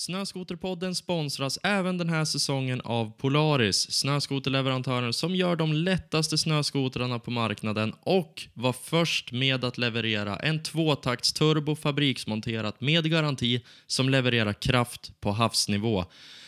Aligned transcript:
Snöskoterpodden 0.00 0.94
sponsras 0.94 1.58
även 1.62 1.98
den 1.98 2.08
här 2.08 2.24
säsongen 2.24 2.80
av 2.80 3.10
Polaris, 3.10 3.90
snöskoterleverantören 3.92 5.12
som 5.12 5.34
gör 5.34 5.56
de 5.56 5.72
lättaste 5.72 6.38
snöskotrarna 6.38 7.18
på 7.18 7.30
marknaden 7.30 7.94
och 8.00 8.48
var 8.54 8.72
först 8.72 9.32
med 9.32 9.64
att 9.64 9.78
leverera 9.78 10.36
en 10.36 10.62
tvåtaktsturbo 10.62 11.76
fabriksmonterat 11.76 12.80
med 12.80 13.10
garanti 13.10 13.64
som 13.86 14.08
levererar 14.08 14.52
kraft 14.52 15.20
på 15.20 15.32
havsnivå. 15.32 16.04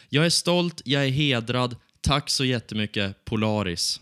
Jag 0.09 0.27
är 0.27 0.31
stolt, 0.31 0.83
jag 0.85 1.05
är 1.07 1.11
hedrad. 1.11 1.77
Tack 2.01 2.31
så 2.31 2.45
jättemycket 2.45 3.25
Polaris. 3.25 4.01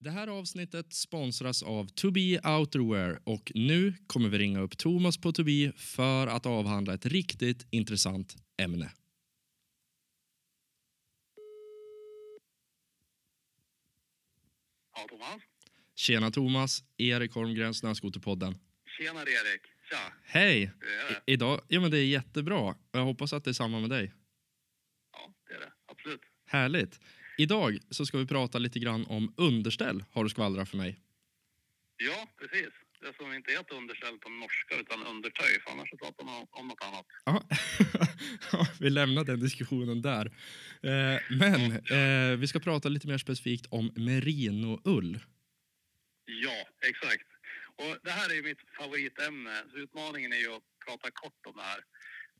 Det 0.00 0.10
här 0.10 0.28
avsnittet 0.28 0.92
sponsras 0.92 1.62
av 1.62 1.88
Tobii 1.94 2.38
Outerwear 2.38 3.20
och 3.24 3.52
nu 3.54 3.94
kommer 4.06 4.28
vi 4.28 4.38
ringa 4.38 4.60
upp 4.60 4.78
Thomas 4.78 5.16
på 5.16 5.32
Tobii 5.32 5.72
för 5.76 6.26
att 6.26 6.46
avhandla 6.46 6.94
ett 6.94 7.06
riktigt 7.06 7.66
intressant 7.70 8.36
ämne. 8.56 8.90
Ja, 14.96 15.06
Thomas. 15.08 15.42
Tjena 15.94 16.30
Thomas, 16.30 16.84
Erik 16.96 17.32
Holmgren, 17.32 17.74
Snöskoterpodden. 17.74 18.58
Tjenare 18.98 19.30
Erik. 19.30 19.62
Tja. 19.90 20.12
Hej! 20.24 20.62
I- 21.26 21.32
idag, 21.32 21.60
ja 21.68 21.80
men 21.80 21.90
det 21.90 21.98
är 21.98 22.06
jättebra. 22.06 22.76
Jag 22.92 23.04
hoppas 23.04 23.32
att 23.32 23.44
det 23.44 23.50
är 23.50 23.52
samma 23.52 23.80
med 23.80 23.90
dig. 23.90 24.12
Ja, 25.12 25.34
det 25.48 25.54
är 25.54 25.60
det. 25.60 25.72
Absolut. 25.86 26.20
Härligt. 26.46 27.00
Idag 27.38 27.78
så 27.90 28.06
ska 28.06 28.18
vi 28.18 28.26
prata 28.26 28.58
lite 28.58 28.78
grann 28.78 29.06
om 29.06 29.34
underställ, 29.36 30.04
har 30.10 30.24
du 30.24 30.30
skvallrat 30.30 30.68
för 30.68 30.76
mig. 30.76 31.00
Ja, 31.96 32.28
precis. 32.36 32.70
Det 33.04 33.16
som 33.16 33.34
inte 33.34 33.52
heter 33.52 33.74
underställ 33.76 34.18
på 34.18 34.28
norska 34.28 34.74
utan 34.80 35.06
undertöj. 35.06 35.60
För 35.60 35.70
annars 35.70 35.90
så 35.90 35.96
pratar 35.96 36.24
man 36.24 36.46
om 36.50 36.68
något 36.68 36.84
annat. 36.84 37.06
Ja, 37.24 37.42
vi 38.80 38.90
lämnar 38.90 39.24
den 39.24 39.40
diskussionen 39.40 40.02
där. 40.02 40.26
Eh, 40.82 41.20
men 41.42 41.60
eh, 41.96 42.38
vi 42.38 42.46
ska 42.46 42.58
prata 42.60 42.88
lite 42.88 43.08
mer 43.08 43.18
specifikt 43.18 43.66
om 43.70 43.92
merinoull. 43.96 45.18
Ja, 46.24 46.88
exakt. 46.88 47.28
Och 47.76 47.98
det 48.02 48.10
här 48.10 48.38
är 48.38 48.42
mitt 48.42 48.62
favoritämne. 48.78 49.62
Så 49.70 49.76
utmaningen 49.76 50.32
är 50.32 50.36
ju 50.36 50.54
att 50.56 50.62
prata 50.86 51.10
kort 51.10 51.46
om 51.46 51.56
det 51.56 51.62
här. 51.62 51.80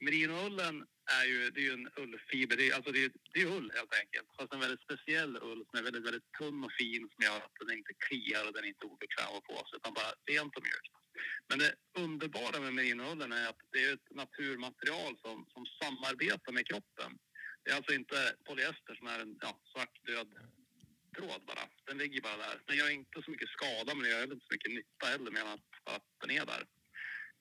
Merinoullen 0.00 0.84
är 1.06 1.24
ju, 1.24 1.50
det 1.50 1.60
är 1.60 1.64
ju 1.64 1.72
en 1.72 1.88
ullfiber. 1.96 2.56
Det 2.56 2.68
är, 2.70 2.74
alltså 2.74 2.92
det 2.92 3.04
är, 3.04 3.10
det 3.32 3.40
är 3.40 3.46
ull 3.46 3.72
helt 3.74 3.94
enkelt. 4.02 4.28
Fast 4.36 4.54
en 4.54 4.60
väldigt 4.60 4.86
speciell 4.88 5.36
ull 5.36 5.64
som 5.66 5.78
är 5.78 5.82
väldigt, 5.82 6.06
väldigt 6.06 6.32
tunn 6.38 6.64
och 6.64 6.72
fin 6.72 7.08
som 7.12 7.24
gör 7.24 7.36
att 7.36 7.56
den 7.60 7.78
inte 7.78 7.94
kliar 8.06 8.46
och 8.46 8.52
den 8.52 8.64
är 8.64 8.68
inte 8.68 8.86
obekväm 8.86 9.36
att 9.36 9.44
på 9.44 9.56
sig 9.56 9.76
utan 9.76 9.94
bara 9.94 10.12
rent 10.32 10.56
och 10.56 10.62
mjukt. 10.62 10.94
Men 11.48 11.58
det 11.58 11.74
underbara 12.04 12.60
med 12.60 12.74
merinoullen 12.74 13.32
är 13.32 13.48
att 13.48 13.62
det 13.72 13.84
är 13.84 13.94
ett 13.94 14.10
naturmaterial 14.22 15.12
som, 15.24 15.46
som 15.52 15.62
samarbetar 15.80 16.52
med 16.52 16.66
kroppen. 16.66 17.10
Det 17.62 17.70
är 17.70 17.76
alltså 17.76 17.92
inte 17.94 18.16
polyester 18.44 18.94
som 18.94 19.06
är 19.06 19.18
en 19.20 19.38
ja, 19.40 19.60
svart 19.72 20.06
död 20.06 20.30
tråd 21.16 21.42
bara. 21.46 21.64
Den 21.86 21.98
ligger 21.98 22.20
bara 22.20 22.36
där. 22.36 22.56
Den 22.66 22.76
gör 22.76 22.90
inte 22.90 23.22
så 23.22 23.30
mycket 23.30 23.48
skada 23.48 23.94
men 23.94 24.02
den 24.02 24.12
gör 24.12 24.22
inte 24.22 24.46
så 24.46 24.54
mycket 24.54 24.72
nytta 24.72 25.06
heller 25.06 25.30
med 25.30 25.42
att, 25.42 25.94
att 25.94 26.06
den 26.20 26.30
är 26.30 26.46
där. 26.46 26.64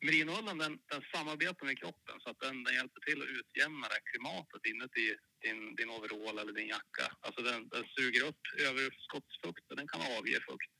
Merinoullen 0.05 0.57
den, 0.57 0.79
den 0.91 1.03
samarbetar 1.13 1.65
med 1.65 1.79
kroppen 1.79 2.15
så 2.19 2.29
att 2.29 2.39
den, 2.39 2.63
den 2.63 2.73
hjälper 2.73 3.01
till 3.01 3.21
att 3.21 3.33
utjämna 3.39 3.87
det 3.87 4.01
klimatet 4.11 4.65
inuti 4.71 5.15
din, 5.43 5.75
din 5.75 5.89
overall 5.89 6.37
eller 6.39 6.53
din 6.53 6.67
jacka. 6.67 7.05
Alltså 7.25 7.41
den, 7.49 7.69
den 7.69 7.85
suger 7.95 8.23
upp 8.29 8.43
överskottsfukt 8.67 9.65
och 9.69 9.77
den 9.79 9.87
kan 9.87 10.01
avge 10.17 10.39
fukt. 10.49 10.71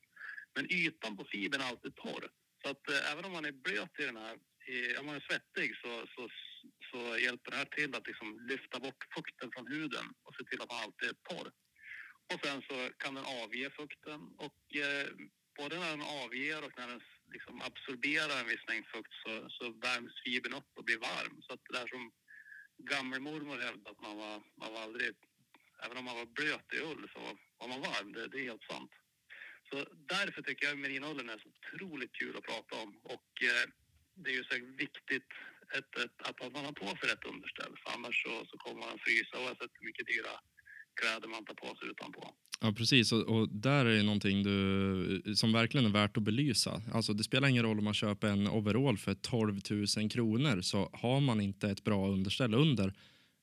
Men 0.54 0.72
ytan 0.72 1.16
på 1.16 1.24
fibern 1.32 1.60
är 1.60 1.68
alltid 1.68 1.94
torr. 1.96 2.24
Så 2.62 2.70
att 2.70 2.90
eh, 2.90 3.12
även 3.12 3.24
om 3.24 3.32
man 3.32 3.44
är 3.44 3.52
blöt 3.52 3.94
i 3.98 4.04
den 4.10 4.16
här, 4.16 4.36
i, 4.66 4.96
om 4.96 5.06
man 5.06 5.16
är 5.16 5.26
svettig 5.28 5.76
så, 5.82 5.92
så, 6.14 6.22
så 6.90 7.18
hjälper 7.18 7.50
det 7.50 7.56
här 7.56 7.70
till 7.76 7.94
att 7.94 8.06
liksom 8.06 8.28
lyfta 8.50 8.80
bort 8.80 9.02
fukten 9.16 9.50
från 9.54 9.66
huden 9.66 10.06
och 10.24 10.34
se 10.34 10.44
till 10.44 10.62
att 10.62 10.70
man 10.72 10.82
alltid 10.84 11.08
är 11.08 11.18
torr. 11.28 11.48
Och 12.32 12.40
sen 12.44 12.62
så 12.68 12.76
kan 12.98 13.14
den 13.14 13.24
avge 13.24 13.70
fukten 13.70 14.20
och 14.46 14.60
eh, 14.84 15.06
både 15.56 15.78
när 15.78 15.90
den 15.90 16.08
avger 16.24 16.64
och 16.64 16.72
när 16.78 16.88
den 16.88 17.00
liksom 17.32 17.62
absorberar 17.62 18.40
en 18.40 18.46
viss 18.46 18.66
mängd 18.68 18.86
fukt 18.86 19.14
så, 19.22 19.50
så 19.50 19.64
värms 19.70 20.22
fibern 20.24 20.54
upp 20.54 20.70
och 20.78 20.84
blir 20.84 20.98
varm. 20.98 21.42
Så 21.42 21.52
att 21.52 21.64
det 21.64 21.78
där 21.78 21.86
som 21.86 22.12
gammelmormor 22.78 23.58
hävdade 23.58 23.90
att 23.90 24.00
man 24.00 24.16
var, 24.16 24.42
man 24.56 24.72
var 24.72 24.82
aldrig, 24.82 25.14
även 25.84 25.96
om 25.96 26.04
man 26.04 26.16
var 26.16 26.26
blöt 26.26 26.72
i 26.72 26.78
ull 26.80 27.08
så 27.12 27.20
var 27.58 27.68
man 27.68 27.80
varm. 27.80 28.12
Det, 28.12 28.28
det 28.28 28.38
är 28.40 28.44
helt 28.44 28.70
sant. 28.70 28.92
Så 29.70 29.76
därför 30.14 30.42
tycker 30.42 30.66
jag 30.66 30.78
merinullen 30.78 31.30
är 31.30 31.38
så 31.38 31.48
otroligt 31.48 32.12
kul 32.12 32.36
att 32.36 32.44
prata 32.44 32.82
om 32.82 32.96
och 33.02 33.30
eh, 33.42 33.70
det 34.14 34.30
är 34.30 34.34
ju 34.34 34.44
så 34.44 34.54
viktigt 34.76 35.30
ett, 35.76 35.98
ett, 35.98 36.22
att 36.28 36.52
man 36.52 36.64
har 36.64 36.72
på 36.72 36.86
sig 36.86 37.08
rätt 37.08 37.24
underställ 37.24 37.74
för 37.82 37.92
annars 37.94 38.22
så, 38.22 38.46
så 38.46 38.58
kommer 38.58 38.80
man 38.80 38.98
frysa 38.98 39.38
oavsett 39.38 39.70
hur 39.74 39.86
mycket 39.86 40.06
dyra 40.06 40.34
kläder 40.94 41.28
man 41.28 41.44
tar 41.44 41.54
på 41.54 41.76
sig 41.76 41.88
utanpå. 41.88 42.34
Ja, 42.60 42.72
precis. 42.72 43.12
Och, 43.12 43.22
och 43.22 43.48
där 43.48 43.86
är 43.86 44.02
någonting 44.02 44.42
du, 44.42 45.34
som 45.36 45.52
verkligen 45.52 45.86
är 45.86 45.90
värt 45.90 46.16
att 46.16 46.22
belysa. 46.22 46.82
Alltså, 46.92 47.12
det 47.12 47.24
spelar 47.24 47.48
ingen 47.48 47.64
roll 47.64 47.78
om 47.78 47.84
man 47.84 47.94
köper 47.94 48.28
en 48.28 48.48
overall 48.48 48.98
för 48.98 49.14
12 49.14 49.60
000 49.96 50.10
kronor. 50.10 50.60
Så 50.60 50.90
har 50.92 51.20
man 51.20 51.40
inte 51.40 51.70
ett 51.70 51.84
bra 51.84 52.08
underställ 52.08 52.54
under 52.54 52.94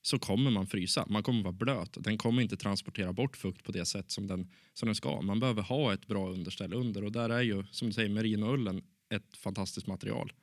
så 0.01 0.19
kommer 0.19 0.51
man 0.51 0.67
frysa. 0.67 1.05
Man 1.09 1.23
kommer 1.23 1.43
vara 1.43 1.53
blöt. 1.53 2.03
Den 2.03 2.17
kommer 2.17 2.41
inte 2.41 2.57
transportera 2.57 3.13
bort 3.13 3.37
fukt 3.37 3.63
på 3.63 3.71
det 3.71 3.85
sätt 3.85 4.11
som 4.11 4.27
den, 4.27 4.51
som 4.73 4.87
den 4.87 4.95
ska. 4.95 5.21
Man 5.21 5.39
behöver 5.39 5.61
ha 5.61 5.93
ett 5.93 6.07
bra 6.07 6.29
underställ 6.29 6.73
under. 6.73 7.03
Och 7.03 7.11
där 7.11 7.29
är 7.29 7.41
ju, 7.41 7.63
som 7.71 7.87
du 7.87 7.93
säger, 7.93 8.09
merinoullen 8.09 8.83
ett 9.13 9.37
fantastiskt 9.37 9.87
material. 9.87 10.33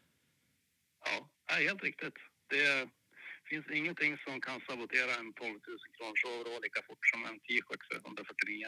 Ja, 1.49 1.55
helt 1.69 1.83
riktigt. 1.83 2.15
Det 2.49 2.89
finns 3.49 3.67
ingenting 3.71 4.19
som 4.25 4.41
kan 4.41 4.61
sabotera 4.69 5.13
en 5.21 5.33
12 5.33 5.51
000 5.51 5.61
kronors 5.97 6.25
overall 6.25 6.63
lika 6.63 6.81
fort 6.87 7.03
som 7.13 7.25
en 7.25 7.39
t-shirt 7.47 7.83
för 7.89 7.97
149. 7.97 8.67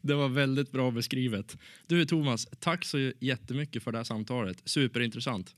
det 0.08 0.14
var 0.14 0.28
väldigt 0.28 0.72
bra 0.72 0.90
beskrivet. 0.90 1.56
Du 1.86 2.04
Thomas, 2.04 2.46
tack 2.60 2.84
så 2.84 2.98
jättemycket 3.20 3.82
för 3.82 3.92
det 3.92 3.98
här 3.98 4.04
samtalet. 4.04 4.62
Superintressant. 4.64 5.56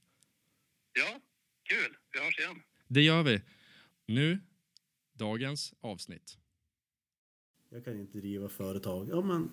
Ja, 0.92 1.20
kul. 1.68 1.96
Vi 2.12 2.18
hörs 2.24 2.38
igen. 2.38 2.62
Det 2.88 3.02
gör 3.02 3.22
vi. 3.22 3.42
Nu, 4.06 4.38
dagens 5.12 5.74
avsnitt. 5.80 6.38
Jag 7.68 7.84
kan 7.84 8.00
inte 8.00 8.18
driva 8.18 8.48
företag. 8.48 9.08
Ja, 9.10 9.20
men 9.20 9.50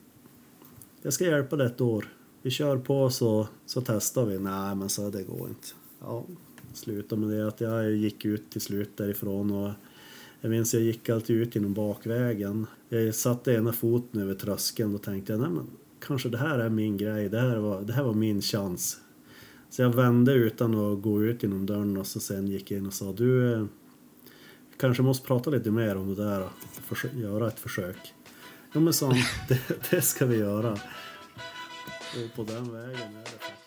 jag 1.01 1.13
ska 1.13 1.25
hjälpa 1.25 1.55
dig 1.55 1.67
ett 1.67 1.81
år. 1.81 2.05
Vi 2.41 2.51
kör 2.51 2.77
på 2.77 3.09
så, 3.09 3.47
så 3.65 3.81
testar 3.81 4.25
vi. 4.25 4.39
Nej, 4.39 4.75
men 4.75 4.89
så 4.89 5.09
det 5.09 5.23
går 5.23 5.49
inte. 5.49 5.67
Ja, 5.99 6.25
sluta 6.77 7.15
med 7.15 7.29
det 7.29 7.47
att 7.47 7.61
jag 7.61 7.91
gick 7.91 8.25
ut 8.25 8.49
till 8.49 8.61
slut 8.61 8.97
därifrån 8.97 9.51
och 9.51 9.71
jag 10.41 10.49
minns 10.49 10.73
jag 10.73 10.83
gick 10.83 11.09
alltid 11.09 11.35
ut 11.35 11.55
genom 11.55 11.73
bakvägen. 11.73 12.67
Jag 12.89 13.15
satte 13.15 13.53
ena 13.53 13.73
foten 13.73 14.21
över 14.21 14.33
tröskeln 14.33 14.95
och 14.95 15.01
tänkte 15.03 15.37
nej 15.37 15.49
men 15.49 15.67
kanske 15.99 16.29
det 16.29 16.37
här 16.37 16.59
är 16.59 16.69
min 16.69 16.97
grej. 16.97 17.29
Det 17.29 17.39
här 17.39 17.57
var, 17.57 17.81
det 17.81 17.93
här 17.93 18.03
var 18.03 18.13
min 18.13 18.41
chans. 18.41 18.99
Så 19.69 19.81
jag 19.81 19.95
vände 19.95 20.33
utan 20.33 20.75
att 20.75 21.01
gå 21.01 21.23
ut 21.23 21.43
genom 21.43 21.65
dörren 21.65 21.97
och 21.97 22.07
så 22.07 22.19
sen 22.19 22.47
gick 22.47 22.71
jag 22.71 22.77
in 22.77 22.85
och 22.85 22.93
sa 22.93 23.11
du 23.11 23.53
eh, 23.53 23.65
kanske 24.77 25.03
måste 25.03 25.27
prata 25.27 25.49
lite 25.49 25.71
mer 25.71 25.97
om 25.97 26.15
det 26.15 26.23
där 26.23 26.41
och 26.41 27.05
göra 27.13 27.47
ett 27.47 27.59
försök. 27.59 28.13
Jo 28.73 28.81
men 28.81 28.93
sa 28.93 29.13
det, 29.47 29.59
det 29.89 30.01
ska 30.01 30.25
vi 30.25 30.38
göra. 30.38 30.71
Och 30.71 32.35
på 32.35 32.43
den 32.43 32.73
vägen 32.73 33.15
är 33.15 33.23
det 33.23 33.60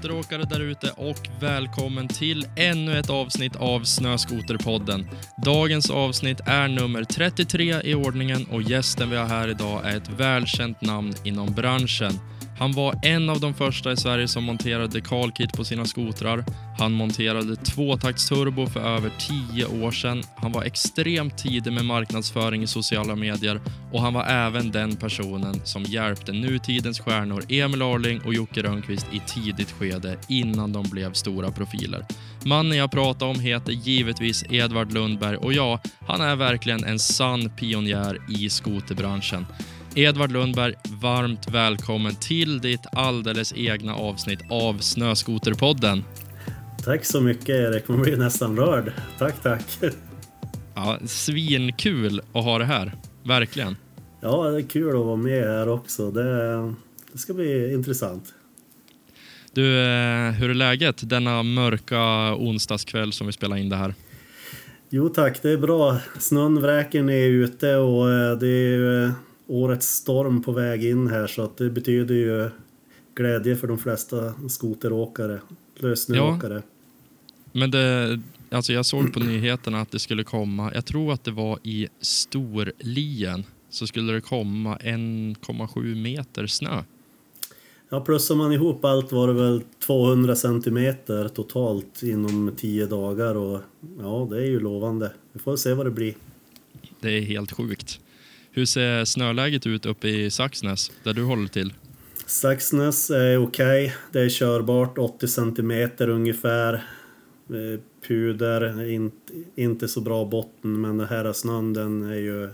skoteråkare 0.00 0.44
där 0.44 0.60
ute 0.60 0.90
och 0.90 1.28
välkommen 1.40 2.08
till 2.08 2.46
ännu 2.56 2.98
ett 2.98 3.10
avsnitt 3.10 3.56
av 3.56 3.84
Snöskoterpodden. 3.84 5.08
Dagens 5.44 5.90
avsnitt 5.90 6.40
är 6.46 6.68
nummer 6.68 7.04
33 7.04 7.80
i 7.84 7.94
ordningen 7.94 8.46
och 8.50 8.62
gästen 8.62 9.10
vi 9.10 9.16
har 9.16 9.26
här 9.26 9.48
idag 9.48 9.80
är 9.84 9.96
ett 9.96 10.08
välkänt 10.08 10.80
namn 10.80 11.14
inom 11.24 11.54
branschen. 11.54 12.12
Han 12.60 12.72
var 12.72 12.98
en 13.02 13.30
av 13.30 13.40
de 13.40 13.54
första 13.54 13.92
i 13.92 13.96
Sverige 13.96 14.28
som 14.28 14.44
monterade 14.44 14.86
dekalkit 14.86 15.52
på 15.52 15.64
sina 15.64 15.84
skotrar. 15.84 16.44
Han 16.78 16.92
monterade 16.92 17.56
tvåtaktsturbo 17.56 18.66
för 18.66 18.80
över 18.80 19.10
tio 19.18 19.66
år 19.66 19.90
sedan. 19.90 20.22
Han 20.36 20.52
var 20.52 20.64
extremt 20.64 21.38
tidig 21.38 21.72
med 21.72 21.84
marknadsföring 21.84 22.62
i 22.62 22.66
sociala 22.66 23.16
medier 23.16 23.60
och 23.92 24.02
han 24.02 24.14
var 24.14 24.24
även 24.24 24.70
den 24.70 24.96
personen 24.96 25.60
som 25.64 25.82
hjälpte 25.82 26.32
nutidens 26.32 27.00
stjärnor 27.00 27.44
Emil 27.48 27.82
Arling 27.82 28.20
och 28.20 28.34
Jocke 28.34 28.62
Rönnqvist 28.62 29.06
i 29.12 29.20
tidigt 29.26 29.70
skede 29.70 30.18
innan 30.28 30.72
de 30.72 30.90
blev 30.90 31.12
stora 31.12 31.50
profiler. 31.52 32.06
Mannen 32.44 32.78
jag 32.78 32.90
pratar 32.90 33.26
om 33.26 33.40
heter 33.40 33.72
givetvis 33.72 34.44
Edvard 34.50 34.92
Lundberg 34.92 35.36
och 35.36 35.52
ja, 35.52 35.80
han 36.06 36.20
är 36.20 36.36
verkligen 36.36 36.84
en 36.84 36.98
sann 36.98 37.50
pionjär 37.56 38.18
i 38.28 38.50
skoterbranschen. 38.50 39.46
Edvard 39.94 40.32
Lundberg, 40.32 40.74
varmt 41.02 41.50
välkommen 41.50 42.14
till 42.14 42.60
ditt 42.60 42.86
alldeles 42.92 43.52
egna 43.56 43.94
avsnitt 43.94 44.40
av 44.50 44.78
Snöskoterpodden. 44.78 46.04
Tack 46.84 47.04
så 47.04 47.20
mycket 47.20 47.48
Erik, 47.48 47.88
man 47.88 48.02
blir 48.02 48.16
nästan 48.16 48.56
rörd. 48.56 48.92
Tack, 49.18 49.42
tack. 49.42 49.62
Ja, 50.74 50.98
svinkul 51.06 52.20
att 52.32 52.44
ha 52.44 52.58
det 52.58 52.64
här, 52.64 52.92
verkligen. 53.24 53.76
Ja, 54.20 54.50
det 54.50 54.58
är 54.58 54.62
kul 54.62 54.88
att 54.88 55.04
vara 55.04 55.16
med 55.16 55.44
här 55.44 55.68
också. 55.68 56.10
Det, 56.10 56.56
det 57.12 57.18
ska 57.18 57.34
bli 57.34 57.72
intressant. 57.72 58.34
Du, 59.52 59.78
eh, 59.80 60.30
hur 60.30 60.50
är 60.50 60.54
läget 60.54 61.08
denna 61.08 61.42
mörka 61.42 62.34
onsdagskväll 62.34 63.12
som 63.12 63.26
vi 63.26 63.32
spelar 63.32 63.56
in 63.56 63.68
det 63.68 63.76
här? 63.76 63.94
Jo 64.90 65.08
tack, 65.08 65.42
det 65.42 65.50
är 65.50 65.56
bra. 65.56 65.98
Snön 66.18 66.60
vräker 66.60 67.02
ner 67.02 67.26
ute 67.26 67.76
och 67.76 68.10
eh, 68.10 68.38
det 68.38 68.48
är 68.48 69.04
eh, 69.04 69.12
årets 69.50 69.86
storm 69.86 70.42
på 70.42 70.52
väg 70.52 70.84
in 70.84 71.08
här 71.08 71.26
så 71.26 71.42
att 71.42 71.56
det 71.56 71.70
betyder 71.70 72.14
ju 72.14 72.50
glädje 73.14 73.56
för 73.56 73.66
de 73.66 73.78
flesta 73.78 74.34
skoteråkare, 74.48 75.40
lössnöåkare. 75.76 76.54
Ja, 76.54 76.62
men 77.52 77.70
det, 77.70 78.20
alltså 78.50 78.72
jag 78.72 78.86
såg 78.86 79.12
på 79.12 79.20
nyheterna 79.30 79.80
att 79.80 79.90
det 79.90 79.98
skulle 79.98 80.24
komma, 80.24 80.70
jag 80.74 80.86
tror 80.86 81.12
att 81.12 81.24
det 81.24 81.30
var 81.30 81.58
i 81.62 81.88
Storlien, 82.00 83.44
så 83.70 83.86
skulle 83.86 84.12
det 84.12 84.20
komma 84.20 84.76
1,7 84.76 85.94
meter 85.94 86.46
snö. 86.46 86.82
Ja, 87.88 88.00
plussar 88.00 88.34
man 88.34 88.52
ihop 88.52 88.84
allt 88.84 89.12
var 89.12 89.28
det 89.28 89.34
väl 89.34 89.62
200 89.86 90.36
centimeter 90.36 91.28
totalt 91.28 92.02
inom 92.02 92.52
10 92.56 92.86
dagar 92.86 93.34
och 93.34 93.60
ja, 93.98 94.28
det 94.30 94.36
är 94.36 94.46
ju 94.46 94.60
lovande. 94.60 95.12
Vi 95.32 95.40
får 95.40 95.56
se 95.56 95.74
vad 95.74 95.86
det 95.86 95.90
blir. 95.90 96.14
Det 97.00 97.18
är 97.18 97.22
helt 97.22 97.52
sjukt. 97.52 98.00
Hur 98.52 98.64
ser 98.64 99.04
snöläget 99.04 99.66
ut 99.66 99.86
uppe 99.86 100.08
i 100.08 100.30
Saxnäs, 100.30 100.92
där 101.02 101.12
du 101.12 101.22
håller 101.22 101.48
till? 101.48 101.72
Saxnäs 102.26 103.10
är 103.10 103.36
okej. 103.36 103.84
Okay. 103.84 103.96
Det 104.12 104.20
är 104.20 104.28
körbart, 104.28 104.98
80 104.98 105.28
centimeter 105.28 106.08
ungefär. 106.08 106.74
Eh, 107.48 107.80
puder, 108.08 108.90
inte, 108.90 109.32
inte 109.54 109.88
så 109.88 110.00
bra 110.00 110.24
botten, 110.24 110.80
men 110.80 110.98
den 110.98 111.08
här 111.08 111.32
snön 111.32 111.72
den 111.72 112.02
är 112.02 112.14
ju 112.14 112.48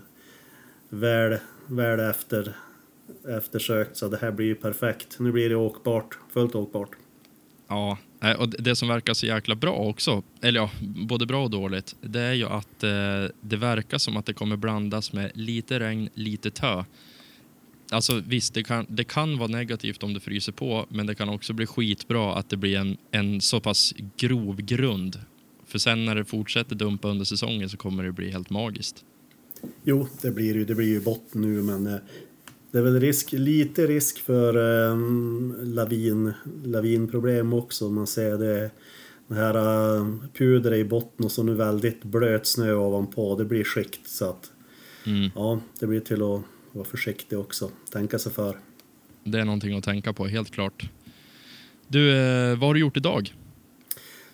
väl, 0.89 1.39
väl 1.67 2.01
efter 2.01 2.55
eftersökt 3.29 3.97
så 3.97 4.09
det 4.09 4.17
här 4.17 4.31
blir 4.31 4.47
ju 4.47 4.55
perfekt. 4.55 5.17
Nu 5.19 5.33
blir 5.33 5.49
det 5.49 5.57
åkbart, 5.57 6.19
fullt 6.33 6.55
åkbart. 6.55 6.91
Ja, 7.69 7.99
och 8.39 8.49
det 8.49 8.77
som 8.77 8.89
verkar 8.89 9.15
så 9.15 9.27
jäkla 9.27 9.55
bra 9.55 9.75
också, 9.75 10.23
eller 10.41 10.61
ja, 10.61 10.71
både 10.81 11.27
bra 11.27 11.45
och 11.45 11.51
dåligt, 11.51 11.97
det 12.01 12.21
är 12.21 12.33
ju 12.33 12.47
att 12.47 12.83
eh, 12.83 12.91
det 13.41 13.57
verkar 13.57 13.99
som 13.99 14.17
att 14.17 14.27
det 14.27 14.33
kommer 14.33 14.57
blandas 14.57 15.13
med 15.13 15.31
lite 15.35 15.81
regn, 15.81 16.09
lite 16.15 16.51
tö. 16.51 16.85
Alltså 17.91 18.23
visst, 18.27 18.55
det 18.55 18.63
kan, 18.63 18.87
det 18.89 19.05
kan 19.05 19.39
vara 19.39 19.49
negativt 19.49 20.03
om 20.03 20.15
det 20.15 20.21
fryser 20.21 20.53
på, 20.53 20.87
men 20.89 21.07
det 21.07 21.15
kan 21.15 21.29
också 21.29 21.53
bli 21.53 21.67
skitbra 21.67 22.35
att 22.35 22.51
det 22.51 22.57
blir 22.57 22.77
en, 22.77 22.97
en 23.11 23.41
så 23.41 23.61
pass 23.61 23.95
grov 24.17 24.57
grund. 24.57 25.21
För 25.67 25.79
sen 25.79 26.05
när 26.05 26.15
det 26.15 26.25
fortsätter 26.25 26.77
dumpa 26.77 27.09
under 27.09 27.25
säsongen 27.25 27.69
så 27.69 27.77
kommer 27.77 28.05
det 28.05 28.13
bli 28.13 28.31
helt 28.31 28.51
magiskt. 28.51 29.05
Jo, 29.85 30.09
det 30.23 30.31
blir 30.31 30.55
ju, 30.55 30.65
det 30.65 30.75
blir 30.75 30.87
ju 30.87 31.01
botten 31.01 31.41
nu, 31.41 31.63
men 31.63 31.87
eh, 31.87 32.01
det 32.71 32.79
är 32.79 32.83
väl 32.83 33.01
risk, 33.01 33.33
lite 33.33 33.87
risk 33.87 34.19
för 34.19 34.57
um, 34.57 35.57
lavin, 35.63 36.33
lavinproblem 36.65 37.53
också. 37.53 37.91
Man 37.91 38.07
ser 38.07 38.39
det, 38.39 38.71
det 39.27 39.35
här 39.35 39.57
uh, 39.57 40.17
pudret 40.39 40.79
i 40.79 40.85
botten 40.85 41.25
och 41.25 41.33
så 41.33 41.43
nu 41.43 41.55
väldigt 41.55 42.05
blöt 42.05 42.47
snö 42.47 42.73
ovanpå. 42.73 43.37
Det 43.37 43.45
blir 43.45 43.65
skikt 43.65 44.09
så 44.09 44.31
att 44.31 44.51
mm. 45.07 45.31
ja, 45.35 45.61
det 45.81 45.87
blir 45.87 46.01
till 46.01 46.23
att 46.23 46.43
vara 46.73 46.85
försiktig 46.85 47.39
också. 47.39 47.71
Tänka 47.93 48.19
sig 48.19 48.33
för. 48.33 48.57
Det 49.25 49.39
är 49.39 49.45
någonting 49.45 49.79
att 49.79 49.85
tänka 49.85 50.13
på, 50.13 50.27
helt 50.27 50.51
klart. 50.51 50.91
Du, 51.89 52.17
eh, 52.17 52.59
vad 52.59 52.69
har 52.69 52.75
du 52.75 52.81
gjort 52.81 52.97
idag? 52.97 53.35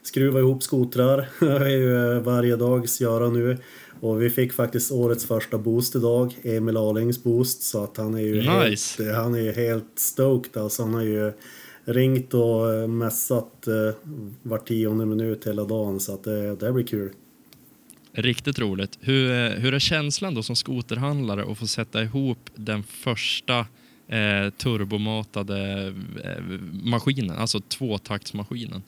Skruva 0.02 0.38
ihop 0.38 0.62
skotrar. 0.62 1.28
det 1.40 1.46
är 1.46 1.68
ju 1.68 2.16
eh, 2.16 2.22
varje 2.22 2.56
dags 2.56 3.00
göra 3.00 3.28
nu. 3.28 3.58
Och 4.02 4.22
vi 4.22 4.30
fick 4.30 4.52
faktiskt 4.52 4.92
årets 4.92 5.26
första 5.26 5.58
boost 5.58 5.96
idag, 5.96 6.38
Emil 6.42 6.76
Alings 6.76 7.22
boost, 7.22 7.62
så 7.62 7.84
att 7.84 7.96
han 7.96 8.14
är 8.14 8.20
ju 8.20 8.34
nice. 8.34 9.04
helt, 9.04 9.16
han 9.16 9.34
är 9.34 9.52
helt 9.52 9.98
stoked 9.98 10.62
alltså. 10.62 10.82
Han 10.82 10.94
har 10.94 11.02
ju 11.02 11.32
ringt 11.84 12.34
och 12.34 12.90
mässat 12.90 13.66
eh, 13.66 13.94
var 14.42 14.58
tionde 14.58 15.06
minut 15.06 15.46
hela 15.46 15.64
dagen 15.64 16.00
så 16.00 16.14
att 16.14 16.24
det, 16.24 16.56
det 16.56 16.72
blir 16.72 16.84
kul. 16.84 17.10
Riktigt 18.12 18.58
roligt. 18.58 18.98
Hur, 19.00 19.30
eh, 19.30 19.50
hur 19.50 19.74
är 19.74 19.78
känslan 19.78 20.34
då 20.34 20.42
som 20.42 20.56
skoterhandlare 20.56 21.52
att 21.52 21.58
få 21.58 21.66
sätta 21.66 22.02
ihop 22.02 22.50
den 22.54 22.82
första 22.82 23.58
eh, 24.08 24.50
turbomatade 24.56 25.86
eh, 26.24 26.42
maskinen, 26.82 27.36
alltså 27.36 27.60
tvåtaktsmaskinen? 27.60 28.82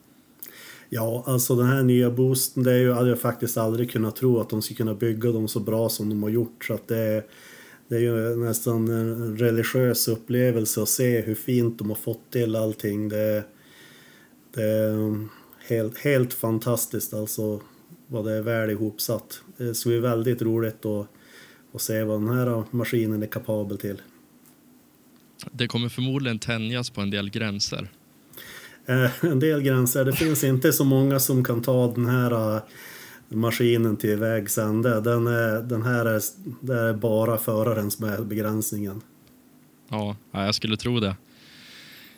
Ja, 0.97 1.25
alltså 1.27 1.57
den 1.57 1.67
här 1.67 1.83
nya 1.83 2.11
boosten, 2.11 2.63
det 2.63 2.73
är 2.73 2.79
ju, 2.79 2.93
hade 2.93 3.09
jag 3.09 3.21
faktiskt 3.21 3.57
aldrig 3.57 3.91
kunnat 3.91 4.17
tro 4.17 4.41
att 4.41 4.51
de 4.51 4.63
skulle 4.63 4.77
kunna 4.77 4.95
bygga 4.95 5.33
dem 5.33 5.49
så 5.49 5.61
bra 5.61 5.89
som 5.89 6.09
de 6.09 6.23
har 6.23 6.31
gjort. 6.31 6.65
Så 6.65 6.75
att 6.75 6.89
det, 6.89 7.25
det 7.89 7.97
är 7.97 8.01
ju 8.01 8.37
nästan 8.37 8.89
en 8.89 9.39
religiös 9.39 10.09
upplevelse 10.09 10.83
att 10.83 10.89
se 10.89 11.21
hur 11.21 11.35
fint 11.35 11.79
de 11.79 11.89
har 11.89 11.97
fått 11.97 12.31
till 12.31 12.57
allting. 12.57 13.09
Det, 13.09 13.45
det 14.55 14.63
är 14.63 15.29
helt, 15.69 15.99
helt 15.99 16.33
fantastiskt 16.33 17.15
alltså 17.15 17.61
vad 18.07 18.25
det 18.25 18.33
är 18.33 18.43
väl 18.43 18.71
ihopsatt. 18.71 19.41
Det 19.57 19.75
ska 19.75 19.89
bli 19.89 19.99
väldigt 19.99 20.43
roligt 20.43 20.87
att, 20.87 21.07
att 21.73 21.83
se 21.83 22.05
vad 22.05 22.21
den 22.21 22.29
här 22.29 22.65
maskinen 22.71 23.23
är 23.23 23.27
kapabel 23.27 23.79
till. 23.79 24.03
Det 25.53 25.69
kommer 25.69 25.89
förmodligen 25.89 26.39
tänjas 26.39 26.91
på 26.91 27.01
en 27.01 27.11
del 27.11 27.31
gränser. 27.31 27.89
Eh, 28.87 29.25
en 29.25 29.41
del 29.41 29.63
gränser. 29.63 30.05
Det 30.05 30.13
finns 30.13 30.45
inte 30.45 30.73
så 30.73 30.85
många 30.85 31.21
som 31.21 31.45
kan 31.45 31.63
ta 31.63 31.93
den 31.95 32.07
här 32.07 32.55
uh, 32.55 32.63
maskinen 33.29 33.97
till 33.97 34.17
vägs 34.17 34.59
ände. 34.59 35.01
Den, 35.01 35.27
är, 35.27 35.63
den 35.63 35.83
här 35.83 36.05
är, 36.07 36.21
det 36.61 36.81
är 36.81 36.93
bara 36.93 37.39
föraren 37.39 37.91
som 37.91 38.05
är 38.05 38.19
begränsningen. 38.19 39.01
Ja, 39.89 40.17
jag 40.33 40.55
skulle 40.55 40.77
tro 40.77 41.01
det. 41.01 41.17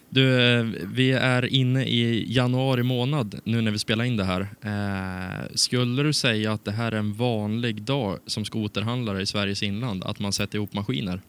Du, 0.08 0.42
eh, 0.42 0.66
vi 0.94 1.12
är 1.12 1.44
inne 1.44 1.84
i 1.84 2.32
januari 2.32 2.82
månad 2.82 3.40
nu 3.44 3.60
när 3.60 3.70
vi 3.70 3.78
spelar 3.78 4.04
in 4.04 4.16
det 4.16 4.24
här. 4.24 4.40
Eh, 4.60 5.46
skulle 5.54 6.02
du 6.02 6.12
säga 6.12 6.52
att 6.52 6.64
det 6.64 6.70
här 6.70 6.92
är 6.92 6.96
en 6.96 7.14
vanlig 7.14 7.82
dag 7.82 8.18
som 8.26 8.44
skoterhandlare 8.44 9.22
i 9.22 9.26
Sveriges 9.26 9.62
inland, 9.62 10.04
att 10.04 10.18
man 10.18 10.32
sätter 10.32 10.56
ihop 10.56 10.74
maskiner? 10.74 11.20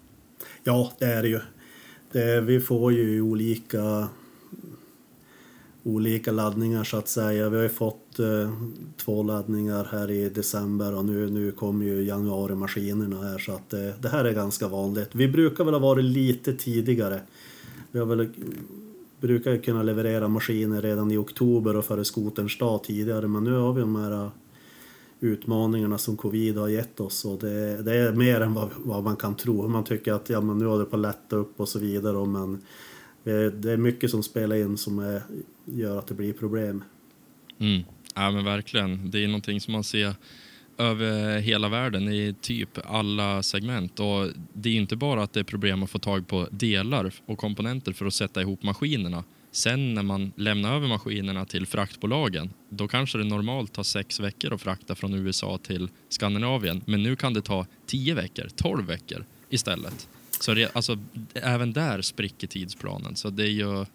Ja, 0.64 0.94
det 1.00 1.06
är 1.06 1.24
det 1.24 1.30
ju. 1.30 1.40
Det, 2.12 2.42
vi 2.42 2.60
får 2.60 2.94
ju 2.94 3.22
olika 3.22 4.10
olika 5.88 6.32
laddningar 6.32 6.84
så 6.84 6.98
att 6.98 7.08
säga. 7.08 7.50
Vi 7.50 7.56
har 7.56 7.64
ju 7.64 7.70
fått 7.70 8.20
eh, 8.20 8.52
två 8.98 9.24
laddningar 9.24 9.88
här 9.92 10.12
i 10.12 10.30
december 10.30 10.96
och 10.96 11.06
nu, 11.06 11.30
nu 11.30 11.52
kommer 11.52 11.86
ju 11.86 12.04
januari-maskinerna 12.04 13.22
här 13.22 13.38
så 13.38 13.52
att 13.52 13.74
eh, 13.74 13.90
det 14.02 14.10
här 14.10 14.26
är 14.26 14.34
ganska 14.34 14.68
vanligt. 14.68 15.10
Vi 15.12 15.28
brukar 15.28 15.64
väl 15.64 15.74
ha 15.74 15.82
varit 15.82 16.06
lite 16.06 16.54
tidigare. 16.54 17.22
Vi 17.92 18.00
har 18.00 18.06
väl 18.06 18.20
eh, 18.20 18.28
brukar 19.20 19.58
kunna 19.58 19.84
leverera 19.84 20.28
maskiner 20.28 20.82
redan 20.82 21.12
i 21.12 21.18
oktober 21.18 21.76
och 21.76 21.86
före 21.86 22.06
skoterns 22.06 22.58
dag 22.58 22.84
tidigare 22.84 23.28
men 23.28 23.44
nu 23.44 23.54
har 23.54 23.74
vi 23.74 23.82
de 23.82 23.96
här 23.96 24.12
eh, 24.12 24.30
utmaningarna 25.20 25.98
som 25.98 26.18
covid 26.18 26.58
har 26.58 26.68
gett 26.68 27.00
oss 27.00 27.26
och 27.26 27.40
det, 27.40 27.84
det 27.84 27.96
är 27.96 28.14
mer 28.14 28.42
än 28.42 28.54
vad, 28.54 28.70
vad, 28.78 29.04
man 29.04 29.16
kan 29.16 29.36
tro. 29.36 29.68
Man 29.68 29.84
tycker 29.84 30.14
att 30.14 30.30
ja, 30.30 30.42
men 30.42 30.58
nu 30.58 30.66
har 30.66 30.80
det 30.80 30.86
på 30.86 30.96
att 30.96 31.02
lätta 31.02 31.36
upp 31.36 31.60
och 31.60 31.70
så 31.70 31.80
vidare 31.80 32.26
men 32.26 32.54
eh, 33.24 33.52
det 33.52 33.72
är 33.72 33.78
mycket 33.78 34.12
som 34.12 34.24
spelar 34.24 34.56
in 34.56 34.78
som 34.78 35.00
är, 35.00 35.22
gör 35.68 36.00
att 36.00 36.08
det 36.08 36.14
blir 36.14 36.34
problem. 36.34 36.84
Mm. 37.60 37.84
Ja 38.16 38.32
men 38.32 38.46
verkligen. 38.46 39.12
Det 39.12 39.24
är 39.24 39.28
någonting 39.28 39.62
som 39.62 39.72
man 39.72 39.84
ser 39.84 40.16
över 40.78 41.40
hela 41.40 41.70
världen 41.70 42.10
i 42.10 42.36
typ 42.42 42.70
alla 42.86 43.44
segment. 43.44 44.00
Och 44.00 44.28
det 44.54 44.70
är 44.70 44.74
inte 44.74 44.96
bara 44.96 45.24
att 45.24 45.34
det 45.34 45.40
är 45.40 45.44
problem 45.44 45.84
att 45.84 45.90
få 45.90 46.00
tag 46.00 46.28
på 46.28 46.48
delar 46.52 47.14
och 47.26 47.38
komponenter 47.38 47.94
för 47.94 48.06
att 48.06 48.14
sätta 48.14 48.42
ihop 48.42 48.64
maskinerna. 48.64 49.24
Sen 49.52 49.94
när 49.94 50.04
man 50.04 50.32
lämnar 50.36 50.76
över 50.76 50.88
maskinerna 50.88 51.46
till 51.46 51.66
fraktbolagen, 51.66 52.54
då 52.70 52.88
kanske 52.88 53.18
det 53.18 53.24
normalt 53.24 53.74
tar 53.74 53.84
sex 53.84 54.20
veckor 54.20 54.54
att 54.54 54.62
frakta 54.62 54.96
från 54.96 55.14
USA 55.14 55.58
till 55.58 55.90
Skandinavien. 56.10 56.82
Men 56.86 57.04
nu 57.04 57.16
kan 57.16 57.34
det 57.34 57.42
ta 57.42 57.66
tio 57.86 58.14
veckor, 58.14 58.48
tolv 58.56 58.86
veckor 58.86 59.26
istället. 59.50 60.08
Så 60.40 60.54
det, 60.54 60.76
alltså, 60.76 61.00
även 61.34 61.74
där 61.74 62.02
spricker 62.02 62.48
tidsplanen. 62.48 63.16
Så 63.16 63.30
det 63.30 63.44
är 63.44 63.52
ju 63.52 63.86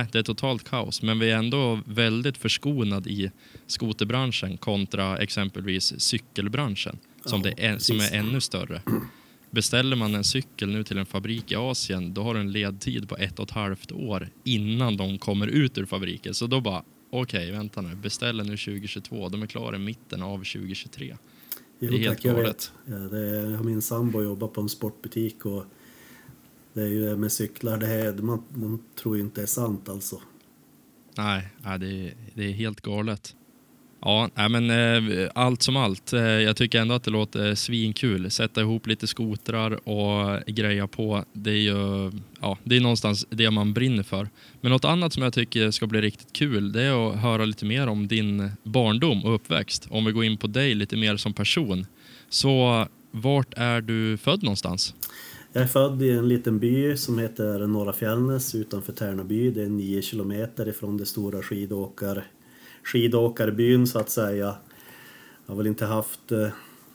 äh, 0.00 0.06
det 0.12 0.18
är 0.18 0.22
totalt 0.22 0.64
kaos. 0.64 1.02
Men 1.02 1.18
vi 1.18 1.30
är 1.30 1.36
ändå 1.36 1.80
väldigt 1.86 2.38
förskonade 2.38 3.10
i 3.10 3.30
skoterbranschen 3.66 4.56
kontra 4.56 5.18
exempelvis 5.18 6.00
cykelbranschen 6.00 6.98
som, 7.24 7.42
ja, 7.44 7.50
det 7.50 7.66
är, 7.66 7.78
som 7.78 8.00
är 8.00 8.14
ännu 8.14 8.40
större. 8.40 8.82
Beställer 9.50 9.96
man 9.96 10.14
en 10.14 10.24
cykel 10.24 10.68
nu 10.68 10.84
till 10.84 10.98
en 10.98 11.06
fabrik 11.06 11.52
i 11.52 11.56
Asien, 11.56 12.14
då 12.14 12.22
har 12.22 12.34
du 12.34 12.40
en 12.40 12.52
ledtid 12.52 13.08
på 13.08 13.16
ett 13.16 13.38
och 13.38 13.44
ett 13.44 13.50
halvt 13.50 13.92
år 13.92 14.28
innan 14.44 14.96
de 14.96 15.18
kommer 15.18 15.46
ut 15.46 15.78
ur 15.78 15.86
fabriken. 15.86 16.34
Så 16.34 16.46
då 16.46 16.60
bara, 16.60 16.82
okej, 17.10 17.40
okay, 17.40 17.52
vänta 17.52 17.80
nu, 17.80 17.94
beställer 17.94 18.44
nu 18.44 18.56
2022, 18.56 19.28
de 19.28 19.42
är 19.42 19.46
klara 19.46 19.76
i 19.76 19.78
mitten 19.78 20.22
av 20.22 20.38
2023. 20.38 21.16
Jo, 21.78 21.90
det 21.90 21.96
är 21.96 21.98
helt 21.98 22.16
tack, 22.16 22.24
jag 22.24 22.34
vet. 22.34 22.72
Ja, 22.84 22.94
det 22.94 23.18
är, 23.18 23.62
min 23.62 23.82
sambo 23.82 24.22
jobbar 24.22 24.48
på 24.48 24.60
en 24.60 24.68
sportbutik 24.68 25.46
och 25.46 25.64
det 26.72 26.82
är 26.82 26.86
ju 26.86 27.08
det 27.08 27.16
med 27.16 27.32
cyklar, 27.32 27.78
det 27.78 27.86
är, 27.86 28.12
man, 28.12 28.42
man 28.48 28.82
tror 29.02 29.16
ju 29.16 29.22
inte 29.22 29.40
det 29.40 29.44
är 29.44 29.46
sant 29.46 29.88
alltså. 29.88 30.20
Nej, 31.16 31.48
nej 31.64 31.78
det, 31.78 31.86
är, 31.86 32.14
det 32.34 32.44
är 32.44 32.52
helt 32.52 32.80
galet. 32.80 33.34
Ja, 34.04 34.30
nej, 34.34 34.48
men 34.48 34.70
eh, 34.70 35.30
allt 35.34 35.62
som 35.62 35.76
allt. 35.76 36.12
Eh, 36.12 36.20
jag 36.22 36.56
tycker 36.56 36.80
ändå 36.80 36.94
att 36.94 37.04
det 37.04 37.10
låter 37.10 37.54
svinkul. 37.54 38.30
Sätta 38.30 38.60
ihop 38.60 38.86
lite 38.86 39.06
skotrar 39.06 39.88
och 39.88 40.40
greja 40.46 40.86
på. 40.86 41.24
Det 41.32 41.50
är 41.50 41.54
ju 41.54 42.10
ja, 42.40 42.58
det 42.64 42.76
är 42.76 42.80
någonstans 42.80 43.26
det 43.30 43.50
man 43.50 43.72
brinner 43.72 44.02
för. 44.02 44.28
Men 44.60 44.72
något 44.72 44.84
annat 44.84 45.12
som 45.12 45.22
jag 45.22 45.32
tycker 45.32 45.70
ska 45.70 45.86
bli 45.86 46.00
riktigt 46.00 46.32
kul, 46.32 46.72
det 46.72 46.82
är 46.82 47.10
att 47.10 47.16
höra 47.16 47.44
lite 47.44 47.64
mer 47.64 47.86
om 47.86 48.08
din 48.08 48.50
barndom 48.62 49.24
och 49.24 49.34
uppväxt. 49.34 49.86
Om 49.90 50.04
vi 50.04 50.12
går 50.12 50.24
in 50.24 50.36
på 50.36 50.46
dig 50.46 50.74
lite 50.74 50.96
mer 50.96 51.16
som 51.16 51.32
person. 51.32 51.86
Så 52.28 52.86
vart 53.10 53.54
är 53.56 53.80
du 53.80 54.16
född 54.16 54.42
någonstans? 54.42 54.94
Jag 55.54 55.62
är 55.62 55.66
född 55.66 56.02
i 56.02 56.10
en 56.10 56.28
liten 56.28 56.58
by 56.58 56.96
som 56.96 57.18
heter 57.18 57.66
Norra 57.66 57.92
Fjällnäs 57.92 58.54
utanför 58.54 58.92
Tärnaby. 58.92 59.50
Det 59.50 59.62
är 59.62 59.68
nio 59.68 60.02
kilometer 60.02 60.68
ifrån 60.68 60.96
det 60.96 61.06
stora 61.06 61.42
skidåkar, 61.42 62.26
skidåkarbyn 62.82 63.86
så 63.86 63.98
att 63.98 64.10
säga. 64.10 64.56
Jag 65.46 65.52
har 65.52 65.56
väl 65.56 65.66
inte 65.66 65.86
haft 65.86 66.32
eh, 66.32 66.48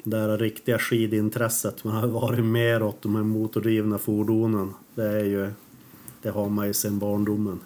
det 0.04 0.18
där 0.18 0.38
riktiga 0.38 0.80
skidintresset 0.80 1.84
men 1.84 1.94
har 1.94 2.08
varit 2.08 2.46
mer 2.46 2.84
åt 2.84 3.02
de 3.02 3.16
här 3.16 3.24
motordrivna 3.24 3.98
fordonen. 3.98 4.74
Det, 4.96 5.08
är 5.08 5.26
ju, 5.26 5.52
det 6.22 6.30
har 6.30 6.50
man 6.50 6.68
ju 6.68 6.74
sedan 6.74 7.00
barndomen. 7.00 7.60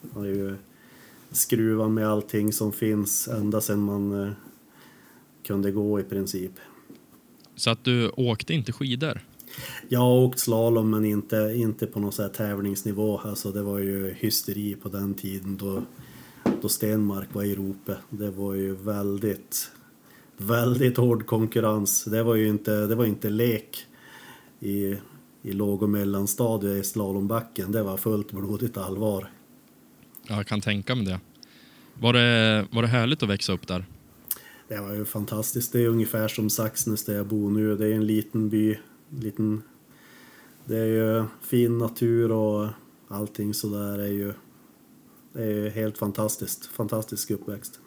Man 0.00 0.10
har 0.22 0.24
ju 0.24 0.56
skruvat 1.30 1.90
med 1.90 2.08
allting 2.08 2.52
som 2.52 2.72
finns 2.72 3.28
ända 3.28 3.60
sedan 3.60 3.80
man 3.80 4.22
eh, 4.22 4.32
kunde 5.46 5.72
gå 5.72 6.00
i 6.00 6.02
princip. 6.02 6.52
Så 7.56 7.70
att 7.70 7.84
du 7.84 8.08
åkte 8.08 8.54
inte 8.54 8.72
skidor? 8.72 9.20
Jag 9.88 10.00
har 10.00 10.12
åkt 10.12 10.38
slalom 10.38 10.90
men 10.90 11.04
inte, 11.04 11.52
inte 11.56 11.86
på 11.86 12.00
någon 12.00 12.12
så 12.12 12.22
här 12.22 12.28
tävlingsnivå. 12.28 13.18
Alltså 13.18 13.52
det 13.52 13.62
var 13.62 13.78
ju 13.78 14.12
hysteri 14.12 14.74
på 14.74 14.88
den 14.88 15.14
tiden 15.14 15.56
då, 15.56 15.82
då 16.62 16.68
Stenmark 16.68 17.34
var 17.34 17.42
i 17.42 17.52
Europa. 17.52 17.96
Det 18.10 18.30
var 18.30 18.54
ju 18.54 18.74
väldigt, 18.74 19.70
väldigt 20.36 20.96
hård 20.96 21.26
konkurrens. 21.26 22.04
Det 22.04 22.22
var 22.22 22.34
ju 22.34 22.48
inte, 22.48 22.86
det 22.86 22.94
var 22.94 23.04
inte 23.04 23.30
lek 23.30 23.86
i, 24.60 24.96
i 25.42 25.52
låg 25.52 25.82
och 25.82 25.88
mellanstadiet 25.88 26.84
i 26.84 26.88
slalombacken. 26.88 27.72
Det 27.72 27.82
var 27.82 27.96
fullt 27.96 28.32
blodigt 28.32 28.76
allvar. 28.76 29.30
Jag 30.28 30.46
kan 30.46 30.60
tänka 30.60 30.94
mig 30.94 31.06
det. 31.06 31.20
Var 31.94 32.12
det, 32.12 32.66
var 32.70 32.82
det 32.82 32.88
härligt 32.88 33.22
att 33.22 33.28
växa 33.28 33.52
upp 33.52 33.66
där? 33.66 33.84
Det 34.68 34.80
var 34.80 34.92
ju 34.92 35.04
fantastiskt. 35.04 35.72
Det 35.72 35.80
är 35.80 35.88
ungefär 35.88 36.28
som 36.28 36.50
Saxnäs 36.50 37.04
där 37.04 37.16
jag 37.16 37.26
bor 37.26 37.50
nu. 37.50 37.76
Det 37.76 37.86
är 37.86 37.92
en 37.92 38.06
liten 38.06 38.48
by. 38.48 38.78
Liten... 39.20 39.62
Det 40.64 40.76
är 40.76 40.86
ju 40.86 41.24
fin 41.42 41.78
natur 41.78 42.32
och 42.32 42.68
allting 43.08 43.54
sådär 43.54 43.98
är 43.98 44.12
ju... 44.12 44.32
Det 45.32 45.42
är 45.42 45.50
ju 45.50 45.68
helt 45.68 45.98
fantastiskt. 45.98 46.66
Fantastisk 46.66 47.30
uppväxt. 47.30 47.80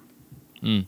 Mm. 0.61 0.83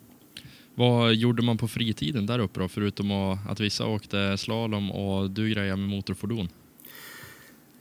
Vad 0.76 1.14
gjorde 1.14 1.42
man 1.44 1.58
på 1.58 1.68
fritiden 1.68 2.26
där 2.26 2.40
uppe 2.40 2.60
då, 2.60 2.68
förutom 2.68 3.12
att 3.50 3.60
vissa 3.60 3.88
åkte 3.88 4.38
slalom 4.38 4.92
och 4.92 5.32
du 5.32 5.50
grejade 5.50 5.78
med 5.78 5.90
motorfordon? 5.90 6.50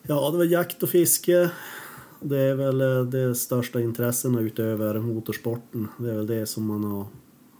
Ja, 0.03 0.31
det 0.31 0.37
var 0.37 0.45
jakt 0.45 0.83
och 0.83 0.89
fiske. 0.89 1.51
Det 2.21 2.39
är 2.39 2.55
väl 2.55 2.81
eh, 2.81 3.03
det 3.03 3.35
största 3.35 3.81
intressena 3.81 4.41
utöver 4.41 4.99
motorsporten. 4.99 5.89
Det 5.99 6.11
är 6.11 6.15
väl 6.15 6.27
det 6.27 6.47
som 6.47 6.67
man 6.67 6.85
har 6.85 7.07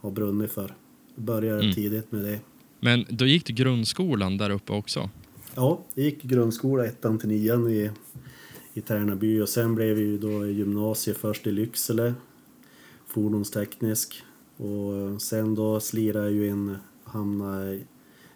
har 0.01 0.11
brunnit 0.11 0.51
för. 0.51 0.75
Började 1.15 1.61
mm. 1.61 1.73
tidigt 1.73 2.11
med 2.11 2.21
det. 2.21 2.39
Men 2.79 3.05
då 3.09 3.25
gick 3.25 3.45
du 3.45 3.53
grundskolan 3.53 4.37
där 4.37 4.49
uppe 4.49 4.73
också? 4.73 5.09
Ja, 5.55 5.85
jag 5.93 6.05
gick 6.05 6.23
grundskola 6.23 6.85
ettan 6.85 7.19
till 7.19 7.29
nian 7.29 7.69
i, 7.69 7.91
i 8.73 8.81
Tärnaby 8.81 9.41
och 9.41 9.49
sen 9.49 9.75
blev 9.75 9.95
vi 9.95 10.17
då 10.17 10.47
gymnasiet 10.47 11.17
först 11.17 11.47
i 11.47 11.51
Lycksele, 11.51 12.13
fordonsteknisk 13.07 14.23
och 14.57 15.21
sen 15.21 15.55
då 15.55 15.79
slirade 15.79 16.25
jag 16.25 16.33
ju 16.33 16.47
in, 16.47 16.75
hamnade, 17.03 17.79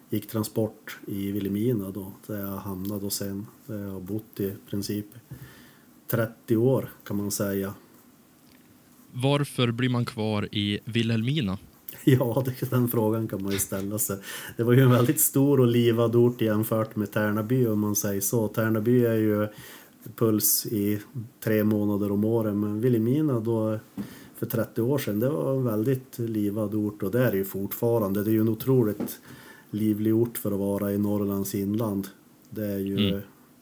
gick 0.09 0.27
transport 0.27 0.97
i 1.07 1.31
Vilhelmina 1.31 1.91
då, 1.91 2.13
där 2.27 2.39
jag 2.39 2.57
hamnade 2.57 3.05
och 3.05 3.13
sen 3.13 3.47
där 3.65 3.79
jag 3.79 3.91
har 3.91 3.99
bott 3.99 4.39
i 4.39 4.53
princip 4.69 5.05
30 6.09 6.57
år 6.57 6.89
kan 7.03 7.17
man 7.17 7.31
säga. 7.31 7.73
Varför 9.11 9.71
blir 9.71 9.89
man 9.89 10.05
kvar 10.05 10.49
i 10.51 10.79
Vilhelmina? 10.85 11.57
Ja, 12.19 12.43
den 12.69 12.87
frågan 12.87 13.27
kan 13.27 13.43
man 13.43 13.51
ju 13.51 13.59
ställa 13.59 13.99
sig. 13.99 14.17
Det 14.57 14.63
var 14.63 14.73
ju 14.73 14.81
en 14.81 14.91
väldigt 14.91 15.19
stor 15.19 15.59
och 15.59 15.67
livad 15.67 16.15
ort 16.15 16.41
jämfört 16.41 16.95
med 16.95 17.11
Tärnaby 17.11 17.67
om 17.67 17.79
man 17.79 17.95
säger 17.95 18.21
så. 18.21 18.47
Tärnaby 18.47 19.05
är 19.05 19.15
ju 19.15 19.47
puls 20.15 20.65
i 20.65 20.99
tre 21.43 21.63
månader 21.63 22.11
om 22.11 22.23
året 22.23 22.55
men 22.55 22.81
Vilhelmina 22.81 23.39
då 23.39 23.79
för 24.35 24.45
30 24.45 24.81
år 24.81 24.97
sedan 24.97 25.19
det 25.19 25.29
var 25.29 25.55
en 25.55 25.63
väldigt 25.63 26.19
livad 26.19 26.75
ort 26.75 27.03
och 27.03 27.11
det 27.11 27.23
är 27.23 27.31
det 27.31 27.37
ju 27.37 27.45
fortfarande. 27.45 28.23
Det 28.23 28.29
är 28.29 28.33
ju 28.33 28.41
en 28.41 28.49
otroligt 28.49 29.19
livlig 29.71 30.15
ort 30.15 30.37
för 30.37 30.51
att 30.51 30.59
vara 30.59 30.93
i 30.93 30.97
Norrlands 30.97 31.55
inland. 31.55 32.07
Det 32.49 32.65
är 32.65 32.77
ju 32.77 33.09
mm. 33.09 33.21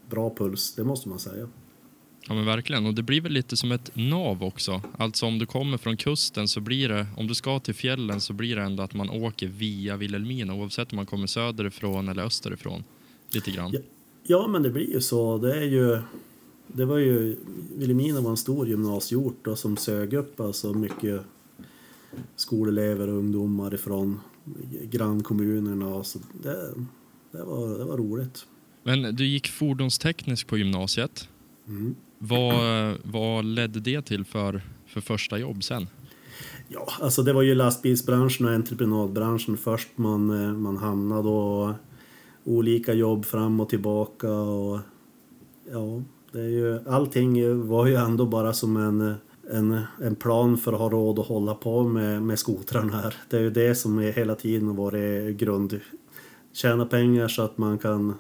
bra 0.10 0.36
puls, 0.36 0.76
det 0.76 0.84
måste 0.84 1.10
man 1.10 1.20
säga. 1.20 1.48
Ja 2.28 2.34
men 2.34 2.46
verkligen, 2.46 2.86
och 2.86 2.94
det 2.94 3.04
blir 3.04 3.22
väl 3.22 3.32
lite 3.32 3.58
som 3.58 3.72
ett 3.72 3.92
nav 3.94 4.44
också. 4.44 4.82
Alltså 4.98 5.26
om 5.26 5.40
du 5.40 5.46
kommer 5.46 5.78
från 5.78 5.98
kusten 5.98 6.48
så 6.48 6.60
blir 6.62 6.90
det, 6.90 7.08
om 7.18 7.28
du 7.28 7.36
ska 7.36 7.60
till 7.60 7.74
fjällen 7.74 8.22
så 8.22 8.34
blir 8.34 8.56
det 8.56 8.62
ändå 8.62 8.84
att 8.84 8.94
man 8.94 9.10
åker 9.10 9.48
via 9.48 9.98
Vilhelmina 9.98 10.54
oavsett 10.54 10.92
om 10.92 10.96
man 10.96 11.06
kommer 11.06 11.28
söderifrån 11.28 12.10
eller 12.10 12.24
österifrån. 12.24 12.84
Lite 13.34 13.52
grann. 13.52 13.72
Ja, 13.74 13.80
ja 14.24 14.48
men 14.48 14.64
det 14.64 14.70
blir 14.70 14.90
ju 14.90 15.02
så. 15.02 15.38
Det 15.38 15.58
är 15.58 15.64
ju, 15.64 16.02
det 16.68 16.86
var 16.86 16.98
ju, 16.98 17.38
Vilhelmina 17.76 18.22
var 18.22 18.32
en 18.32 18.38
stor 18.38 18.68
gymnasieort 18.68 19.38
då, 19.42 19.56
som 19.56 19.78
sög 19.78 20.14
upp 20.14 20.40
alltså 20.40 20.74
mycket 20.74 21.22
skolelever 22.36 23.08
och 23.08 23.18
ungdomar 23.18 23.74
ifrån 23.74 24.20
grannkommunerna. 24.84 26.04
Så 26.04 26.20
det, 26.44 26.74
det, 27.32 27.44
var, 27.44 27.78
det 27.78 27.86
var 27.86 27.98
roligt. 27.98 28.46
Men 28.84 29.16
du 29.16 29.26
gick 29.26 29.48
fordonsteknisk 29.48 30.48
på 30.48 30.58
gymnasiet. 30.58 31.30
Mm. 31.68 31.96
Vad, 32.24 32.98
vad 33.04 33.46
ledde 33.46 33.80
det 33.80 34.02
till 34.02 34.26
för, 34.26 34.62
för 34.86 35.02
första 35.02 35.38
jobb 35.38 35.64
sen? 35.64 35.88
Ja, 36.68 36.88
alltså 37.00 37.24
det 37.24 37.34
var 37.34 37.42
ju 37.42 37.56
lastbilsbranschen 37.56 38.46
och 38.46 38.52
entreprenadbranschen 38.52 39.58
först 39.58 39.90
man, 39.96 40.44
eh, 40.44 40.54
man 40.54 40.78
hamnade 40.78 41.30
och 41.30 41.74
olika 42.44 42.94
jobb 42.94 43.26
fram 43.26 43.60
och 43.60 43.70
tillbaka 43.70 44.32
och 44.32 44.80
ja, 45.72 46.02
det 46.32 46.40
är 46.40 46.50
ju, 46.50 46.80
allting 46.90 47.68
var 47.68 47.88
ju 47.88 47.96
ändå 47.96 48.26
bara 48.26 48.54
som 48.54 48.78
en, 48.78 49.16
en, 49.52 49.82
en 50.02 50.16
plan 50.16 50.58
för 50.58 50.74
att 50.74 50.80
ha 50.80 50.90
råd 50.90 51.20
att 51.20 51.28
hålla 51.28 51.56
på 51.56 51.84
med, 51.84 52.24
med 52.24 52.40
skotrarna 52.40 52.98
här. 52.98 53.16
Det 53.30 53.38
är 53.38 53.42
ju 53.42 53.50
det 53.50 53.76
som 53.76 53.98
är 53.98 54.12
hela 54.12 54.36
tiden 54.36 54.68
har 54.68 54.76
varit 54.76 55.38
grund. 55.38 55.80
Tjäna 56.54 56.86
pengar 56.86 57.28
så 57.28 57.42
att 57.42 57.58
man 57.58 57.78
kan 57.78 58.14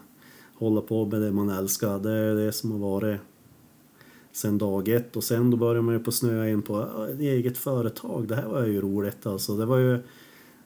hålla 0.55 0.81
på 0.81 1.05
med 1.05 1.21
det 1.21 1.31
man 1.31 1.49
älskar. 1.49 1.99
Det 1.99 2.11
är 2.11 2.35
det 2.35 2.51
som 2.51 2.71
har 2.71 2.79
varit 2.79 3.19
sen 4.31 4.57
dag 4.57 4.87
ett 4.87 5.15
och 5.15 5.23
sen 5.23 5.51
då 5.51 5.57
började 5.57 5.81
man 5.81 5.93
ju 5.93 5.99
på 5.99 6.11
snöa 6.11 6.49
in 6.49 6.61
på 6.61 7.07
eget 7.19 7.57
företag. 7.57 8.27
Det 8.27 8.35
här 8.35 8.47
var 8.47 8.65
ju 8.65 8.81
roligt 8.81 9.25
alltså. 9.25 9.57
Det 9.57 9.65
var 9.65 9.77
ju 9.77 9.99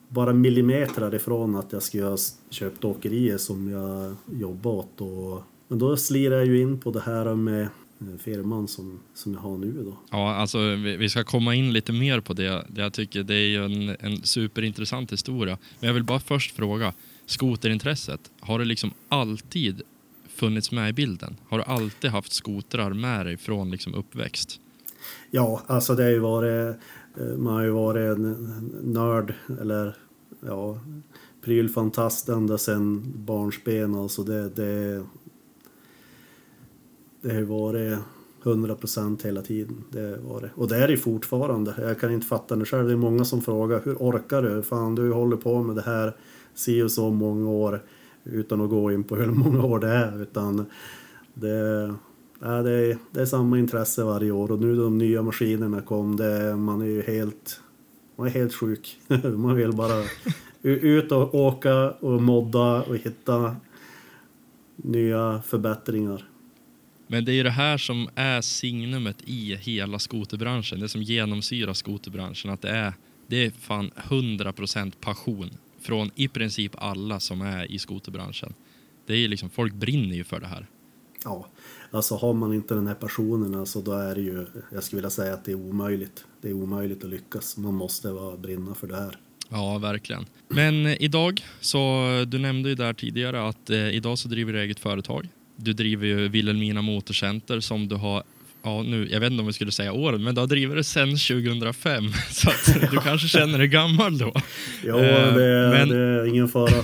bara 0.07 0.33
millimeter 0.33 1.15
ifrån 1.15 1.55
att 1.55 1.73
jag 1.73 1.83
skulle 1.83 2.03
ha 2.03 2.17
köpt 2.49 2.85
åkerier 2.85 3.37
som 3.37 3.69
jag 3.69 4.15
jobbade 4.39 4.75
åt. 4.75 5.01
Och, 5.01 5.43
men 5.67 5.79
då 5.79 5.97
slirade 5.97 6.41
jag 6.41 6.47
ju 6.47 6.61
in 6.61 6.79
på 6.79 6.91
det 6.91 7.01
här 7.01 7.35
med 7.35 7.61
eh, 7.61 8.17
firman 8.19 8.67
som, 8.67 8.99
som 9.13 9.33
jag 9.33 9.39
har 9.39 9.57
nu 9.57 9.83
då. 9.83 9.97
Ja, 10.11 10.35
alltså 10.35 10.59
vi, 10.59 10.97
vi 10.97 11.09
ska 11.09 11.23
komma 11.23 11.55
in 11.55 11.73
lite 11.73 11.91
mer 11.91 12.19
på 12.19 12.33
det. 12.33 12.65
Jag 12.75 12.93
tycker 12.93 13.23
det 13.23 13.35
är 13.35 13.47
ju 13.47 13.65
en, 13.65 13.95
en 13.99 14.23
superintressant 14.23 15.13
historia. 15.13 15.57
Men 15.79 15.87
jag 15.87 15.93
vill 15.93 16.03
bara 16.03 16.19
först 16.19 16.55
fråga, 16.55 16.93
skoterintresset, 17.25 18.31
har 18.39 18.59
det 18.59 18.65
liksom 18.65 18.91
alltid 19.09 19.81
funnits 20.35 20.71
med 20.71 20.89
i 20.89 20.93
bilden? 20.93 21.35
Har 21.49 21.57
du 21.57 21.63
alltid 21.63 22.11
haft 22.11 22.33
skotrar 22.33 22.93
med 22.93 23.25
dig 23.25 23.37
från 23.37 23.71
liksom 23.71 23.95
uppväxt? 23.95 24.59
Ja, 25.31 25.61
alltså 25.67 25.95
det 25.95 26.03
har 26.03 26.09
ju 26.09 26.19
varit, 26.19 26.75
eh, 27.17 27.37
man 27.37 27.53
har 27.53 27.63
ju 27.63 27.69
varit 27.69 28.17
en 28.17 28.31
nörd 28.83 29.33
eller 29.61 29.95
ja, 30.39 30.79
prylfantast 31.41 32.29
ända 32.29 32.57
sedan 32.57 33.13
barnsben. 33.15 33.95
Alltså 33.95 34.23
det, 34.23 34.49
det, 34.49 35.03
det 37.21 37.29
har 37.29 37.39
ju 37.39 37.45
varit 37.45 37.99
100 38.45 38.75
procent 38.75 39.25
hela 39.25 39.41
tiden. 39.41 39.83
Det 39.91 40.17
var 40.17 40.41
det. 40.41 40.49
Och 40.55 40.67
det 40.67 40.77
är 40.77 40.87
det 40.87 40.97
fortfarande. 40.97 41.73
Jag 41.77 41.99
kan 41.99 42.11
inte 42.11 42.27
fatta 42.27 42.55
det 42.55 42.65
själv. 42.65 42.87
Det 42.87 42.93
är 42.93 42.97
många 42.97 43.25
som 43.25 43.41
frågar 43.41 43.81
hur 43.85 43.95
orkar 43.95 44.41
du? 44.41 44.63
Fan, 44.63 44.95
du 44.95 45.11
håller 45.11 45.37
på 45.37 45.63
med 45.63 45.75
det 45.75 45.81
här 45.81 46.15
si 46.53 46.81
och 46.81 46.91
så 46.91 47.09
många 47.09 47.49
år 47.49 47.83
utan 48.25 48.61
att 48.61 48.69
gå 48.69 48.91
in 48.91 49.03
på 49.03 49.15
hur 49.15 49.25
många 49.31 49.63
år 49.63 49.79
det 49.79 49.89
är. 49.89 50.21
Utan 50.21 50.65
det, 51.33 51.93
ja, 52.39 52.61
det, 52.61 52.71
är, 52.71 52.97
det 53.11 53.21
är 53.21 53.25
samma 53.25 53.59
intresse 53.59 54.03
varje 54.03 54.31
år 54.31 54.51
och 54.51 54.59
nu 54.59 54.75
de 54.75 54.97
nya 54.97 55.21
maskinerna 55.21 55.81
kom, 55.81 56.15
det, 56.15 56.55
man 56.55 56.81
är 56.81 56.85
ju 56.85 57.01
helt, 57.01 57.59
man 58.15 58.27
är 58.27 58.31
helt 58.31 58.53
sjuk. 58.53 58.99
man 59.35 59.55
vill 59.55 59.71
bara 59.71 60.03
ut 60.61 61.11
och 61.11 61.35
åka 61.35 61.91
och 61.91 62.21
modda 62.21 62.81
och 62.81 62.97
hitta 62.97 63.55
nya 64.75 65.41
förbättringar. 65.45 66.25
Men 67.07 67.25
det 67.25 67.31
är 67.31 67.33
ju 67.33 67.43
det 67.43 67.49
här 67.49 67.77
som 67.77 68.09
är 68.15 68.41
signumet 68.41 69.17
i 69.25 69.55
hela 69.55 69.99
skoterbranschen. 69.99 70.79
Det 70.79 70.89
som 70.89 71.01
genomsyrar 71.01 71.73
skoterbranschen. 71.73 72.51
Att 72.51 72.61
det 72.61 72.69
är, 72.69 72.93
det 73.27 73.45
är 73.45 73.49
fan 73.51 73.91
100% 73.95 74.93
passion 75.01 75.49
från 75.85 76.11
i 76.15 76.27
princip 76.27 76.71
alla 76.77 77.19
som 77.19 77.41
är 77.41 77.71
i 77.71 77.79
skoterbranschen. 77.79 78.53
Det 79.05 79.13
är 79.13 79.17
ju 79.17 79.27
liksom, 79.27 79.49
folk 79.49 79.73
brinner 79.73 80.15
ju 80.15 80.23
för 80.23 80.39
det 80.39 80.47
här. 80.47 80.67
Ja, 81.23 81.47
alltså 81.91 82.15
har 82.15 82.33
man 82.33 82.53
inte 82.53 82.73
den 82.73 82.87
här 82.87 82.95
passionen 82.95 83.55
alltså 83.55 83.81
då 83.81 83.91
är 83.91 84.15
det 84.15 84.21
ju, 84.21 84.45
jag 84.71 84.83
skulle 84.83 84.97
vilja 84.97 85.09
säga 85.09 85.33
att 85.33 85.45
det 85.45 85.51
är 85.51 85.55
omöjligt. 85.55 86.25
Det 86.41 86.49
är 86.49 86.53
omöjligt 86.53 87.03
att 87.03 87.09
lyckas. 87.09 87.57
Man 87.57 87.73
måste 87.73 88.11
vara 88.11 88.37
brinna 88.37 88.75
för 88.75 88.87
det 88.87 88.95
här. 88.95 89.19
Ja, 89.49 89.77
verkligen. 89.77 90.25
Men 90.47 90.85
eh, 90.85 91.01
idag, 91.01 91.43
så 91.59 92.03
du 92.27 92.39
nämnde 92.39 92.69
ju 92.69 92.75
där 92.75 92.93
tidigare 92.93 93.47
att 93.47 93.69
eh, 93.69 93.89
idag 93.89 94.17
så 94.17 94.27
driver 94.27 94.53
du 94.53 94.61
eget 94.61 94.79
företag. 94.79 95.29
Du 95.55 95.73
driver 95.73 96.07
ju 96.07 96.27
Vilhelmina 96.27 96.81
Motorcenter 96.81 97.59
som 97.59 97.87
du 97.87 97.95
har 97.95 98.23
Ja, 98.65 98.83
nu, 98.83 99.07
jag 99.11 99.19
vet 99.19 99.31
inte 99.31 99.41
om 99.41 99.47
vi 99.47 99.53
skulle 99.53 99.71
säga 99.71 99.93
åren, 99.93 100.23
men 100.23 100.35
du 100.35 100.41
har 100.41 100.47
drivit 100.47 100.77
det 100.77 100.83
sedan 100.83 101.09
2005. 101.09 102.03
Så 102.31 102.49
du 102.91 102.97
kanske 102.97 103.27
känner 103.27 103.57
dig 103.57 103.67
gammal 103.67 104.17
då. 104.17 104.33
Ja, 104.85 104.99
Eh, 104.99 105.35
det, 105.35 105.69
men- 105.71 105.89
det 105.89 105.97
är 105.97 106.25
ingen 106.25 106.47
fara. 106.47 106.83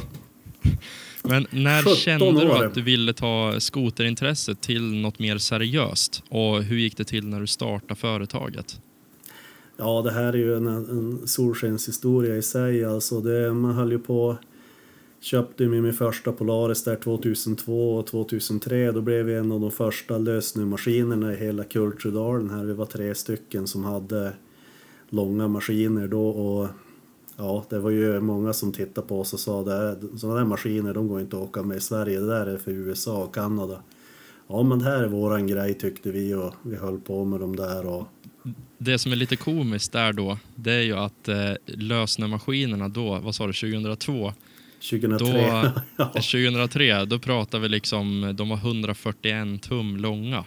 Men 1.23 1.47
när 1.51 1.81
17 1.81 1.95
kände 1.95 2.41
du 2.41 2.51
att 2.51 2.73
du 2.73 2.81
ville 2.81 3.13
ta 3.13 3.55
skoterintresset 3.59 4.61
till 4.61 4.81
något 5.01 5.19
mer 5.19 5.37
seriöst? 5.37 6.23
Och 6.29 6.63
hur 6.63 6.77
gick 6.77 6.97
det 6.97 7.03
till 7.03 7.27
när 7.27 7.39
du 7.39 7.47
startade 7.47 7.95
företaget? 7.99 8.79
Ja, 9.77 10.01
det 10.01 10.11
här 10.11 10.33
är 10.33 10.37
ju 10.37 10.55
en, 10.57 10.67
en 10.67 11.27
solskenshistoria 11.27 12.35
i 12.35 12.41
sig. 12.41 12.85
Alltså 12.85 13.21
det, 13.21 13.53
man 13.53 13.73
höll 13.75 13.91
ju 13.91 13.99
på... 13.99 14.37
Köpte 15.23 15.63
ju 15.63 15.69
min 15.69 15.93
första 15.93 16.31
Polaris 16.31 16.83
där 16.83 16.95
2002 16.95 17.95
och 17.95 18.07
2003. 18.07 18.91
Då 18.91 19.01
blev 19.01 19.25
vi 19.25 19.33
en 19.33 19.51
av 19.51 19.61
de 19.61 19.71
första 19.71 20.17
lösnummaskinerna 20.17 21.33
i 21.33 21.35
hela 21.35 21.63
Kulturdalen 21.63 22.49
här. 22.49 22.63
Vi 22.63 22.73
var 22.73 22.85
tre 22.85 23.15
stycken 23.15 23.67
som 23.67 23.83
hade 23.83 24.33
långa 25.09 25.47
maskiner 25.47 26.07
då 26.07 26.29
och 26.29 26.67
ja, 27.37 27.65
det 27.69 27.79
var 27.79 27.89
ju 27.89 28.19
många 28.19 28.53
som 28.53 28.71
tittade 28.71 29.07
på 29.07 29.19
oss 29.19 29.33
och 29.33 29.39
sa 29.39 29.59
att 29.61 29.99
sådana 30.19 30.39
där 30.39 30.45
maskiner 30.45 30.93
de 30.93 31.07
går 31.07 31.21
inte 31.21 31.37
att 31.37 31.43
åka 31.43 31.63
med 31.63 31.77
i 31.77 31.81
Sverige. 31.81 32.19
Det 32.19 32.27
där 32.27 32.45
är 32.45 32.57
för 32.57 32.71
USA 32.71 33.23
och 33.23 33.35
Kanada. 33.35 33.81
Ja, 34.47 34.63
men 34.63 34.79
det 34.79 34.85
här 34.85 35.03
är 35.03 35.07
våran 35.07 35.47
grej 35.47 35.73
tyckte 35.73 36.11
vi 36.11 36.33
och 36.33 36.53
vi 36.61 36.75
höll 36.75 36.99
på 36.99 37.25
med 37.25 37.39
dem 37.39 37.55
där 37.55 37.85
och 37.85 38.07
Det 38.77 38.99
som 38.99 39.11
är 39.11 39.15
lite 39.15 39.35
komiskt 39.35 39.91
där 39.91 40.13
då, 40.13 40.37
det 40.55 40.71
är 40.71 40.81
ju 40.81 40.95
att 40.95 41.27
eh, 41.27 41.53
lösnummaskinerna 41.65 42.87
då, 42.87 43.19
vad 43.19 43.35
sa 43.35 43.47
du, 43.47 43.53
2002? 43.53 44.33
2003. 44.89 45.27
Då, 45.27 45.81
ja. 45.95 46.05
2003, 46.05 47.05
då 47.05 47.19
pratar 47.19 47.59
vi 47.59 47.69
liksom, 47.69 48.33
de 48.37 48.49
var 48.49 48.57
141 48.57 49.61
tum 49.61 49.97
långa. 49.97 50.45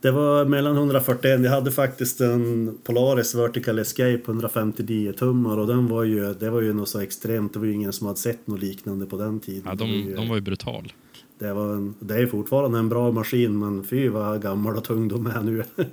Det 0.00 0.10
var 0.10 0.44
mellan 0.44 0.76
141, 0.76 1.40
jag 1.44 1.50
hade 1.50 1.72
faktiskt 1.72 2.20
en 2.20 2.78
Polaris 2.84 3.34
Vertical 3.34 3.78
Escape 3.78 4.22
159 4.26 5.12
tummar 5.12 5.58
och 5.58 5.66
den 5.66 5.88
var 5.88 6.04
ju, 6.04 6.34
det 6.34 6.50
var 6.50 6.60
ju 6.60 6.72
något 6.72 6.88
så 6.88 7.00
extremt, 7.00 7.52
det 7.52 7.58
var 7.58 7.66
ju 7.66 7.72
ingen 7.72 7.92
som 7.92 8.06
hade 8.06 8.18
sett 8.18 8.46
något 8.46 8.60
liknande 8.60 9.06
på 9.06 9.16
den 9.16 9.40
tiden. 9.40 9.62
Ja, 9.64 9.74
det, 9.74 9.84
var 9.84 9.90
de, 9.90 9.98
ju, 9.98 10.14
de 10.14 10.28
var 10.28 10.34
ju 10.34 10.40
brutal. 10.40 10.92
det, 11.38 11.52
var 11.52 11.74
en, 11.74 11.94
det 12.00 12.14
är 12.14 12.26
fortfarande 12.26 12.78
en 12.78 12.88
bra 12.88 13.12
maskin 13.12 13.58
men 13.58 13.84
fy 13.84 14.08
vad 14.08 14.42
gammal 14.42 14.76
och 14.76 14.84
tung 14.84 15.08
de 15.08 15.26
är 15.26 15.42
nu. 15.42 15.64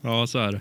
Ja, 0.00 0.26
så 0.26 0.38
är 0.38 0.52
det. 0.52 0.60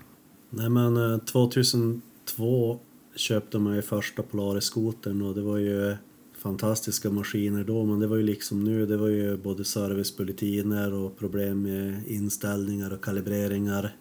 Nej 0.50 0.70
men 0.70 1.14
eh, 1.14 1.18
2002 1.18 2.80
köpte 3.16 3.60
man 3.60 3.76
ju 3.76 3.82
första 3.82 4.24
Polaris-skotern 4.24 5.22
och 5.22 5.36
det 5.36 5.42
var 5.42 5.58
ju 5.58 5.96
fantastiska 6.38 7.10
maskiner 7.10 7.64
då 7.64 7.86
men 7.86 8.00
det 8.00 8.08
var 8.08 8.18
ju 8.18 8.24
liksom 8.24 8.64
nu, 8.64 8.86
det 8.86 8.98
var 8.98 9.08
ju 9.08 9.38
både 9.38 9.66
servicebulletiner 9.66 10.94
och 10.94 11.18
problem 11.18 11.62
med 11.62 12.08
inställningar 12.08 12.94
och 12.94 13.04
kalibreringar 13.04 13.96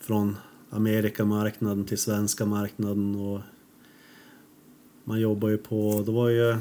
från 0.00 0.36
Amerikamarknaden 0.70 1.84
till 1.84 1.98
svenska 1.98 2.46
marknaden 2.46 3.14
och 3.14 3.40
man 5.04 5.20
jobbar 5.20 5.48
ju 5.48 5.58
på, 5.58 6.02
det 6.06 6.12
var 6.12 6.28
ju 6.28 6.56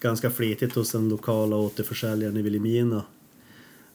ganska 0.00 0.30
flitigt 0.30 0.74
hos 0.74 0.92
den 0.92 1.08
lokala 1.08 1.56
återförsäljaren 1.56 2.36
i 2.36 2.42
Vilhelmina 2.42 3.02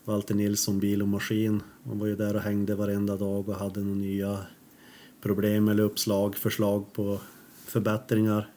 Walter 0.05 0.35
Nilsson 0.35 0.79
Bil 0.79 1.01
och 1.01 1.07
Maskin. 1.07 1.63
Man 1.83 1.99
var 1.99 2.07
ju 2.07 2.15
där 2.15 2.35
och 2.35 2.41
hängde 2.41 2.75
varenda 2.75 3.17
dag 3.17 3.49
och 3.49 3.55
hade 3.55 3.79
några 3.79 3.95
nya 3.95 4.39
problem 5.21 5.67
eller 5.67 5.83
uppslag, 5.83 6.35
förslag 6.35 6.93
på 6.93 7.21
förbättringar. 7.65 8.47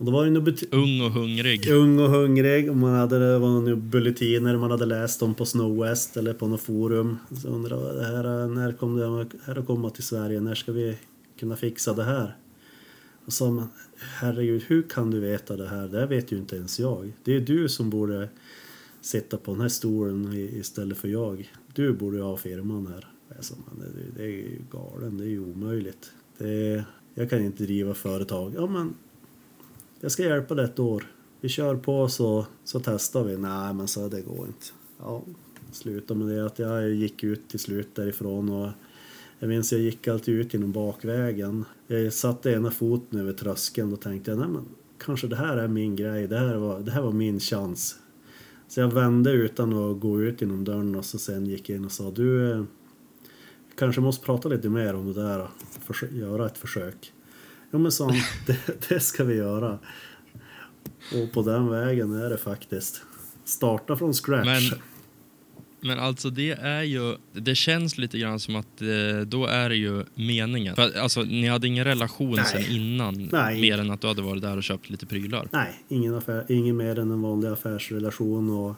Och 0.00 0.06
då 0.06 0.12
var 0.12 0.24
det 0.24 0.30
nog 0.30 0.48
Ung 0.70 1.00
och 1.00 1.10
hungrig. 1.10 1.70
ung 1.70 1.98
och 1.98 2.10
hungrig 2.10 2.70
och 2.70 2.76
man 2.76 2.94
hade 2.94 3.18
det 3.18 3.38
var 3.38 3.48
några 3.48 3.76
bulletiner 3.76 4.56
man 4.56 4.70
hade 4.70 4.86
läst 4.86 5.22
om 5.22 5.34
på 5.34 5.44
Snow 5.44 5.78
West 5.78 6.16
eller 6.16 6.34
på 6.34 6.46
något 6.46 6.60
forum. 6.60 7.16
Så 7.42 7.48
undrade 7.48 8.04
här, 8.04 8.48
när 8.48 8.72
kommer 8.72 9.00
det 9.00 9.30
här 9.44 9.58
att 9.58 9.66
komma 9.66 9.90
till 9.90 10.02
Sverige? 10.02 10.40
När 10.40 10.54
ska 10.54 10.72
vi 10.72 10.96
kunna 11.38 11.56
fixa 11.56 11.92
det 11.92 12.04
här? 12.04 12.36
Och 13.24 13.32
sa 13.32 13.50
man, 13.50 13.68
herregud, 13.96 14.62
hur 14.66 14.82
kan 14.82 15.10
du 15.10 15.20
veta 15.20 15.56
det 15.56 15.68
här? 15.68 15.88
Det 15.88 15.98
här 15.98 16.06
vet 16.06 16.32
ju 16.32 16.36
inte 16.36 16.56
ens 16.56 16.80
jag. 16.80 17.12
Det 17.24 17.36
är 17.36 17.40
du 17.40 17.68
som 17.68 17.90
borde 17.90 18.28
sitta 19.00 19.36
på 19.36 19.52
den 19.52 19.60
här 19.60 19.68
stolen 19.68 20.32
istället 20.34 20.98
för 20.98 21.08
jag. 21.08 21.52
Du 21.74 21.92
borde 21.92 22.16
ju 22.16 22.22
ha 22.22 22.36
firman 22.36 22.86
här. 22.86 23.06
Sa, 23.40 23.54
men 23.70 23.92
det, 23.92 24.02
det 24.16 24.22
är 24.22 24.28
ju 24.28 24.58
galen, 24.70 25.18
det 25.18 25.24
är 25.24 25.28
ju 25.28 25.40
omöjligt. 25.40 26.12
Det, 26.38 26.84
jag 27.14 27.30
kan 27.30 27.44
inte 27.44 27.62
driva 27.62 27.94
företag. 27.94 28.52
Ja, 28.56 28.66
men 28.66 28.94
jag 30.00 30.12
ska 30.12 30.22
hjälpa 30.22 30.54
dig 30.54 30.64
ett 30.64 30.78
år. 30.78 31.04
Vi 31.40 31.48
kör 31.48 31.76
på 31.76 32.08
så, 32.08 32.46
så 32.64 32.80
testar 32.80 33.24
vi. 33.24 33.36
Nej, 33.36 33.74
men 33.74 33.88
så 33.88 34.08
det 34.08 34.20
går 34.20 34.46
inte. 34.46 34.66
Ja, 34.98 35.22
sluta 35.72 36.14
med 36.14 36.28
det 36.28 36.46
att 36.46 36.58
jag 36.58 36.90
gick 36.90 37.24
ut 37.24 37.48
till 37.48 37.60
slut 37.60 37.94
därifrån 37.94 38.50
och 38.50 38.70
jag 39.38 39.48
minns 39.48 39.72
jag 39.72 39.80
gick 39.80 40.08
alltid 40.08 40.34
ut 40.34 40.54
genom 40.54 40.72
bakvägen. 40.72 41.64
Jag 41.86 42.12
satte 42.12 42.50
ena 42.50 42.70
foten 42.70 43.20
över 43.20 43.32
tröskeln 43.32 43.92
och 43.92 44.00
tänkte 44.00 44.34
nej 44.34 44.48
men 44.48 44.64
kanske 44.98 45.26
det 45.26 45.36
här 45.36 45.56
är 45.56 45.68
min 45.68 45.96
grej. 45.96 46.26
Det 46.26 46.38
här 46.38 46.56
var, 46.56 46.80
det 46.80 46.90
här 46.90 47.02
var 47.02 47.12
min 47.12 47.40
chans. 47.40 47.98
Så 48.68 48.80
jag 48.80 48.94
vände 48.94 49.30
utan 49.30 49.72
att 49.72 50.00
gå 50.00 50.22
ut 50.22 50.40
genom 50.40 50.64
dörren 50.64 50.94
och 50.96 51.04
så 51.04 51.18
sen 51.18 51.46
gick 51.46 51.68
jag 51.68 51.76
in 51.76 51.84
och 51.84 51.92
sa 51.92 52.10
du 52.10 52.52
eh, 52.52 52.64
kanske 53.78 54.00
måste 54.00 54.26
prata 54.26 54.48
lite 54.48 54.68
mer 54.68 54.94
om 54.94 55.12
det 55.12 55.22
där. 55.22 55.48
och 55.88 56.02
göra 56.12 56.46
ett 56.46 56.58
försök. 56.58 57.12
Ja 57.70 57.78
men 57.78 57.92
han, 57.98 58.14
det, 58.46 58.88
det 58.88 59.00
ska 59.00 59.24
vi 59.24 59.34
göra. 59.34 59.78
Och 61.14 61.32
på 61.32 61.42
den 61.42 61.70
vägen 61.70 62.12
är 62.12 62.30
det 62.30 62.38
faktiskt. 62.38 63.02
Starta 63.44 63.96
från 63.96 64.14
scratch. 64.14 64.46
Men, 64.46 64.80
men 65.80 65.98
alltså 65.98 66.30
det 66.30 66.50
är 66.50 66.82
ju, 66.82 67.16
det 67.32 67.54
känns 67.54 67.98
lite 67.98 68.18
grann 68.18 68.40
som 68.40 68.56
att 68.56 68.82
eh, 68.82 69.20
då 69.26 69.46
är 69.46 69.68
det 69.68 69.76
ju 69.76 70.04
meningen. 70.14 70.76
För, 70.76 70.82
att, 70.82 70.96
alltså 70.96 71.22
ni 71.22 71.48
hade 71.48 71.66
ingen 71.66 71.84
relation 71.84 72.34
Nej. 72.34 72.44
sen 72.44 72.62
innan, 72.70 73.28
Nej. 73.32 73.60
mer 73.60 73.78
än 73.78 73.90
att 73.90 74.00
du 74.00 74.06
hade 74.06 74.22
varit 74.22 74.42
där 74.42 74.56
och 74.56 74.62
köpt 74.62 74.90
lite 74.90 75.06
prylar. 75.06 75.48
Nej, 75.52 75.84
ingen, 75.88 76.14
affär, 76.14 76.46
ingen 76.48 76.76
mer 76.76 76.98
än 76.98 77.10
en 77.10 77.22
vanlig 77.22 77.48
affärsrelation 77.48 78.50
och 78.50 78.76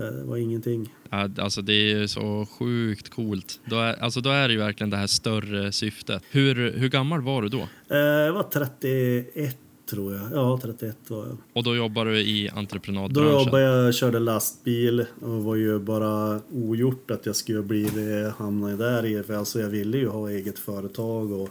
det, 0.00 0.24
var 0.24 0.36
ingenting. 0.36 0.94
Alltså 1.38 1.62
det 1.62 1.92
är 1.92 2.06
så 2.06 2.46
sjukt 2.58 3.08
coolt. 3.10 3.60
Då 3.64 3.76
är, 3.76 4.02
alltså 4.02 4.20
då 4.20 4.30
är 4.30 4.48
det 4.48 4.54
ju 4.54 4.60
verkligen 4.60 4.90
det 4.90 4.96
här 4.96 5.06
större 5.06 5.72
syftet. 5.72 6.22
Hur, 6.30 6.72
hur 6.72 6.88
gammal 6.88 7.22
var 7.22 7.42
du 7.42 7.48
då? 7.48 7.68
Eh, 7.90 7.96
Jag 7.98 8.32
var 8.32 8.42
31 8.42 9.56
tror 9.90 10.14
jag. 10.14 10.28
Ja, 10.32 10.58
31 10.62 10.96
var 11.08 11.26
jag. 11.26 11.36
Och 11.52 11.62
då 11.64 11.76
jobbar 11.76 12.04
du 12.04 12.18
i 12.20 12.48
Då 12.52 12.58
entreprenadbranschen? 12.58 13.32
jobbade 13.44 13.62
jag, 13.62 13.94
körde 13.94 14.18
lastbil 14.18 15.06
och 15.20 15.44
var 15.44 15.54
ju 15.56 15.78
bara 15.78 16.40
ogjort 16.52 17.10
att 17.10 17.26
jag 17.26 17.36
skulle 17.36 17.62
bli 17.62 17.84
det, 17.84 18.34
hamna 18.38 18.76
där 18.76 19.06
i. 19.06 19.22
För 19.22 19.34
alltså 19.34 19.60
jag 19.60 19.68
ville 19.68 19.98
ju 19.98 20.08
ha 20.08 20.30
eget 20.30 20.58
företag 20.58 21.32
och 21.32 21.48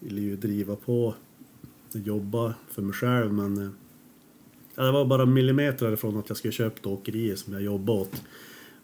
ville 0.00 0.20
ju 0.20 0.36
driva 0.36 0.76
på 0.76 1.14
och 1.94 2.00
jobba 2.04 2.54
för 2.70 2.82
mig 2.82 2.92
själv 2.94 3.32
men 3.32 3.62
eh, 3.62 3.68
ja, 4.76 4.82
det 4.84 4.92
var 4.92 5.04
bara 5.04 5.26
millimeter 5.26 5.92
ifrån 5.92 6.16
att 6.16 6.28
jag 6.28 6.38
skulle 6.38 6.52
köpa 6.52 6.88
åkerier 6.88 7.36
som 7.36 7.52
jag 7.52 7.62
jobbade 7.62 7.98
åt. 8.00 8.22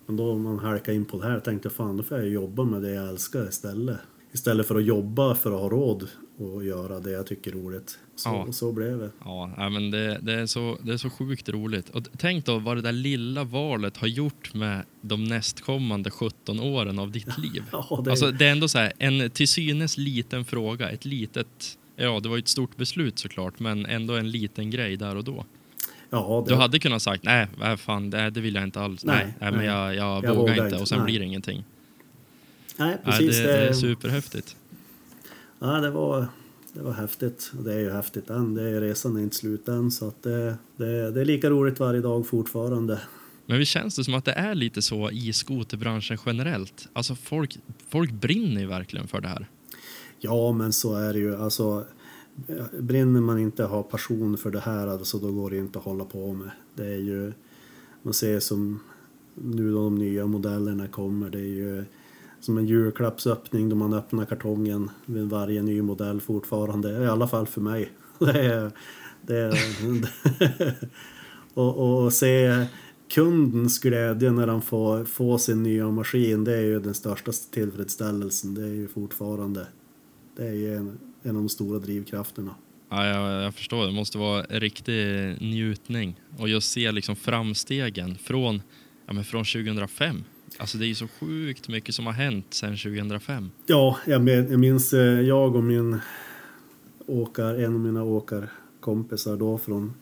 Men 0.06 0.16
då 0.16 0.38
man 0.38 0.58
halkade 0.58 0.96
in 0.96 1.04
på 1.04 1.18
det 1.18 1.26
här 1.26 1.40
tänkte 1.40 1.66
jag 1.66 1.72
fan 1.72 1.96
då 1.96 2.02
får 2.02 2.18
jag 2.18 2.28
jobba 2.28 2.64
med 2.64 2.82
det 2.82 2.90
jag 2.90 3.08
älskar 3.08 3.48
istället. 3.48 3.96
Istället 4.32 4.66
för 4.68 4.74
att 4.76 4.84
jobba 4.84 5.34
för 5.34 5.52
att 5.54 5.60
ha 5.60 5.68
råd 5.68 6.08
och 6.38 6.64
göra 6.64 7.00
det 7.00 7.10
jag 7.10 7.26
tycker 7.26 7.50
är 7.50 7.54
roligt. 7.54 7.98
Så, 8.16 8.28
Ja. 8.28 8.52
så 8.52 8.72
blev 8.72 8.98
det. 8.98 9.10
Ja, 9.24 9.68
men 9.70 9.90
det, 9.90 10.18
det, 10.22 10.32
är 10.32 10.46
så, 10.46 10.78
det 10.82 10.92
är 10.92 10.96
så 10.96 11.10
sjukt 11.10 11.48
roligt. 11.48 11.88
Och 11.88 12.02
tänk 12.18 12.44
då 12.46 12.58
vad 12.58 12.76
det 12.76 12.80
där 12.82 12.92
lilla 12.92 13.44
valet 13.44 13.96
har 13.96 14.08
gjort 14.08 14.54
med 14.54 14.82
de 15.00 15.24
nästkommande 15.24 16.10
17 16.10 16.60
åren 16.60 16.98
av 16.98 17.10
ditt 17.10 17.38
liv. 17.52 17.62
Ja, 17.72 18.02
det, 18.04 18.10
Alltså, 18.10 18.30
det 18.30 18.46
är 18.46 18.52
ändå 18.52 18.68
så 18.68 18.78
här, 18.78 18.92
en 18.98 19.30
till 19.30 19.48
synes 19.48 19.98
liten 19.98 20.44
fråga, 20.44 20.90
ett 20.90 21.04
litet... 21.04 21.78
Ja, 21.96 22.20
det 22.20 22.28
var 22.28 22.36
ju 22.36 22.40
ett 22.40 22.48
stort 22.48 22.76
beslut 22.76 23.18
såklart, 23.18 23.58
men 23.58 23.86
ändå 23.86 24.14
en 24.14 24.30
liten 24.30 24.70
grej 24.70 24.96
där 24.96 25.16
och 25.16 25.24
då. 25.24 25.44
Ja, 26.12 26.44
det, 26.46 26.54
Du 26.54 26.60
hade 26.60 26.78
kunnat 26.78 27.02
sagt, 27.02 27.24
nej, 27.24 27.48
fan, 27.76 28.10
det, 28.10 28.30
det 28.30 28.40
vill 28.40 28.54
jag 28.54 28.64
inte 28.64 28.80
alls. 28.80 29.04
Nej, 29.04 29.24
Nej, 29.24 29.34
nej, 29.40 29.52
men 29.52 29.64
jag, 29.66 29.94
jag, 29.94 30.24
Jag 30.24 30.34
vågar 30.34 30.64
inte 30.64 30.76
och 30.78 30.88
sen 30.88 30.98
nej. 30.98 31.04
blir 31.04 31.18
det 31.18 31.24
ingenting. 31.24 31.64
nej, 32.76 32.98
precis. 33.04 33.36
det, 33.36 33.42
det 33.42 33.68
är 33.68 33.72
superhäftigt. 33.72 34.56
Ja, 35.58 35.66
det 35.66 35.90
var, 35.90 36.26
det 36.72 36.82
var 36.82 36.92
häftigt. 36.92 37.52
Det 37.64 37.74
är 37.74 37.78
ju 37.78 37.90
häftigt 37.90 38.30
än. 38.30 38.54
Det 38.54 38.62
är, 38.62 38.80
resan 38.80 39.16
är 39.16 39.20
inte 39.20 39.36
slut 39.36 39.68
än. 39.68 39.90
Så 39.90 40.08
att 40.08 40.22
det, 40.22 40.56
det, 40.76 41.10
det 41.10 41.20
är 41.20 41.24
lika 41.24 41.50
roligt 41.50 41.80
varje 41.80 42.00
dag 42.00 42.26
fortfarande. 42.26 43.00
Men 43.46 43.58
vi 43.58 43.64
känns 43.64 43.96
det 43.96 44.04
som 44.04 44.14
att 44.14 44.24
det 44.24 44.32
är 44.32 44.54
lite 44.54 44.82
så 44.82 45.10
i 45.10 45.32
skoterbranschen 45.32 46.18
generellt? 46.26 46.88
Alltså 46.92 47.14
folk, 47.14 47.58
folk 47.88 48.10
brinner 48.12 48.60
ju 48.60 48.66
verkligen 48.66 49.08
för 49.08 49.20
det 49.20 49.28
här. 49.28 49.46
Ja, 50.20 50.52
men 50.52 50.72
så 50.72 50.96
är 50.96 51.12
det 51.12 51.18
ju. 51.18 51.36
Alltså, 51.36 51.84
brinner 52.78 53.20
man 53.20 53.38
inte 53.38 53.64
har 53.64 53.82
passion 53.82 54.38
för 54.38 54.50
det 54.50 54.60
här, 54.60 54.86
alltså, 54.86 55.18
då 55.18 55.32
går 55.32 55.50
det 55.50 55.56
inte 55.56 55.78
att 55.78 55.84
hålla 55.84 56.04
på 56.04 56.32
med. 56.32 56.50
Det 56.74 56.86
är 56.86 56.98
ju, 56.98 57.32
man 58.02 58.14
ser 58.14 58.40
som 58.40 58.80
nu 59.34 59.72
då 59.72 59.84
de 59.84 59.94
nya 59.94 60.26
modellerna 60.26 60.88
kommer, 60.88 61.30
det 61.30 61.38
är 61.38 61.54
ju 61.54 61.84
som 62.40 62.58
en 62.58 62.66
julklappsöppning 62.66 63.68
då 63.68 63.76
man 63.76 63.92
öppnar 63.92 64.24
kartongen 64.24 64.90
vid 65.06 65.24
varje 65.24 65.62
ny 65.62 65.82
modell 65.82 66.20
fortfarande. 66.20 67.02
I 67.02 67.06
alla 67.06 67.28
fall 67.28 67.46
för 67.46 67.60
mig. 67.60 67.92
Det 68.18 68.40
är, 68.40 68.70
det 69.22 69.36
är, 69.36 69.58
och, 71.54 72.02
och 72.04 72.12
se 72.12 72.66
kundens 73.14 73.78
glädje 73.78 74.32
när 74.32 74.46
han 74.48 74.62
får, 74.62 75.04
får 75.04 75.38
sin 75.38 75.62
nya 75.62 75.90
maskin, 75.90 76.44
det 76.44 76.56
är 76.56 76.60
ju 76.60 76.80
den 76.80 76.94
största 76.94 77.32
tillfredsställelsen. 77.50 78.54
Det 78.54 78.62
är 78.62 78.74
ju 78.74 78.88
fortfarande, 78.88 79.66
det 80.36 80.46
är 80.46 80.52
ju 80.52 80.74
en, 80.74 80.98
en 81.22 81.36
av 81.36 81.42
de 81.42 81.48
stora 81.48 81.78
drivkrafterna. 81.78 82.54
Ja, 82.88 83.06
jag, 83.06 83.42
jag 83.42 83.54
förstår. 83.54 83.86
Det 83.86 83.92
måste 83.92 84.18
vara 84.18 84.42
riktig 84.42 85.36
njutning. 85.40 86.20
Och 86.38 86.48
just 86.48 86.72
se 86.72 86.92
liksom 86.92 87.16
framstegen 87.16 88.18
från, 88.18 88.62
ja, 89.06 89.12
men 89.12 89.24
från 89.24 89.44
2005. 89.44 90.24
Alltså 90.58 90.78
det 90.78 90.84
är 90.84 90.88
ju 90.88 90.94
så 90.94 91.08
sjukt 91.08 91.68
mycket 91.68 91.94
som 91.94 92.06
har 92.06 92.12
hänt 92.12 92.54
sedan 92.54 92.76
2005. 92.76 93.50
Ja, 93.66 93.98
jag, 94.06 94.28
jag 94.28 94.58
minns 94.58 94.92
eh, 94.92 95.20
jag 95.20 95.56
och 95.56 95.64
min 95.64 96.00
åkar, 97.06 97.54
en 97.54 97.74
av 97.74 97.80
mina 97.80 98.04
åkarkompisar 98.04 99.36
då 99.36 99.58
från 99.58 99.94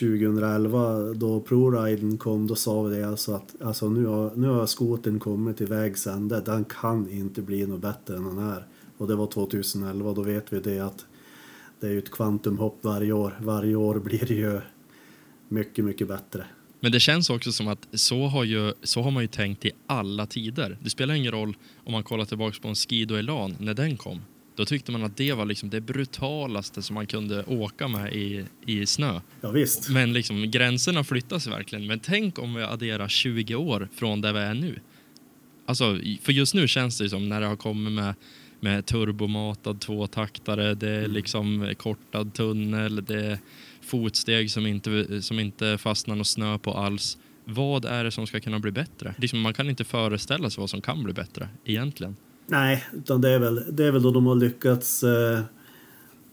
2011 0.00 1.00
då 1.14 1.40
ProRiden 1.40 2.18
kom 2.18 2.46
då 2.46 2.54
sa 2.54 2.82
vi 2.82 2.96
det 2.96 3.08
alltså 3.08 3.32
att 3.32 3.62
alltså 3.62 3.88
nu 3.88 4.06
har, 4.06 4.32
nu 4.34 4.48
har 4.48 4.66
skoten 4.66 5.18
kommit 5.18 5.56
till 5.56 5.66
vägs 5.66 6.06
ände. 6.06 6.40
Den 6.40 6.64
kan 6.64 7.10
inte 7.10 7.42
bli 7.42 7.66
något 7.66 7.80
bättre 7.80 8.16
än 8.16 8.24
den 8.24 8.38
är. 8.38 8.66
Och 8.96 9.08
det 9.08 9.16
var 9.16 9.26
2011 9.26 10.12
då 10.14 10.22
vet 10.22 10.52
vi 10.52 10.60
det 10.60 10.80
att 10.80 11.06
det 11.80 11.86
är 11.86 11.90
ju 11.90 11.98
ett 11.98 12.10
kvantumhopp 12.10 12.78
varje 12.82 13.12
år. 13.12 13.38
Varje 13.40 13.74
år 13.74 13.98
blir 13.98 14.26
det 14.26 14.34
ju 14.34 14.60
mycket, 15.48 15.84
mycket 15.84 16.08
bättre. 16.08 16.46
Men 16.80 16.92
det 16.92 17.00
känns 17.00 17.30
också 17.30 17.52
som 17.52 17.68
att 17.68 17.88
så 17.92 18.26
har, 18.26 18.44
ju, 18.44 18.72
så 18.82 19.02
har 19.02 19.10
man 19.10 19.22
ju 19.22 19.26
tänkt 19.26 19.64
i 19.64 19.70
alla 19.86 20.26
tider. 20.26 20.78
Det 20.82 20.90
spelar 20.90 21.14
ingen 21.14 21.32
roll 21.32 21.56
om 21.84 21.92
man 21.92 22.04
kollar 22.04 22.24
tillbaka 22.24 22.56
på 22.62 22.68
en 22.68 22.74
Skido 22.74 23.14
Elan 23.14 23.56
när 23.58 23.74
den 23.74 23.96
kom. 23.96 24.20
Då 24.56 24.64
tyckte 24.64 24.92
man 24.92 25.04
att 25.04 25.16
det 25.16 25.32
var 25.32 25.46
liksom 25.46 25.70
det 25.70 25.80
brutalaste 25.80 26.82
som 26.82 26.94
man 26.94 27.06
kunde 27.06 27.44
åka 27.44 27.88
med 27.88 28.14
i, 28.14 28.44
i 28.66 28.86
snö. 28.86 29.20
Ja, 29.40 29.50
visst. 29.50 29.88
Men 29.88 30.12
liksom, 30.12 30.50
gränserna 30.50 31.04
flyttas 31.04 31.46
verkligen. 31.46 31.86
Men 31.86 32.00
tänk 32.00 32.38
om 32.38 32.54
vi 32.54 32.62
adderar 32.62 33.08
20 33.08 33.54
år 33.54 33.88
från 33.94 34.20
där 34.20 34.32
vi 34.32 34.38
är 34.38 34.54
nu. 34.54 34.80
Alltså, 35.66 35.98
för 36.22 36.32
just 36.32 36.54
nu 36.54 36.68
känns 36.68 36.98
det 36.98 37.08
som 37.08 37.28
när 37.28 37.40
det 37.40 37.46
har 37.46 37.56
kommit 37.56 37.92
med, 37.92 38.14
med 38.62 38.86
turbomatad 38.86 39.80
tvåtaktare, 39.80 40.74
det 40.74 40.90
är 40.90 40.98
Mm. 40.98 41.10
liksom 41.10 41.74
kortad 41.78 42.34
tunnel, 42.34 43.04
det 43.04 43.26
är 43.26 43.38
fotsteg 43.82 44.50
som 44.50 44.66
inte, 44.66 45.22
som 45.22 45.38
inte 45.38 45.78
fastnar 45.78 46.16
någon 46.16 46.24
snö 46.24 46.58
på 46.58 46.72
alls. 46.74 47.18
Vad 47.44 47.84
är 47.84 48.04
det 48.04 48.10
som 48.10 48.26
ska 48.26 48.40
kunna 48.40 48.58
bli 48.58 48.70
bättre? 48.70 49.14
Liksom, 49.18 49.40
man 49.40 49.54
kan 49.54 49.70
inte 49.70 49.84
föreställa 49.84 50.50
sig 50.50 50.60
vad 50.60 50.70
som 50.70 50.80
kan 50.80 51.02
bli 51.04 51.12
bättre 51.12 51.48
egentligen. 51.64 52.16
Nej, 52.46 52.84
utan 52.92 53.20
det 53.20 53.30
är 53.30 53.38
väl, 53.38 53.64
det 53.76 53.84
är 53.84 53.90
väl 53.90 54.02
då 54.02 54.10
de 54.10 54.26
har 54.26 54.34
lyckats 54.34 55.02
eh, 55.04 55.40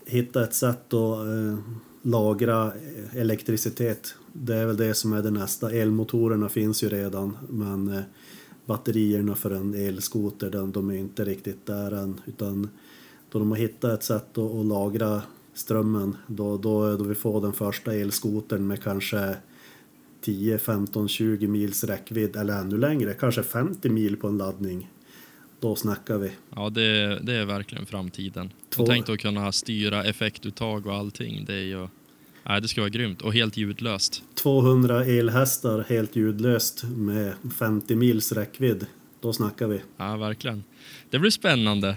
hitta 0.05 0.43
ett 0.43 0.53
sätt 0.53 0.93
att 0.93 1.19
eh, 1.27 1.57
lagra 2.01 2.71
elektricitet. 3.15 4.15
Det 4.33 4.55
är 4.55 4.65
väl 4.65 4.77
det 4.77 4.93
som 4.93 5.13
är 5.13 5.23
det 5.23 5.31
nästa. 5.31 5.71
Elmotorerna 5.71 6.49
finns 6.49 6.83
ju 6.83 6.89
redan 6.89 7.37
men 7.49 7.87
eh, 7.93 8.01
batterierna 8.69 9.35
för 9.35 9.51
en 9.51 9.73
elskoter 9.75 10.49
de, 10.49 10.71
de 10.71 10.89
är 10.89 10.95
inte 10.97 11.25
riktigt 11.25 11.65
där 11.65 11.91
än. 11.91 12.21
Utan 12.25 12.69
då 13.31 13.39
de 13.39 13.51
har 13.51 13.57
hittat 13.57 13.91
ett 13.93 14.03
sätt 14.03 14.37
att, 14.37 14.55
att 14.55 14.65
lagra 14.65 15.21
strömmen 15.53 16.17
då, 16.27 16.57
då, 16.57 16.97
då 16.97 17.03
vi 17.03 17.15
får 17.15 17.41
den 17.41 17.53
första 17.53 17.93
elskotern 17.95 18.67
med 18.67 18.83
kanske 18.83 19.35
10, 20.21 20.57
15, 20.57 21.07
20 21.07 21.47
mils 21.47 21.83
räckvidd 21.83 22.35
eller 22.35 22.59
ännu 22.61 22.77
längre, 22.77 23.13
kanske 23.13 23.43
50 23.43 23.89
mil 23.89 24.17
på 24.17 24.27
en 24.27 24.37
laddning. 24.37 24.89
Då 25.59 25.75
snackar 25.75 26.17
vi. 26.17 26.31
Ja, 26.55 26.69
det, 26.69 27.19
det 27.23 27.33
är 27.33 27.45
verkligen 27.45 27.85
framtiden. 27.85 28.49
Två- 28.69 28.83
Och 28.83 28.89
tänk 28.89 29.09
att 29.09 29.19
kunna 29.19 29.51
styra 29.51 30.03
effektuttag 30.03 30.87
och 30.87 30.93
allting. 30.93 31.45
Det 31.45 31.53
är 31.53 31.63
ju... 31.63 31.87
Nej, 32.49 32.61
det 32.61 32.67
ska 32.67 32.81
vara 32.81 32.89
grymt. 32.89 33.21
Och 33.21 33.33
helt 33.33 33.57
ljudlöst. 33.57 34.23
200 34.35 35.05
elhästar 35.05 35.85
helt 35.89 36.15
ljudlöst 36.15 36.83
med 36.83 37.33
50 37.59 37.95
mils 37.95 38.31
räckvidd. 38.31 38.85
Då 39.21 39.33
snackar 39.33 39.67
vi. 39.67 39.81
Ja, 39.97 40.17
verkligen. 40.17 40.63
Det 41.09 41.19
blir 41.19 41.31
spännande. 41.31 41.95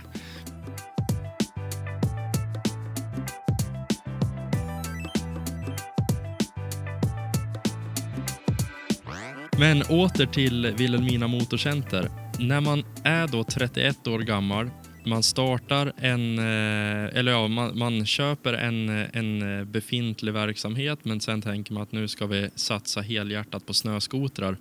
Men 9.59 9.83
åter 9.83 10.27
till 10.27 10.75
Vilhelmina 10.77 11.29
Motorcenter. 11.29 12.11
När 12.39 12.61
man 12.61 12.85
är 13.05 13.29
då 13.29 13.45
31 13.45 14.07
år 14.07 14.19
gammal, 14.19 14.71
man 15.07 15.23
startar 15.23 15.93
en, 15.97 16.39
eh, 16.39 17.19
eller 17.19 17.33
ja, 17.33 17.49
man, 17.49 17.79
man 17.79 18.07
köper 18.07 18.53
en, 18.53 18.89
en 18.89 19.73
befintlig 19.73 20.33
verksamhet 20.33 20.99
men 21.03 21.21
sen 21.21 21.43
tänker 21.43 21.73
man 21.73 21.83
att 21.83 21.93
nu 21.93 22.09
ska 22.09 22.27
vi 22.27 22.51
satsa 22.55 23.01
helhjärtat 23.01 23.67
på 23.67 23.75
snöskotrar. 23.75 24.57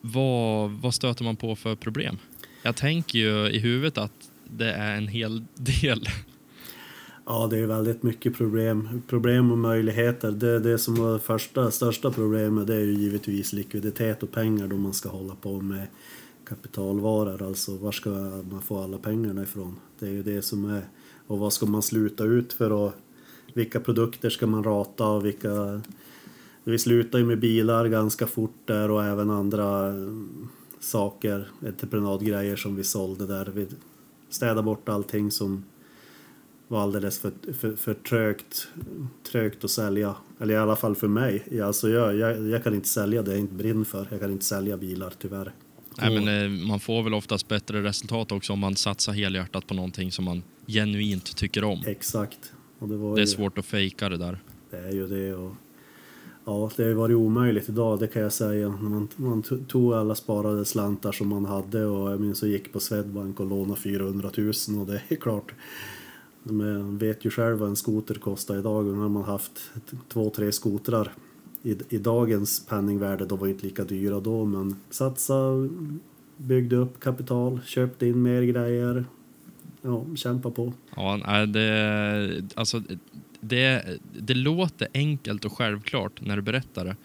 Vad, 0.00 0.70
vad 0.70 0.94
stöter 0.94 1.24
man 1.24 1.36
på 1.36 1.56
för 1.56 1.74
problem? 1.74 2.18
Jag 2.62 2.76
tänker 2.76 3.18
ju 3.18 3.48
i 3.48 3.58
huvudet 3.58 3.98
att 3.98 4.30
det 4.44 4.72
är 4.72 4.96
en 4.96 5.08
hel 5.08 5.44
del. 5.54 6.08
Ja, 7.26 7.46
det 7.50 7.58
är 7.58 7.66
väldigt 7.66 8.02
mycket 8.02 8.36
problem. 8.36 9.02
Problem 9.06 9.52
och 9.52 9.58
möjligheter. 9.58 10.30
Det, 10.30 10.58
det 10.58 10.78
som 10.78 10.94
var 10.94 11.12
det 11.12 11.18
första, 11.18 11.70
största 11.70 12.10
problemet 12.10 12.66
det 12.66 12.74
är 12.74 12.80
ju 12.80 12.92
givetvis 12.92 13.52
likviditet 13.52 14.22
och 14.22 14.32
pengar 14.32 14.66
då 14.66 14.76
man 14.76 14.94
ska 14.94 15.08
hålla 15.08 15.34
på 15.34 15.60
med 15.60 15.86
kapitalvaror. 16.48 17.42
Alltså 17.42 17.76
var 17.76 17.92
ska 17.92 18.10
man 18.50 18.62
få 18.62 18.82
alla 18.82 18.98
pengarna 18.98 19.42
ifrån? 19.42 19.76
Det 19.98 20.06
är 20.06 20.10
ju 20.10 20.22
det 20.22 20.42
som 20.42 20.64
är. 20.64 20.82
Och 21.26 21.38
vad 21.38 21.52
ska 21.52 21.66
man 21.66 21.82
sluta 21.82 22.24
ut 22.24 22.52
för 22.52 22.88
att 22.88 22.94
vilka 23.54 23.80
produkter 23.80 24.30
ska 24.30 24.46
man 24.46 24.64
rata 24.64 25.08
och 25.08 25.26
vilka... 25.26 25.80
Vi 26.64 26.78
slutar 26.78 27.18
ju 27.18 27.24
med 27.24 27.40
bilar 27.40 27.88
ganska 27.88 28.26
fort 28.26 28.56
där 28.64 28.90
och 28.90 29.04
även 29.04 29.30
andra 29.30 29.86
mm, 29.88 30.48
saker, 30.80 31.50
entreprenadgrejer 31.66 32.56
som 32.56 32.76
vi 32.76 32.84
sålde 32.84 33.26
där. 33.26 33.50
Vi 33.54 33.66
städade 34.28 34.62
bort 34.62 34.88
allting 34.88 35.30
som 35.30 35.64
var 36.68 36.82
alldeles 36.82 37.18
för, 37.18 37.32
för, 37.52 37.76
för 37.76 37.94
trögt, 37.94 38.68
trögt 39.30 39.64
att 39.64 39.70
sälja. 39.70 40.14
Eller 40.40 40.54
i 40.54 40.56
alla 40.56 40.76
fall 40.76 40.96
för 40.96 41.08
mig. 41.08 41.60
Alltså 41.62 41.88
jag, 41.88 42.16
jag, 42.16 42.48
jag 42.48 42.64
kan 42.64 42.74
inte 42.74 42.88
sälja 42.88 43.22
det 43.22 43.30
jag 43.30 43.40
inte 43.40 43.54
brinner 43.54 43.84
för. 43.84 44.08
Jag 44.10 44.20
kan 44.20 44.32
inte 44.32 44.44
sälja 44.44 44.76
bilar 44.76 45.12
tyvärr. 45.18 45.52
Nej, 46.00 46.20
men 46.24 46.42
eh, 46.62 46.66
man 46.68 46.80
får 46.80 47.02
väl 47.02 47.14
oftast 47.14 47.48
bättre 47.48 47.82
resultat 47.82 48.32
också 48.32 48.52
om 48.52 48.58
man 48.58 48.76
satsar 48.76 49.12
helhjärtat 49.12 49.66
på 49.66 49.74
någonting 49.74 50.12
som 50.12 50.24
man 50.24 50.42
genuint 50.66 51.36
tycker 51.36 51.64
om. 51.64 51.82
Exakt. 51.86 52.52
Och 52.78 52.88
det, 52.88 52.96
Det 52.96 53.04
är 53.04 53.18
ju, 53.18 53.26
svårt 53.26 53.58
att 53.58 53.66
fejka 53.66 54.08
det 54.08 54.16
där. 54.16 54.38
det 54.70 54.76
är 54.76 54.92
ju 54.92 55.06
det. 55.06 55.34
Och, 55.34 55.52
ja, 56.44 56.70
det 56.76 56.82
har 56.82 56.88
ju 56.88 56.94
varit 56.94 57.16
omöjligt 57.16 57.68
idag, 57.68 58.00
det 58.00 58.06
kan 58.06 58.22
jag 58.22 58.32
säga. 58.32 58.68
Man, 58.68 59.08
man 59.16 59.42
to- 59.42 59.66
tog 59.66 59.94
alla 59.94 60.14
sparade 60.14 60.64
slantar 60.64 61.12
som 61.12 61.28
man 61.28 61.44
hade 61.44 61.84
och 61.84 62.10
jag 62.12 62.20
minns 62.20 62.42
jag 62.42 62.50
gick 62.50 62.72
på 62.72 62.80
Swedbank 62.80 63.40
och 63.40 63.46
lånade 63.46 63.80
400 63.80 64.30
000 64.36 64.48
och 64.80 64.86
det 64.86 65.02
är 65.08 65.16
klart. 65.16 65.52
Man 66.42 66.98
vet 66.98 67.24
ju 67.24 67.30
själv 67.30 67.58
vad 67.58 67.68
en 67.68 67.76
skoter 67.76 68.14
kostar 68.14 68.58
idag 68.58 68.86
och 68.86 68.96
när 68.96 69.08
man 69.08 69.24
haft 69.24 69.70
två, 70.12 70.30
tre 70.30 70.52
skotrar 70.52 71.12
i, 71.66 71.76
i 71.88 71.98
dagens 71.98 72.66
penningvärde, 72.66 73.26
de 73.26 73.38
var 73.38 73.46
inte 73.46 73.66
lika 73.66 73.84
dyra 73.84 74.20
då 74.20 74.44
men 74.44 74.76
satsa, 74.90 75.68
byggde 76.36 76.76
upp 76.76 77.00
kapital, 77.00 77.60
köpte 77.66 78.06
in 78.06 78.22
mer 78.22 78.42
grejer. 78.42 79.04
Ja, 79.82 80.06
kämpa 80.16 80.50
på. 80.50 80.72
Ja, 80.96 81.46
det, 81.46 82.44
alltså, 82.54 82.82
det, 83.40 83.84
det 84.18 84.34
låter 84.34 84.88
enkelt 84.94 85.44
och 85.44 85.52
självklart 85.52 86.20
när 86.20 86.36
du 86.36 86.42
berättar 86.42 86.84
det. 86.84 86.96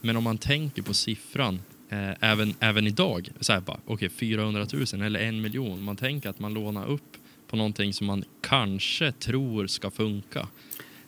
Men 0.00 0.16
om 0.16 0.24
man 0.24 0.38
tänker 0.38 0.82
på 0.82 0.94
siffran, 0.94 1.60
eh, 1.88 2.30
även, 2.30 2.54
även 2.60 2.86
idag, 2.86 3.28
så 3.40 3.52
här 3.52 3.60
bara, 3.60 3.78
okej 3.86 4.08
400 4.08 4.66
000 4.92 5.02
eller 5.02 5.20
en 5.20 5.42
miljon. 5.42 5.84
Man 5.84 5.96
tänker 5.96 6.28
att 6.28 6.38
man 6.38 6.54
lånar 6.54 6.86
upp 6.86 7.16
på 7.46 7.56
någonting 7.56 7.92
som 7.92 8.06
man 8.06 8.24
kanske 8.40 9.12
tror 9.12 9.66
ska 9.66 9.90
funka. 9.90 10.48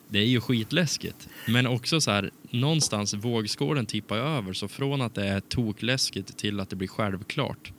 Det 0.08 0.18
är 0.18 0.24
ju 0.26 0.40
skitläskigt. 0.40 1.28
Men 1.48 1.66
också 1.66 2.00
så 2.00 2.10
här, 2.10 2.30
någonstans 2.50 3.14
vågskålen 3.14 3.86
tippar 3.86 4.16
över. 4.16 4.52
Så 4.52 4.68
från 4.68 5.00
att 5.02 5.14
det 5.14 5.26
är 5.26 5.40
tokläskigt 5.40 6.36
till 6.36 6.60
att 6.60 6.70
det 6.70 6.76
blir 6.76 6.88
självklart. 6.88 7.72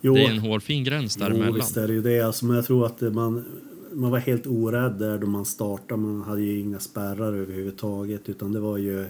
Jo, 0.00 0.14
Det 0.14 0.24
är 0.24 0.30
en 0.30 0.38
hårfin 0.38 0.84
gräns 0.84 1.16
Jo, 1.20 1.24
däremellan. 1.24 1.54
visst 1.54 1.76
är 1.76 1.88
det 1.88 1.94
ju 1.94 2.02
det. 2.02 2.20
Alltså, 2.20 2.46
men 2.46 2.56
jag 2.56 2.64
tror 2.66 2.86
att 2.86 3.00
man, 3.00 3.44
man 3.92 4.10
var 4.10 4.18
helt 4.18 4.46
orädd 4.46 4.98
där 4.98 5.18
då 5.18 5.26
man 5.26 5.44
startade. 5.44 6.00
Man 6.00 6.22
hade 6.22 6.42
ju 6.42 6.60
inga 6.60 6.78
spärrar 6.80 7.32
överhuvudtaget. 7.32 8.28
Utan 8.28 8.52
det 8.52 8.60
var 8.60 8.76
ju... 8.78 9.06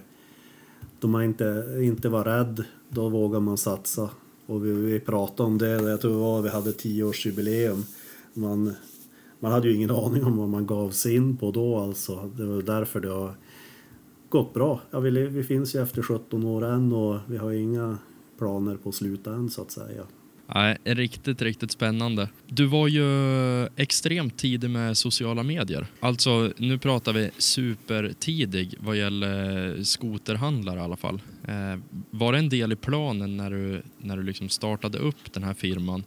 då 1.00 1.08
man 1.08 1.24
inte, 1.24 1.64
inte 1.82 2.08
var 2.08 2.24
rädd, 2.24 2.64
då 2.88 3.08
vågar 3.08 3.40
man 3.40 3.58
satsa. 3.58 4.10
Och 4.46 4.66
vi, 4.66 4.72
vi 4.72 5.00
pratade 5.00 5.46
om 5.46 5.58
det, 5.58 5.68
jag 5.68 6.00
tror 6.00 6.10
det 6.12 6.18
var 6.18 6.42
vi 6.42 6.48
hade 6.48 6.72
tioårsjubileum. 6.72 7.84
Man, 8.34 8.74
man 9.40 9.52
hade 9.52 9.68
ju 9.68 9.74
ingen 9.74 9.90
aning 9.90 10.24
om 10.24 10.36
vad 10.36 10.48
man 10.48 10.66
gav 10.66 10.90
sig 10.90 11.14
in 11.16 11.36
på 11.36 11.50
då 11.50 11.78
alltså. 11.78 12.30
Det 12.36 12.46
var 12.46 12.62
därför 12.62 13.00
det 13.00 13.08
har 13.08 13.34
gått 14.28 14.54
bra. 14.54 14.80
Ja, 14.90 15.00
vi, 15.00 15.10
vi 15.10 15.44
finns 15.44 15.74
ju 15.74 15.82
efter 15.82 16.02
17 16.02 16.44
år 16.44 16.64
än 16.64 16.92
och 16.92 17.18
vi 17.26 17.36
har 17.36 17.52
inga 17.52 17.98
planer 18.38 18.76
på 18.76 18.88
att 18.88 18.94
sluta 18.94 19.34
än 19.34 19.50
så 19.50 19.62
att 19.62 19.70
säga. 19.70 20.02
Nej, 20.54 20.78
riktigt, 20.84 21.42
riktigt 21.42 21.70
spännande. 21.70 22.28
Du 22.46 22.66
var 22.66 22.88
ju 22.88 23.04
extremt 23.76 24.38
tidig 24.38 24.70
med 24.70 24.96
sociala 24.96 25.42
medier. 25.42 25.86
Alltså, 26.00 26.52
nu 26.56 26.78
pratar 26.78 27.12
vi 27.12 27.30
supertidig 27.38 28.74
vad 28.80 28.96
gäller 28.96 29.82
skoterhandlare 29.82 30.78
i 30.78 30.82
alla 30.82 30.96
fall. 30.96 31.20
Eh, 31.48 31.80
var 32.10 32.32
det 32.32 32.38
en 32.38 32.48
del 32.48 32.72
i 32.72 32.76
planen 32.76 33.36
när 33.36 33.50
du, 33.50 33.82
när 33.98 34.16
du 34.16 34.22
liksom 34.22 34.48
startade 34.48 34.98
upp 34.98 35.32
den 35.32 35.42
här 35.42 35.54
firman 35.54 36.04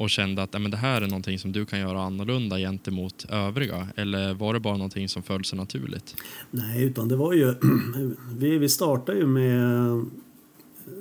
och 0.00 0.10
kände 0.10 0.42
att 0.42 0.52
men 0.52 0.70
det 0.70 0.76
här 0.76 1.02
är 1.02 1.06
någonting 1.06 1.38
som 1.38 1.52
du 1.52 1.66
kan 1.66 1.80
göra 1.80 2.02
annorlunda 2.02 2.58
gentemot 2.58 3.26
övriga? 3.28 3.88
Eller 3.96 4.34
var 4.34 4.54
det 4.54 4.60
bara 4.60 4.76
någonting 4.76 5.08
som 5.08 5.22
föll 5.22 5.44
sig 5.44 5.58
naturligt? 5.58 6.16
Nej, 6.50 6.84
utan 6.84 7.08
det 7.08 7.16
var 7.16 7.32
ju... 7.32 7.54
vi, 8.38 8.58
vi 8.58 8.68
startade 8.68 9.18
ju 9.18 9.26
med 9.26 9.76
eh, 9.76 10.02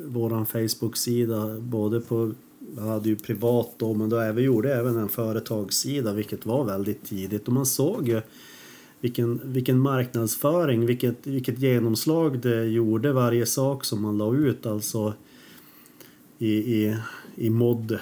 våran 0.06 0.46
Facebook-sida 0.46 1.60
både 1.60 2.00
på 2.00 2.34
vi 2.76 2.82
hade 2.82 3.10
ju 3.10 3.16
privat 3.16 3.74
då, 3.78 3.94
men 3.94 4.10
då 4.10 4.20
även 4.20 4.44
gjorde 4.44 4.76
även 4.76 4.98
en 4.98 5.10
företagssida, 5.10 6.14
vilket 6.14 6.46
var 6.46 6.66
väldigt 6.66 7.06
tidigt. 7.06 7.48
Och 7.48 7.54
man 7.54 7.66
såg 7.66 8.08
ju 8.08 8.22
vilken, 9.00 9.42
vilken 9.44 9.80
marknadsföring, 9.80 10.86
vilket, 10.86 11.28
vilket 11.28 11.60
genomslag 11.60 12.40
det 12.40 12.66
gjorde 12.66 13.14
varje 13.14 13.46
sak 13.46 13.86
som 13.86 14.02
man 14.02 14.18
la 14.18 14.36
ut. 14.36 14.66
Alltså 14.66 15.14
i, 16.38 16.54
i, 16.54 16.98
i 17.36 17.50
mod, 17.50 18.00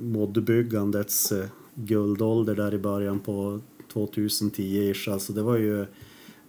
modbyggandets 0.00 1.32
eh, 1.32 1.46
guldålder 1.74 2.54
där 2.54 2.74
i 2.74 2.78
början 2.78 3.20
på 3.20 3.60
2010-ish. 3.92 5.12
Alltså 5.12 5.32
det 5.32 5.42
var 5.42 5.56
ju, 5.56 5.86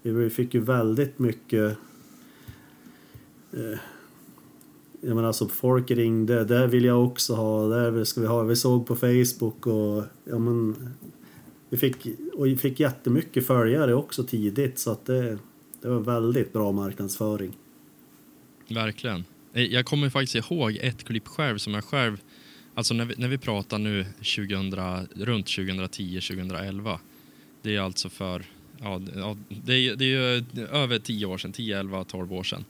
vi 0.01 0.29
fick 0.29 0.53
ju 0.53 0.59
väldigt 0.59 1.19
mycket 1.19 1.77
eh, 3.53 3.79
jag 5.01 5.15
menar 5.15 5.27
alltså 5.27 5.47
folk 5.47 5.91
ringde, 5.91 6.43
det 6.43 6.67
vill 6.67 6.85
jag 6.85 7.05
också 7.05 7.33
ha, 7.33 7.67
det 7.67 8.05
ska 8.05 8.21
vi 8.21 8.27
ha. 8.27 8.43
Vi 8.43 8.55
såg 8.55 8.87
på 8.87 8.95
Facebook 8.95 9.67
och 9.67 10.03
ja 10.25 10.39
men 10.39 10.75
vi 11.69 11.77
fick, 11.77 12.07
och 12.33 12.45
vi 12.45 12.57
fick 12.57 12.79
jättemycket 12.79 13.47
följare 13.47 13.93
också 13.93 14.23
tidigt 14.23 14.79
så 14.79 14.91
att 14.91 15.05
det, 15.05 15.37
det 15.81 15.89
var 15.89 15.99
väldigt 15.99 16.53
bra 16.53 16.71
marknadsföring. 16.71 17.57
Verkligen. 18.69 19.23
Eh, 19.53 19.63
jag 19.63 19.85
kommer 19.85 20.09
faktiskt 20.09 20.51
ihåg 20.51 20.77
ett 20.81 21.03
klipp 21.03 21.27
själv 21.27 21.57
som 21.57 21.73
jag 21.73 21.83
själv, 21.83 22.17
alltså 22.75 22.93
när 22.93 23.05
vi, 23.05 23.15
när 23.17 23.27
vi 23.27 23.37
pratar 23.37 23.77
nu 23.77 24.03
2000, 24.03 24.71
runt 25.15 25.47
2010-2011. 25.47 26.99
Det 27.61 27.75
är 27.75 27.79
alltså 27.79 28.09
för, 28.09 28.45
ja, 28.79 29.01
det 29.49 29.73
är, 29.73 29.95
det 29.95 30.13
är 30.13 30.43
över 30.59 30.99
10 30.99 31.25
år 31.25 31.37
sedan, 31.37 31.51
10, 31.53 31.79
11, 31.79 32.03
12 32.03 32.33
år 32.33 32.43
sedan. 32.43 32.65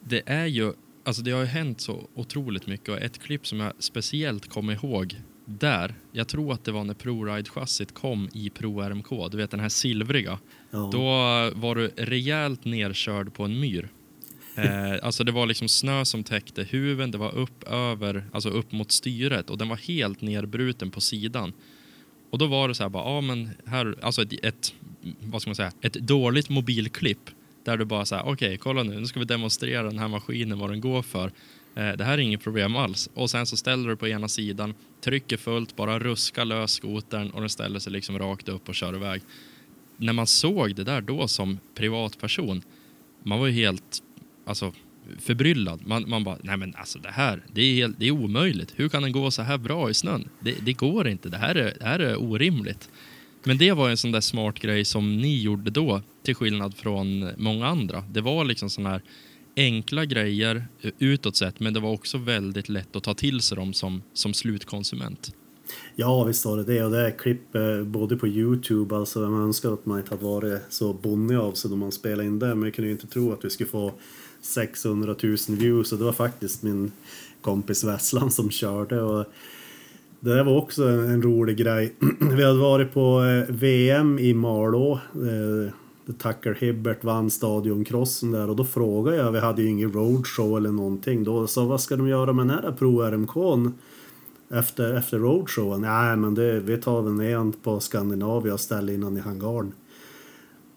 Det 0.00 0.22
är 0.26 0.46
ju 0.46 0.72
alltså 1.04 1.22
det 1.22 1.30
har 1.30 1.40
ju 1.40 1.46
hänt 1.46 1.80
så 1.80 2.08
otroligt 2.14 2.66
mycket 2.66 2.88
och 2.88 2.98
ett 2.98 3.18
klipp 3.18 3.46
som 3.46 3.60
jag 3.60 3.72
speciellt 3.78 4.48
kommer 4.48 4.72
ihåg 4.72 5.16
där, 5.46 5.94
jag 6.12 6.28
tror 6.28 6.52
att 6.52 6.64
det 6.64 6.72
var 6.72 6.84
när 6.84 6.94
ProRide-chassit 6.94 7.92
kom 7.92 8.28
i 8.32 8.50
Pro 8.50 8.80
RMK, 8.80 9.30
du 9.30 9.36
vet 9.36 9.50
den 9.50 9.60
här 9.60 9.68
silvriga. 9.68 10.38
Ja. 10.70 10.90
Då 10.92 11.00
var 11.60 11.74
du 11.74 11.90
rejält 11.96 12.64
nerkörd 12.64 13.34
på 13.34 13.44
en 13.44 13.60
myr. 13.60 13.88
Eh, 14.56 14.94
alltså 15.02 15.24
det 15.24 15.32
var 15.32 15.46
liksom 15.46 15.68
snö 15.68 16.04
som 16.04 16.24
täckte 16.24 16.66
huven, 16.70 17.10
det 17.10 17.18
var 17.18 17.34
upp 17.34 17.64
över, 17.64 18.24
alltså 18.32 18.48
upp 18.48 18.72
mot 18.72 18.92
styret 18.92 19.50
och 19.50 19.58
den 19.58 19.68
var 19.68 19.76
helt 19.76 20.20
nerbruten 20.20 20.90
på 20.90 21.00
sidan. 21.00 21.52
Och 22.30 22.38
då 22.38 22.46
var 22.46 22.68
det 22.68 22.74
så 22.74 22.82
här 22.82 22.90
bara, 22.90 23.14
ja 23.14 23.20
men 23.20 23.50
här, 23.66 23.96
alltså 24.02 24.22
ett, 24.22 24.44
ett 24.44 24.74
vad 25.20 25.42
ska 25.42 25.48
man 25.48 25.56
säga, 25.56 25.72
ett 25.80 25.92
dåligt 25.92 26.48
mobilklipp 26.48 27.30
där 27.64 27.76
du 27.76 27.84
bara 27.84 28.04
så 28.04 28.14
här, 28.14 28.22
okej, 28.22 28.32
okay, 28.32 28.56
kolla 28.56 28.82
nu, 28.82 29.00
nu 29.00 29.06
ska 29.06 29.20
vi 29.20 29.26
demonstrera 29.26 29.82
den 29.82 29.98
här 29.98 30.08
maskinen, 30.08 30.58
vad 30.58 30.70
den 30.70 30.80
går 30.80 31.02
för. 31.02 31.32
Eh, 31.74 31.92
det 31.92 32.04
här 32.04 32.12
är 32.12 32.18
inget 32.18 32.42
problem 32.42 32.76
alls. 32.76 33.10
Och 33.14 33.30
sen 33.30 33.46
så 33.46 33.56
ställer 33.56 33.88
du 33.88 33.96
på 33.96 34.08
ena 34.08 34.28
sidan, 34.28 34.74
trycker 35.00 35.36
fullt, 35.36 35.76
bara 35.76 35.98
ruskar 35.98 36.44
lös 36.44 36.72
skotern 36.72 37.30
och 37.30 37.40
den 37.40 37.50
ställer 37.50 37.78
sig 37.78 37.92
liksom 37.92 38.18
rakt 38.18 38.48
upp 38.48 38.68
och 38.68 38.74
kör 38.74 38.94
iväg. 38.96 39.22
När 39.96 40.12
man 40.12 40.26
såg 40.26 40.74
det 40.74 40.84
där 40.84 41.00
då 41.00 41.28
som 41.28 41.58
privatperson, 41.74 42.62
man 43.22 43.38
var 43.38 43.46
ju 43.46 43.52
helt, 43.52 44.02
alltså 44.46 44.72
förbryllad. 45.18 45.86
Man, 45.86 46.08
man 46.08 46.24
bara, 46.24 46.38
nej 46.42 46.56
men 46.56 46.74
alltså 46.74 46.98
det 46.98 47.10
här, 47.10 47.42
det 47.52 47.60
är, 47.60 47.74
helt, 47.74 48.00
det 48.00 48.06
är 48.06 48.10
omöjligt. 48.10 48.72
Hur 48.76 48.88
kan 48.88 49.02
den 49.02 49.12
gå 49.12 49.30
så 49.30 49.42
här 49.42 49.58
bra 49.58 49.90
i 49.90 49.94
snön? 49.94 50.28
Det, 50.40 50.54
det 50.64 50.72
går 50.72 51.08
inte, 51.08 51.28
det 51.28 51.36
här, 51.36 51.54
är, 51.54 51.76
det 51.78 51.84
här 51.84 51.98
är 51.98 52.22
orimligt. 52.22 52.88
Men 53.44 53.58
det 53.58 53.72
var 53.72 53.90
en 53.90 53.96
sån 53.96 54.12
där 54.12 54.20
smart 54.20 54.60
grej 54.60 54.84
som 54.84 55.16
ni 55.16 55.42
gjorde 55.42 55.70
då, 55.70 56.02
till 56.22 56.34
skillnad 56.34 56.74
från 56.74 57.30
många 57.36 57.66
andra. 57.66 58.04
Det 58.12 58.20
var 58.20 58.44
liksom 58.44 58.70
såna 58.70 58.88
här 58.88 59.02
enkla 59.56 60.04
grejer 60.04 60.66
eh, 60.80 60.90
utåt 60.98 61.36
sett, 61.36 61.60
men 61.60 61.74
det 61.74 61.80
var 61.80 61.90
också 61.90 62.18
väldigt 62.18 62.68
lätt 62.68 62.96
att 62.96 63.02
ta 63.02 63.14
till 63.14 63.40
sig 63.40 63.56
dem 63.56 63.72
som, 63.72 64.02
som 64.12 64.34
slutkonsument. 64.34 65.34
Ja, 65.96 66.24
visst 66.24 66.44
var 66.44 66.56
det 66.56 66.64
det. 66.64 66.84
Och 66.84 66.90
det 66.90 67.06
är 67.06 67.18
klipp 67.18 67.54
eh, 67.54 67.82
både 67.82 68.16
på 68.16 68.28
Youtube, 68.28 68.96
alltså 68.96 69.18
man 69.18 69.42
önskar 69.42 69.72
att 69.72 69.86
man 69.86 69.98
inte 69.98 70.10
hade 70.10 70.24
varit 70.24 70.62
så 70.68 70.92
bonnig 70.92 71.36
av 71.36 71.52
sig 71.52 71.70
då 71.70 71.76
man 71.76 71.92
spelade 71.92 72.28
in 72.28 72.38
det. 72.38 72.54
Men 72.54 72.62
jag 72.62 72.74
kunde 72.74 72.86
ju 72.86 72.92
inte 72.92 73.06
tro 73.06 73.32
att 73.32 73.44
vi 73.44 73.50
skulle 73.50 73.68
få 73.68 73.92
600 74.46 75.14
000 75.22 75.36
views 75.48 75.92
och 75.92 75.98
det 75.98 76.04
var 76.04 76.12
faktiskt 76.12 76.62
min 76.62 76.92
kompis 77.40 77.84
Vesslan 77.84 78.30
som 78.30 78.50
körde. 78.50 79.02
Och 79.02 79.24
det 80.20 80.34
där 80.34 80.44
var 80.44 80.56
också 80.56 80.88
en, 80.88 81.22
rolig 81.22 81.56
grej. 81.56 81.94
Vi 82.20 82.44
hade 82.44 82.58
varit 82.58 82.92
på 82.94 83.24
eh, 83.24 83.54
VM 83.54 84.18
i 84.18 84.34
Malå. 84.34 85.00
Eh, 85.14 85.72
Tucker 86.12 86.54
Hibbert 86.60 87.04
vann 87.04 87.30
stadionkrossen 87.30 88.30
där 88.30 88.50
och 88.50 88.56
då 88.56 88.64
frågade 88.64 89.16
jag, 89.16 89.32
vi 89.32 89.38
hade 89.38 89.62
ju 89.62 89.68
ingen 89.68 89.92
roadshow 89.92 90.56
eller 90.56 90.70
någonting 90.70 91.24
då, 91.24 91.46
så 91.46 91.64
vad 91.64 91.80
ska 91.80 91.96
de 91.96 92.08
göra 92.08 92.32
med 92.32 92.46
den 92.46 92.58
här 92.58 92.72
Pro-RMK 92.72 93.72
efter, 94.50 94.94
efter 94.94 95.18
roadshowen? 95.18 95.80
Nej 95.80 96.16
men 96.16 96.34
det, 96.34 96.60
vi 96.60 96.76
tar 96.76 97.02
väl 97.02 97.12
ner 97.12 97.52
på 97.62 97.80
Skandinavia 97.80 98.54
och 98.54 98.60
ställer 98.60 98.92
in 98.92 99.00
den 99.00 99.16
i 99.16 99.20
hangaren. 99.20 99.72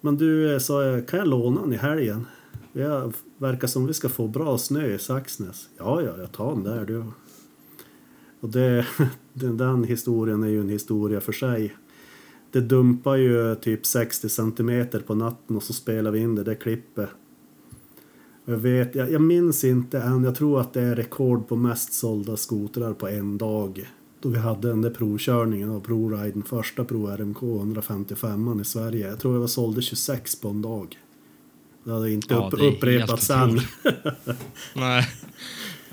Men 0.02 0.18
du, 0.18 0.54
eh, 0.54 0.60
sa 0.60 0.84
jag, 0.84 1.08
kan 1.08 1.20
jag 1.20 1.28
låna 1.28 1.62
den 1.62 1.74
i 1.74 1.78
helgen? 1.78 2.26
Det 2.74 3.12
verkar 3.38 3.68
som 3.68 3.88
vi 3.88 3.94
ska 3.94 4.10
få 4.10 4.28
bra 4.28 4.58
snö 4.58 4.94
i 4.94 5.00
Saxnäs. 5.00 5.70
Ja, 5.78 6.02
ja, 6.02 6.18
jag 6.18 6.32
tar 6.32 6.52
den 6.52 6.64
där 6.64 6.86
du. 6.86 7.04
Och 8.40 8.50
det, 8.50 8.88
den, 9.34 9.58
den 9.58 9.84
historien 9.84 10.44
är 10.44 10.48
ju 10.48 10.62
en 10.62 10.70
historia 10.70 11.22
för 11.22 11.32
sig. 11.32 11.76
Det 12.52 12.62
dumpar 12.62 13.16
ju 13.16 13.56
typ 13.56 13.86
60 13.86 14.30
centimeter 14.30 15.00
på 15.00 15.16
natten 15.16 15.56
och 15.56 15.64
så 15.64 15.74
spelar 15.74 16.12
vi 16.12 16.20
in 16.20 16.36
det 16.36 16.44
där 16.44 16.56
klippet. 16.56 17.10
Jag, 18.46 18.58
vet, 18.58 18.96
jag, 18.96 19.12
jag 19.12 19.22
minns 19.22 19.64
inte 19.64 20.00
än, 20.00 20.24
jag 20.24 20.36
tror 20.36 20.62
att 20.62 20.74
det 20.74 20.82
är 20.82 20.96
rekord 20.96 21.48
på 21.48 21.56
mest 21.56 21.94
sålda 21.94 22.38
skotrar 22.38 22.94
på 22.94 23.08
en 23.08 23.38
dag. 23.38 23.90
Då 24.20 24.30
vi 24.30 24.38
hade 24.38 24.68
den 24.68 24.82
där 24.82 24.90
provkörningen 24.90 25.70
av 25.70 25.80
ProRiden, 25.80 26.44
första 26.44 26.86
Pro 26.86 27.08
RMK 27.08 27.44
155 27.44 28.60
i 28.62 28.66
Sverige. 28.66 29.08
Jag 29.08 29.20
tror 29.20 29.34
jag 29.34 29.40
var 29.40 29.48
sålde 29.48 29.82
26 29.82 30.42
på 30.42 30.48
en 30.48 30.62
dag. 30.62 30.98
Det 31.84 31.92
hade 31.92 32.12
inte 32.12 32.34
ja, 32.34 32.50
upp, 32.54 32.62
upprepats 32.62 33.26
sen. 33.26 33.62
Nej. 34.74 35.08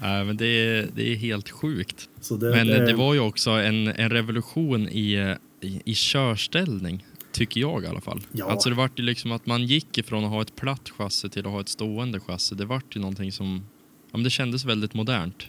Nej, 0.01 0.25
men 0.25 0.37
det 0.37 0.46
är, 0.46 0.88
det 0.94 1.12
är 1.12 1.16
helt 1.16 1.51
sjukt. 1.51 2.09
Det, 2.29 2.51
men 2.51 2.66
det... 2.66 2.87
det... 2.87 2.94
var 2.94 3.14
ju 3.14 3.20
också 3.20 3.51
en, 3.51 3.88
en 3.88 4.11
revolution 4.11 4.88
i, 4.88 5.37
i, 5.61 5.83
i 5.85 5.94
körställning, 5.94 7.07
tycker 7.33 7.61
jag 7.61 7.85
i 7.85 7.87
alla 7.87 8.01
fall. 8.01 8.20
Ja. 8.33 8.51
Alltså 8.51 8.68
det 8.68 8.75
vart 8.75 8.99
ju 8.99 9.03
liksom 9.03 9.33
att 9.33 9.46
man 9.46 9.62
gick 9.62 9.99
ifrån 9.99 10.25
att 10.25 10.31
ha 10.31 10.42
ett 10.42 10.57
platt 10.57 10.90
chassi 10.99 11.29
till 11.29 11.46
att 11.46 11.53
ha 11.53 11.61
ett 11.61 11.68
stående 11.68 12.20
chassi. 12.20 12.55
Det 12.55 12.64
vart 12.64 12.96
ju 12.96 13.01
någonting 13.01 13.33
som, 13.33 13.64
ja 14.11 14.16
men 14.16 14.25
det 14.25 14.31
kändes 14.31 14.64
väldigt 14.64 14.94
modernt. 14.94 15.46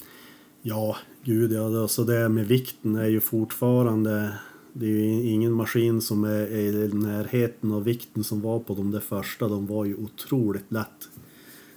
Ja, 0.61 0.97
gud 1.23 1.51
ja. 1.51 1.81
Alltså 1.81 2.03
det 2.03 2.29
med 2.29 2.47
vikten 2.47 2.95
är 2.95 3.07
ju 3.07 3.19
fortfarande 3.19 4.33
det 4.79 4.85
är 4.85 4.89
ju 4.89 5.29
ingen 5.29 5.53
maskin 5.53 6.01
som 6.01 6.23
är 6.23 6.55
i 6.55 6.87
närheten 6.93 7.71
av 7.71 7.83
vikten 7.83 8.23
som 8.23 8.41
var 8.41 8.59
på 8.59 8.75
de 8.75 8.91
där 8.91 8.99
första. 8.99 9.47
De 9.47 9.67
var 9.67 9.85
ju 9.85 9.95
otroligt 9.95 10.71
lätt 10.71 11.09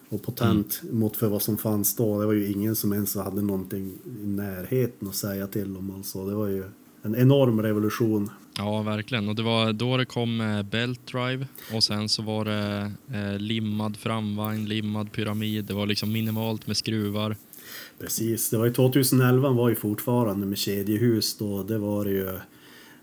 och 0.09 0.23
potent 0.23 0.81
mm. 0.83 0.99
mot 0.99 1.17
för 1.17 1.29
vad 1.29 1.43
som 1.43 1.59
fanns 1.59 1.97
då. 1.97 2.21
Det 2.21 2.27
var 2.27 2.33
ju 2.33 2.53
ingen 2.53 2.77
som 2.77 2.93
ens 2.93 3.15
hade 3.15 3.43
någonting 3.43 3.93
i 4.23 4.27
närheten 4.27 5.09
att 5.09 5.15
säga 5.15 5.47
till 5.47 5.77
om. 5.77 5.91
Alltså. 5.91 6.27
Det 6.27 6.35
var 6.35 6.47
ju 6.47 6.65
en 7.03 7.17
enorm 7.17 7.63
revolution. 7.63 8.31
Ja, 8.57 8.83
verkligen. 8.83 9.29
Och 9.29 9.35
det 9.35 9.43
var 9.43 9.73
då 9.73 9.97
det 9.97 10.05
kom 10.05 10.41
eh, 10.41 10.63
Belt 10.63 11.07
Drive 11.07 11.47
och 11.75 11.85
sen 11.85 12.09
så 12.09 12.23
var 12.23 12.45
det 12.45 12.93
eh, 13.15 13.39
limmad 13.39 13.97
framvagn, 13.97 14.65
limmad 14.65 15.13
pyramid. 15.13 15.65
Det 15.65 15.75
var 15.75 15.87
liksom 15.87 16.13
minimalt 16.13 16.67
med 16.67 16.77
skruvar. 16.77 17.37
Precis, 17.99 18.51
det 18.51 18.59
var 18.59 18.67
ju 18.67 18.73
2011 18.73 19.51
var 19.51 19.69
ju 19.69 19.75
fortfarande 19.75 20.47
med 20.47 20.59
kedjehus 20.59 21.39
då. 21.39 21.63
Det 21.63 21.79
var 21.79 22.05
det 22.05 22.11
ju. 22.11 22.39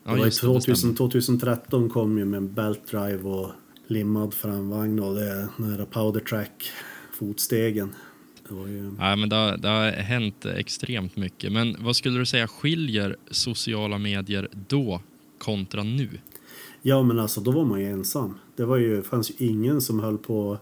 Det 0.07 0.13
ja, 0.13 0.17
var 0.17 0.25
ju 0.25 0.31
2000, 0.31 0.95
2013 0.95 1.89
kom 1.89 2.17
ju 2.17 2.25
med 2.25 2.43
Belt 2.43 2.91
Drive 2.91 3.23
och 3.23 3.51
limmad 3.87 4.33
framvagn 4.33 4.99
och 4.99 5.15
det 5.15 5.47
nära 5.57 5.85
Powder 5.85 6.19
Track 6.19 6.71
fotstegen. 7.13 7.95
Det 8.47 8.53
var 8.53 8.67
ju... 8.67 8.91
Ja, 8.99 9.15
men 9.15 9.29
det, 9.29 9.35
har- 9.35 9.57
det 9.57 9.67
har 9.67 9.91
hänt 9.91 10.45
extremt 10.45 11.15
mycket. 11.15 11.51
Men 11.51 11.75
vad 11.79 11.95
skulle 11.95 12.19
du 12.19 12.25
säga 12.25 12.47
skiljer 12.47 13.15
sociala 13.31 13.97
medier 13.97 14.49
då 14.67 15.01
kontra 15.37 15.83
nu? 15.83 16.09
Ja 16.81 17.03
men 17.03 17.19
alltså 17.19 17.41
då 17.41 17.51
var 17.51 17.65
man 17.65 17.79
ju 17.79 17.85
ensam. 17.85 18.33
Det 18.55 18.65
var 18.65 18.77
ju, 18.77 19.01
fanns 19.03 19.31
ju 19.31 19.47
ingen 19.47 19.81
som 19.81 19.99
höll 19.99 20.17
på 20.17 20.53
att 20.53 20.61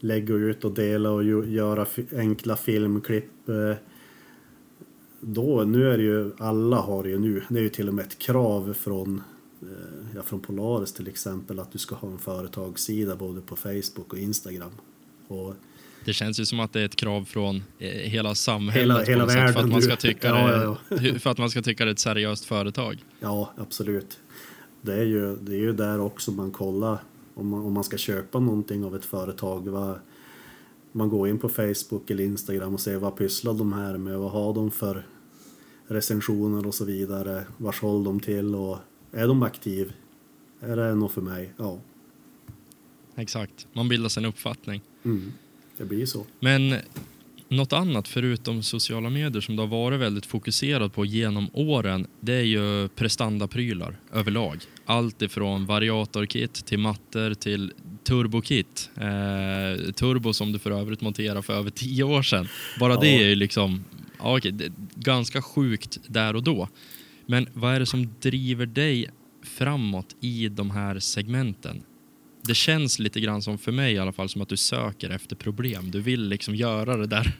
lägga 0.00 0.34
ut 0.34 0.64
och 0.64 0.72
dela 0.74 1.10
och 1.10 1.24
göra 1.24 1.86
enkla 2.16 2.56
filmklipp. 2.56 3.30
Då, 5.20 5.64
nu 5.64 5.90
är 5.92 5.96
det 5.98 6.02
ju, 6.04 6.32
alla 6.38 6.76
har 6.76 7.02
det 7.02 7.08
ju 7.08 7.18
nu. 7.18 7.42
Det 7.48 7.58
är 7.58 7.62
ju 7.62 7.68
till 7.68 7.88
och 7.88 7.94
med 7.94 8.04
ett 8.06 8.18
krav 8.18 8.74
från, 8.78 9.22
eh, 9.62 9.68
ja, 10.14 10.22
från 10.22 10.40
Polaris 10.40 10.92
till 10.92 11.08
exempel 11.08 11.58
att 11.60 11.72
du 11.72 11.78
ska 11.78 11.94
ha 11.94 12.08
en 12.08 12.18
företagssida 12.18 13.16
både 13.16 13.40
på 13.40 13.56
Facebook 13.56 14.12
och 14.12 14.18
Instagram. 14.18 14.70
Och 15.28 15.54
Det 16.04 16.12
känns 16.12 16.40
ju 16.40 16.44
som 16.44 16.60
att 16.60 16.72
det 16.72 16.80
är 16.80 16.84
ett 16.84 16.96
krav 16.96 17.24
från 17.24 17.56
eh, 17.78 17.88
hela 17.88 18.34
samhället 18.34 19.08
Hela- 19.08 19.26
hela 19.28 19.44
att 19.60 19.68
man 19.68 19.82
ska 19.82 19.96
Ja, 20.22 20.76
för 21.18 21.30
att 21.30 21.38
man 21.38 21.50
ska 21.50 21.62
tycka 21.62 21.84
det 21.84 21.90
är 21.90 21.92
ett 21.92 21.98
seriöst 21.98 22.44
företag. 22.44 23.04
Ja, 23.20 23.52
absolut. 23.56 24.18
Det 24.82 24.94
är 24.94 25.04
ju, 25.04 25.36
det 25.36 25.52
är 25.52 25.60
ju 25.60 25.72
där 25.72 26.00
också 26.00 26.30
man 26.32 26.50
kollar 26.50 26.98
om 27.34 27.48
man, 27.48 27.60
om 27.60 27.72
man 27.72 27.84
ska 27.84 27.96
köpa 27.96 28.40
någonting 28.40 28.84
av 28.84 28.96
ett 28.96 29.04
företag. 29.04 29.68
Vad, 29.68 29.98
man 30.98 31.08
går 31.08 31.28
in 31.28 31.38
på 31.38 31.48
Facebook 31.48 32.10
eller 32.10 32.24
Instagram 32.24 32.74
och 32.74 32.80
ser 32.80 32.96
vad 32.96 33.16
pysslar 33.16 33.54
de 33.54 33.72
här 33.72 33.98
med? 33.98 34.18
Vad 34.18 34.30
har 34.30 34.54
de 34.54 34.70
för 34.70 35.06
recensioner 35.86 36.66
och 36.66 36.74
så 36.74 36.84
vidare? 36.84 37.44
Vars 37.56 37.80
håll 37.80 38.04
de 38.04 38.20
till 38.20 38.54
och 38.54 38.78
är 39.12 39.28
de 39.28 39.42
aktiv? 39.42 39.92
Är 40.60 40.76
det 40.76 40.94
något 40.94 41.12
för 41.12 41.20
mig? 41.22 41.52
Ja, 41.56 41.78
Exakt, 43.16 43.66
man 43.72 43.88
bildar 43.88 44.08
sig 44.08 44.22
en 44.24 44.28
uppfattning. 44.28 44.82
mm. 45.04 45.32
det 45.76 45.84
blir 45.84 46.06
så. 46.06 46.26
Men 46.40 46.74
något 47.48 47.72
annat 47.72 48.08
förutom 48.08 48.62
sociala 48.62 49.10
medier 49.10 49.40
som 49.40 49.56
det 49.56 49.62
har 49.62 49.66
varit 49.66 50.00
väldigt 50.00 50.26
fokuserat 50.26 50.94
på 50.94 51.04
genom 51.04 51.50
åren, 51.52 52.06
det 52.20 52.32
är 52.34 52.42
ju 52.42 52.88
prestandaprylar 52.88 53.96
överlag. 54.12 54.58
Allt 54.84 55.22
ifrån 55.22 55.66
variatorkit 55.66 56.54
till 56.66 56.78
mattor 56.78 57.34
till 57.34 57.72
turbokit. 58.04 58.90
Eh, 58.96 59.92
turbo 59.92 60.32
som 60.32 60.52
du 60.52 60.58
för 60.58 60.70
övrigt 60.70 61.00
monterade 61.00 61.42
för 61.42 61.52
över 61.52 61.70
tio 61.70 62.04
år 62.04 62.22
sedan. 62.22 62.48
Bara 62.80 62.92
Ja. 62.94 63.00
det 63.00 63.08
är 63.08 63.28
ju 63.28 63.34
liksom 63.34 63.84
ja, 64.18 64.36
okej, 64.36 64.54
ganska 64.94 65.42
sjukt 65.42 65.98
där 66.06 66.36
och 66.36 66.42
då. 66.42 66.68
Men 67.26 67.46
vad 67.52 67.74
är 67.74 67.80
det 67.80 67.86
som 67.86 68.08
driver 68.20 68.66
dig 68.66 69.10
framåt 69.42 70.16
i 70.20 70.48
de 70.48 70.70
här 70.70 70.98
segmenten? 70.98 71.82
Det 72.48 72.54
känns 72.54 72.98
lite 72.98 73.20
grann 73.20 73.42
som 73.42 73.58
för 73.58 73.72
mig 73.72 73.94
i 73.94 73.98
alla 73.98 74.12
fall 74.12 74.28
som 74.28 74.42
att 74.42 74.48
du 74.48 74.56
söker 74.56 75.10
efter 75.10 75.36
problem. 75.36 75.90
Du 75.90 76.00
vill 76.00 76.28
liksom 76.28 76.54
göra 76.54 76.96
det 76.96 77.06
där, 77.06 77.32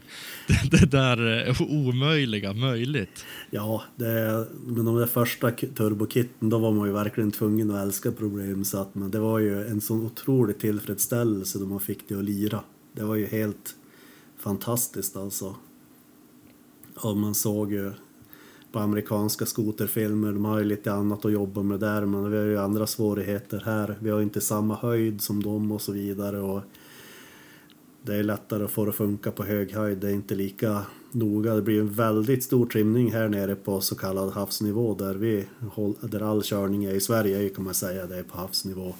det, 0.46 0.70
det 0.70 0.86
där 0.90 1.48
eh, 1.48 1.62
omöjliga 1.62 2.52
möjligt. 2.52 3.24
Ja, 3.50 3.82
det, 3.96 4.46
men 4.66 4.84
de 4.84 4.96
där 4.96 5.06
första 5.06 5.50
turbokitten 5.50 6.48
då 6.48 6.58
var 6.58 6.72
man 6.72 6.86
ju 6.86 6.92
verkligen 6.92 7.30
tvungen 7.30 7.70
att 7.70 7.82
älska 7.82 8.12
problem 8.12 8.64
så 8.64 8.78
att 8.78 8.94
men 8.94 9.10
det 9.10 9.18
var 9.18 9.38
ju 9.38 9.66
en 9.66 9.80
sån 9.80 10.06
otrolig 10.06 10.58
tillfredsställelse 10.58 11.58
då 11.58 11.66
man 11.66 11.80
fick 11.80 12.08
det 12.08 12.14
att 12.14 12.24
lira. 12.24 12.60
Det 12.92 13.04
var 13.04 13.14
ju 13.14 13.26
helt 13.26 13.74
fantastiskt 14.38 15.16
alltså. 15.16 15.56
Och 16.94 17.16
man 17.16 17.34
såg 17.34 17.72
ju 17.72 17.92
på 18.72 18.78
amerikanska 18.78 19.46
skoterfilmer, 19.46 20.32
de 20.32 20.44
har 20.44 20.58
ju 20.58 20.64
lite 20.64 20.92
annat 20.92 21.24
att 21.24 21.32
jobba 21.32 21.62
med 21.62 21.80
där 21.80 22.06
men 22.06 22.30
vi 22.30 22.36
har 22.36 22.44
ju 22.44 22.58
andra 22.58 22.86
svårigheter 22.86 23.62
här. 23.64 23.96
Vi 24.00 24.10
har 24.10 24.20
inte 24.20 24.40
samma 24.40 24.74
höjd 24.74 25.20
som 25.20 25.42
dem 25.42 25.72
och 25.72 25.80
så 25.82 25.92
vidare. 25.92 26.40
Och 26.40 26.60
det 28.02 28.14
är 28.16 28.22
lättare 28.22 28.64
att 28.64 28.70
få 28.70 28.84
det 28.84 28.88
att 28.90 28.96
funka 28.96 29.30
på 29.30 29.44
hög 29.44 29.72
höjd. 29.72 29.98
Det 29.98 30.08
är 30.08 30.14
inte 30.14 30.34
lika 30.34 30.82
noga. 31.12 31.54
Det 31.54 31.62
blir 31.62 31.80
en 31.80 31.92
väldigt 31.92 32.44
stor 32.44 32.66
trimning 32.66 33.12
här 33.12 33.28
nere 33.28 33.54
på 33.54 33.80
så 33.80 33.94
kallad 33.94 34.32
havsnivå 34.32 34.94
där 34.94 35.14
vi 35.14 35.44
där 36.00 36.20
all 36.22 36.42
körning 36.42 36.84
är 36.84 36.94
i 36.94 37.00
Sverige 37.00 37.48
kan 37.48 37.64
man 37.64 37.74
säga. 37.74 38.06
Det 38.06 38.16
är 38.18 38.22
på 38.22 38.36
havsnivå. 38.36 38.94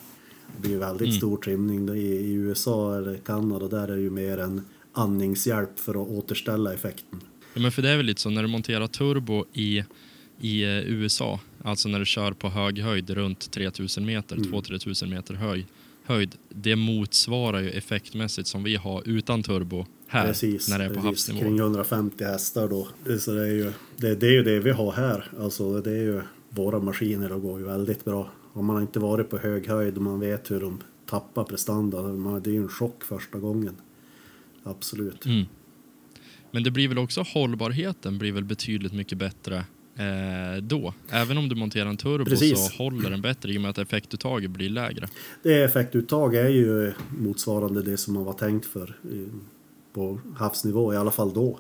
Det 0.57 0.69
blir 0.69 0.79
väldigt 0.79 1.09
Mm. 1.09 1.17
stor 1.19 1.37
trimning. 1.37 1.89
I, 1.89 2.01
I 2.01 2.33
USA 2.33 2.97
eller 2.97 3.17
Kanada 3.17 3.69
där 3.69 3.89
är 3.89 3.97
det 3.97 4.03
ju 4.03 4.11
mer 4.11 4.39
en 4.39 4.61
andningshjälp 4.93 5.79
för 5.79 6.03
att 6.03 6.09
återställa 6.09 6.75
effekten. 6.75 7.21
Ja, 7.59 7.63
men 7.63 7.73
för 7.73 7.83
det 7.83 7.91
är 7.91 7.97
väl 7.97 8.07
lite 8.07 8.21
så 8.21 8.31
när 8.31 8.43
du 8.43 8.49
monterar 8.49 8.87
turbo 8.87 9.45
i, 9.53 9.85
i 10.41 10.63
eh, 10.63 10.69
USA, 10.79 11.41
alltså 11.65 11.89
när 11.89 11.99
du 11.99 12.05
kör 12.07 12.33
på 12.33 12.49
hög 12.49 12.79
höjd 12.79 13.11
runt 13.11 13.51
3000 13.51 14.07
meter, 14.07 14.37
Mm. 14.37 14.51
2-3000 14.53 15.07
meter 15.07 15.35
höjd, 15.35 15.65
höjd, 16.05 16.35
det 16.49 16.77
motsvarar 16.77 17.61
ju 17.61 17.71
effektmässigt 17.71 18.49
som 18.49 18.63
vi 18.63 18.77
har 18.77 19.03
utan 19.09 19.43
turbo 19.43 19.87
här 20.09 20.27
Precis, 20.27 20.69
när 20.71 20.79
det 20.79 20.85
är 20.85 20.89
på 20.89 20.95
precis. 20.95 21.07
havsnivå. 21.07 21.41
Kring 21.41 21.59
150 21.59 22.25
hästar 22.25 22.69
då. 22.69 22.89
Det- 23.05 23.19
Så 23.19 23.33
det 23.33 23.43
är 23.49 23.53
ju 23.53 23.73
det, 23.97 24.15
det, 24.15 24.27
är 24.27 24.33
ju 24.33 24.43
det 24.43 24.61
vi 24.61 24.71
har 24.71 24.93
här. 24.93 25.31
Alltså 25.41 25.81
det 25.81 25.91
är 25.91 26.03
ju 26.03 26.23
våra 26.51 26.79
maskiner 26.79 27.33
och 27.33 27.43
går 27.43 27.59
ju 27.61 27.67
väldigt 27.67 28.05
bra. 28.05 28.31
Om 28.53 28.67
man 28.67 28.77
har 28.77 28.83
inte 28.83 28.99
varit 28.99 29.31
på 29.31 29.39
hög 29.39 29.67
höjd 29.69 29.97
och 29.97 30.03
man 30.03 30.21
vet 30.21 30.51
hur 30.51 30.61
de 30.61 30.81
tappar 31.07 31.45
prestanda. 31.45 32.03
Det 32.41 32.51
är 32.51 32.55
ju 32.55 32.63
en 32.63 32.69
chock 32.69 33.05
första 33.05 33.39
gången. 33.39 33.77
Absolut. 34.65 35.27
Mm. 35.27 35.45
Men 36.51 36.63
det 36.63 36.71
blir 36.71 36.89
väl 36.89 36.99
också 36.99 37.25
hållbarheten 37.35 38.19
blir 38.19 38.33
väl 38.33 38.45
betydligt 38.45 38.93
mycket 38.93 39.19
bättre 39.19 39.57
eh, 39.97 40.63
då. 40.63 40.95
Även 41.11 41.39
om 41.39 41.49
du 41.49 41.55
monterar 41.55 41.87
en 41.91 41.97
turbo 41.97 42.25
Precis. 42.25 42.67
så 42.77 42.83
håller 42.83 43.11
den 43.11 43.21
bättre 43.23 43.53
i 43.53 43.57
och 43.59 43.63
med 43.63 43.71
att 43.71 43.79
effektuttaget 43.79 44.51
blir 44.51 44.71
lägre. 44.71 45.09
Det 45.43 45.63
effektuttag 45.63 46.35
är 46.35 46.49
ju 46.49 46.93
motsvarande 47.19 47.83
det 47.83 47.97
som 47.97 48.15
man 48.15 48.25
var 48.25 48.33
tänkt 48.33 48.67
för 48.67 48.97
i- 49.13 49.29
på 49.95 50.21
havsnivå, 50.37 50.93
i 50.95 50.97
alla 50.97 51.11
fall 51.11 51.33
då. 51.35 51.59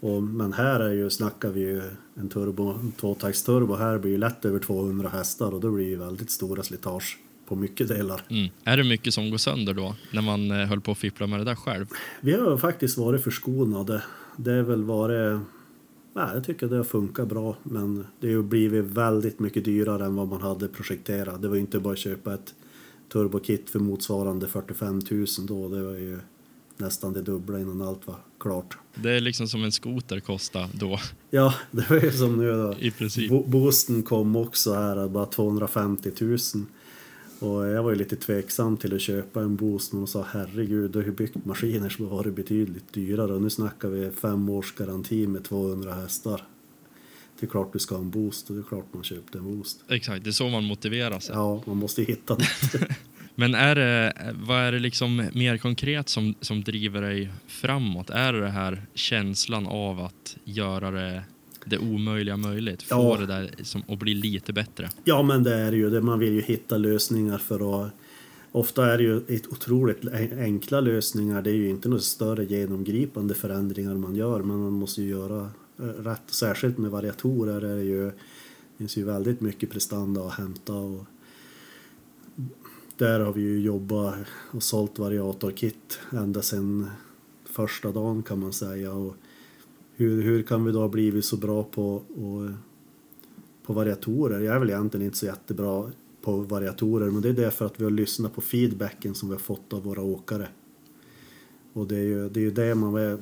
Och, 0.00 0.22
men 0.22 0.52
här 0.52 0.80
är 0.80 0.92
ju, 0.94 1.10
snackar 1.10 1.50
vi 1.50 1.60
ju 1.60 1.82
en 2.14 2.28
turbo, 2.28 2.68
en 2.70 2.92
tvåtaktsturbo, 2.92 3.74
här 3.74 3.98
blir 3.98 4.10
ju 4.10 4.18
lätt 4.18 4.44
över 4.44 4.58
200 4.58 5.08
hästar 5.08 5.54
och 5.54 5.60
då 5.60 5.70
blir 5.70 5.84
ju 5.88 5.96
väldigt 5.96 6.30
stora 6.30 6.62
slitage 6.62 7.18
på 7.50 7.56
mycket 7.56 7.88
delar. 7.88 8.22
Mm. 8.28 8.48
Är 8.64 8.76
det 8.76 8.84
mycket 8.84 9.14
som 9.14 9.30
går 9.30 9.38
sönder 9.38 9.74
då 9.74 9.96
när 10.12 10.22
man 10.22 10.50
eh, 10.50 10.56
höll 10.66 10.80
på 10.80 10.92
att 10.92 10.98
fippla 10.98 11.26
med 11.26 11.40
det 11.40 11.44
där 11.44 11.54
själv? 11.54 11.86
Vi 12.20 12.32
har 12.32 12.56
faktiskt 12.58 12.98
varit 12.98 13.24
förskonade. 13.24 14.02
Det 14.36 14.52
är 14.52 14.62
väl 14.62 14.84
varit... 14.84 15.40
Nej, 16.14 16.28
jag 16.34 16.44
tycker 16.44 16.66
det 16.66 16.76
har 16.76 16.84
funkat 16.84 17.28
bra 17.28 17.56
men 17.62 18.06
det 18.20 18.34
har 18.34 18.42
blivit 18.42 18.84
väldigt 18.84 19.38
mycket 19.38 19.64
dyrare 19.64 20.04
än 20.04 20.14
vad 20.14 20.28
man 20.28 20.42
hade 20.42 20.68
projekterat. 20.68 21.42
Det 21.42 21.48
var 21.48 21.56
inte 21.56 21.80
bara 21.80 21.92
att 21.92 21.98
köpa 21.98 22.34
ett 22.34 22.54
turbokit 23.12 23.70
för 23.70 23.78
motsvarande 23.78 24.48
45 24.48 25.00
000 25.10 25.26
då. 25.48 25.68
Det 25.68 25.82
var 25.82 25.92
ju 25.92 26.18
nästan 26.76 27.12
det 27.12 27.22
dubbla 27.22 27.58
innan 27.60 27.82
allt 27.82 28.06
var 28.06 28.16
klart. 28.40 28.78
Det 28.94 29.10
är 29.10 29.20
liksom 29.20 29.48
som 29.48 29.64
en 29.64 29.72
skoter 29.72 30.20
kostar 30.20 30.68
då 30.74 30.98
Ja, 31.30 31.54
det 31.70 31.90
var 31.90 31.96
ju 32.00 32.10
som 32.12 32.36
nu 32.36 32.50
då. 32.52 32.74
i 32.80 32.90
princip. 32.90 33.30
Bo- 33.30 33.46
Boosten 33.46 34.02
kom 34.02 34.36
också 34.36 34.74
här, 34.74 35.08
bara 35.08 35.26
250 35.26 36.10
000. 36.20 36.38
Och 37.40 37.66
jag 37.66 37.82
var 37.82 37.90
ju 37.90 37.96
lite 37.96 38.16
tveksam 38.16 38.76
till 38.76 38.94
att 38.94 39.00
köpa 39.00 39.40
en 39.40 39.56
Boost 39.56 39.92
men 39.92 40.06
sa 40.06 40.26
herregud, 40.32 40.90
du 40.90 40.98
har 40.98 41.06
ju 41.06 41.12
byggt 41.12 41.44
maskiner 41.44 41.88
som 41.88 42.08
har 42.08 42.16
varit 42.16 42.34
betydligt 42.34 42.92
dyrare 42.92 43.32
och 43.32 43.42
nu 43.42 43.50
snackar 43.50 43.88
vi 43.88 44.10
fem 44.10 44.48
års 44.48 44.74
garanti 44.74 45.26
med 45.26 45.44
200 45.44 45.94
hästar. 45.94 46.42
Det 47.40 47.46
är 47.46 47.50
klart 47.50 47.72
du 47.72 47.78
ska 47.78 47.94
ha 47.94 48.02
en 48.02 48.10
Boost 48.10 48.50
och 48.50 48.56
det 48.56 48.60
är 48.60 48.64
klart 48.64 48.86
man 48.92 49.04
köpte 49.04 49.38
en 49.38 49.44
Boost. 49.44 49.84
Exakt, 49.88 50.24
det 50.24 50.30
är 50.30 50.32
så 50.32 50.48
man 50.48 50.64
motiverar 50.64 51.20
sig. 51.20 51.34
Ja, 51.34 51.62
man 51.66 51.76
måste 51.76 52.02
hitta 52.02 52.34
något. 52.34 52.74
Men 53.34 53.54
är 53.54 53.74
det, 53.74 54.12
vad 54.34 54.58
är 54.58 54.72
det 54.72 54.78
liksom 54.78 55.28
mer 55.34 55.58
konkret 55.58 56.08
som, 56.08 56.34
som 56.40 56.64
driver 56.64 57.02
dig 57.02 57.32
framåt? 57.46 58.10
Är 58.10 58.32
det 58.32 58.40
det 58.40 58.50
här 58.50 58.86
känslan 58.94 59.66
av 59.66 60.00
att 60.00 60.36
göra 60.44 60.90
det, 60.90 61.22
det 61.64 61.78
omöjliga 61.78 62.36
möjligt? 62.36 62.82
Få 62.82 62.94
Ja. 62.94 63.16
det 63.20 63.26
där 63.26 63.50
som, 63.62 63.82
att 63.88 63.98
bli 63.98 64.14
lite 64.14 64.52
bättre? 64.52 64.90
Ja, 65.04 65.22
men 65.22 65.42
det 65.42 65.54
är 65.54 65.72
ju 65.72 65.90
det. 65.90 66.00
Man 66.00 66.18
vill 66.18 66.32
ju 66.32 66.40
hitta 66.40 66.76
lösningar 66.76 67.38
för 67.38 67.84
att... 67.84 67.92
Ofta 68.52 68.92
är 68.92 68.98
det 68.98 69.04
ju 69.04 69.16
ett 69.28 69.46
otroligt 69.46 70.08
enkla 70.38 70.80
lösningar. 70.80 71.42
Det 71.42 71.50
är 71.50 71.54
ju 71.54 71.68
inte 71.68 71.88
några 71.88 72.02
större 72.02 72.44
genomgripande 72.44 73.34
förändringar 73.34 73.94
man 73.94 74.16
gör, 74.16 74.42
men 74.42 74.58
man 74.58 74.72
måste 74.72 75.02
ju 75.02 75.08
göra 75.08 75.50
eh, 75.78 75.84
rätt. 75.84 76.22
Särskilt 76.26 76.78
med 76.78 76.90
variatorer 76.90 77.62
är 77.62 77.76
det 77.76 77.84
ju... 77.84 78.04
Det 78.04 78.12
finns 78.78 78.96
ju 78.96 79.04
väldigt 79.04 79.40
mycket 79.40 79.70
prestanda 79.70 80.24
att 80.24 80.34
hämta 80.34 80.72
och... 80.72 81.04
Där 82.96 83.20
har 83.20 83.32
vi 83.32 83.42
ju 83.42 83.60
jobbat 83.60 84.14
och 84.50 84.62
sålt 84.62 84.98
variatorkit 84.98 85.98
ända 86.12 86.42
sedan 86.42 86.90
första 87.44 87.92
dagen 87.92 88.22
kan 88.22 88.38
man 88.38 88.52
säga. 88.52 88.92
Och 88.92 89.16
hur, 90.00 90.22
hur 90.22 90.42
kan 90.42 90.64
vi 90.64 90.72
då 90.72 90.80
ha 90.80 90.88
blivit 90.88 91.24
så 91.24 91.36
bra 91.36 91.62
på 91.62 91.94
och 91.94 92.50
på 93.66 93.72
variatorer. 93.72 94.40
Jag 94.40 94.54
är 94.54 94.58
väl 94.58 94.70
egentligen 94.70 95.06
inte 95.06 95.18
så 95.18 95.26
jättebra 95.26 95.90
på 96.22 96.36
variatorer 96.36 97.10
men 97.10 97.22
det 97.22 97.28
är 97.28 97.32
därför 97.32 97.66
att 97.66 97.80
vi 97.80 97.84
har 97.84 97.90
lyssnat 97.90 98.34
på 98.34 98.40
feedbacken 98.40 99.14
som 99.14 99.28
vi 99.28 99.34
har 99.34 99.40
fått 99.40 99.72
av 99.72 99.82
våra 99.82 100.02
åkare. 100.02 100.48
Och 101.72 101.86
det 101.86 101.96
är 101.96 102.02
ju, 102.02 102.28
det 102.28 102.40
är 102.40 102.42
ju 102.42 102.50
det 102.50 102.74
man 102.74 102.94
är, 102.94 103.18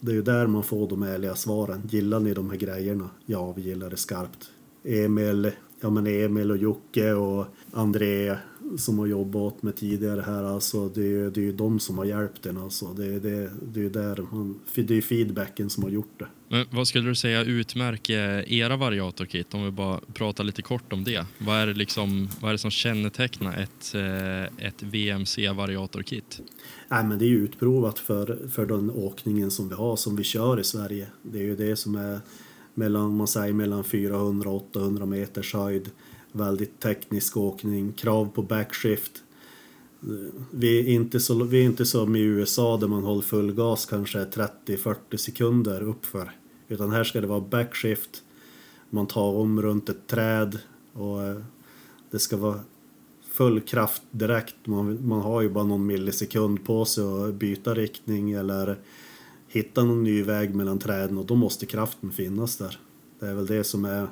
det 0.00 0.10
är 0.10 0.14
ju 0.14 0.22
där 0.22 0.46
man 0.46 0.62
får 0.62 0.88
de 0.88 1.02
ärliga 1.02 1.34
svaren. 1.34 1.82
Gillar 1.90 2.20
ni 2.20 2.34
de 2.34 2.50
här 2.50 2.56
grejerna? 2.56 3.10
Ja, 3.26 3.52
vi 3.52 3.62
gillar 3.62 3.90
det 3.90 3.96
skarpt. 3.96 4.50
Emil, 4.84 5.50
ja 5.80 5.90
men 5.90 6.06
Emil 6.06 6.50
och 6.50 6.56
Jocke 6.56 7.12
och 7.12 7.46
André 7.72 8.36
som 8.78 8.98
har 8.98 9.06
jobbat 9.06 9.36
åt 9.42 9.62
mig 9.62 9.72
tidigare 9.72 10.20
här, 10.20 10.44
alltså 10.44 10.88
det 10.88 11.06
är, 11.06 11.30
det 11.30 11.40
är 11.40 11.44
ju 11.44 11.52
de 11.52 11.80
som 11.80 11.98
har 11.98 12.04
hjälpt 12.04 12.46
en 12.46 12.58
alltså. 12.58 12.86
Det 12.86 13.06
är, 13.06 13.20
det, 13.20 13.50
det 13.72 13.84
är 13.84 13.90
där 13.90 14.26
man, 14.30 14.60
det 14.74 14.96
är 14.96 15.02
feedbacken 15.02 15.70
som 15.70 15.82
har 15.82 15.90
gjort 15.90 16.18
det. 16.18 16.26
Men 16.48 16.66
vad 16.70 16.88
skulle 16.88 17.08
du 17.08 17.14
säga 17.14 17.44
utmärker 17.44 18.52
era 18.52 18.76
variatorkit? 18.76 19.54
Om 19.54 19.64
vi 19.64 19.70
bara 19.70 20.00
pratar 20.14 20.44
lite 20.44 20.62
kort 20.62 20.92
om 20.92 21.04
det. 21.04 21.26
Vad 21.38 21.56
är 21.56 21.66
det, 21.66 21.74
liksom, 21.74 22.28
vad 22.40 22.48
är 22.48 22.52
det 22.52 22.58
som 22.58 22.70
kännetecknar 22.70 23.58
ett, 23.58 23.94
eh, 23.94 24.66
ett 24.66 24.82
VMC-variatorkit? 24.82 26.40
Nej, 26.88 27.04
men 27.04 27.18
det 27.18 27.24
är 27.24 27.28
ju 27.28 27.44
utprovat 27.44 27.98
för, 27.98 28.48
för 28.48 28.66
den 28.66 28.90
åkningen 28.90 29.50
som 29.50 29.68
vi 29.68 29.74
har, 29.74 29.96
som 29.96 30.16
vi 30.16 30.24
kör 30.24 30.60
i 30.60 30.64
Sverige. 30.64 31.06
Det 31.22 31.38
är 31.38 31.42
ju 31.42 31.56
det 31.56 31.76
som 31.76 31.94
är 31.94 32.20
mellan, 32.74 33.16
man 33.16 33.26
säger 33.26 33.52
mellan 33.52 33.84
400 33.84 34.50
och 34.50 34.56
800 34.56 35.06
meters 35.06 35.54
höjd. 35.54 35.90
Väldigt 36.36 36.80
teknisk 36.80 37.36
åkning, 37.36 37.92
krav 37.92 38.30
på 38.34 38.42
backshift. 38.42 39.22
Vi 40.50 40.80
är 40.80 40.88
inte, 40.88 41.20
så, 41.20 41.44
vi 41.44 41.60
är 41.60 41.64
inte 41.64 41.86
som 41.86 42.16
i 42.16 42.20
USA 42.20 42.76
där 42.76 42.88
man 42.88 43.04
håller 43.04 43.22
full 43.22 43.52
gas 43.52 43.86
kanske 43.86 44.18
30-40 44.18 45.16
sekunder 45.16 45.82
uppför. 45.82 46.30
Utan 46.68 46.92
här 46.92 47.04
ska 47.04 47.20
det 47.20 47.26
vara 47.26 47.40
backshift, 47.40 48.22
man 48.90 49.06
tar 49.06 49.32
om 49.32 49.62
runt 49.62 49.88
ett 49.88 50.06
träd 50.06 50.58
och 50.92 51.22
eh, 51.22 51.36
det 52.10 52.18
ska 52.18 52.36
vara 52.36 52.60
full 53.30 53.60
kraft 53.60 54.02
direkt. 54.10 54.66
Man, 54.66 55.08
man 55.08 55.20
har 55.20 55.42
ju 55.42 55.48
bara 55.48 55.64
någon 55.64 55.86
millisekund 55.86 56.64
på 56.64 56.84
sig 56.84 57.04
att 57.04 57.34
byta 57.34 57.74
riktning 57.74 58.32
eller 58.32 58.78
hitta 59.48 59.84
någon 59.84 60.04
ny 60.04 60.22
väg 60.22 60.54
mellan 60.54 60.78
träden 60.78 61.18
och 61.18 61.26
då 61.26 61.34
måste 61.34 61.66
kraften 61.66 62.12
finnas 62.12 62.56
där. 62.56 62.78
Det 63.20 63.26
är 63.26 63.34
väl 63.34 63.46
det 63.46 63.64
som 63.64 63.84
är 63.84 64.08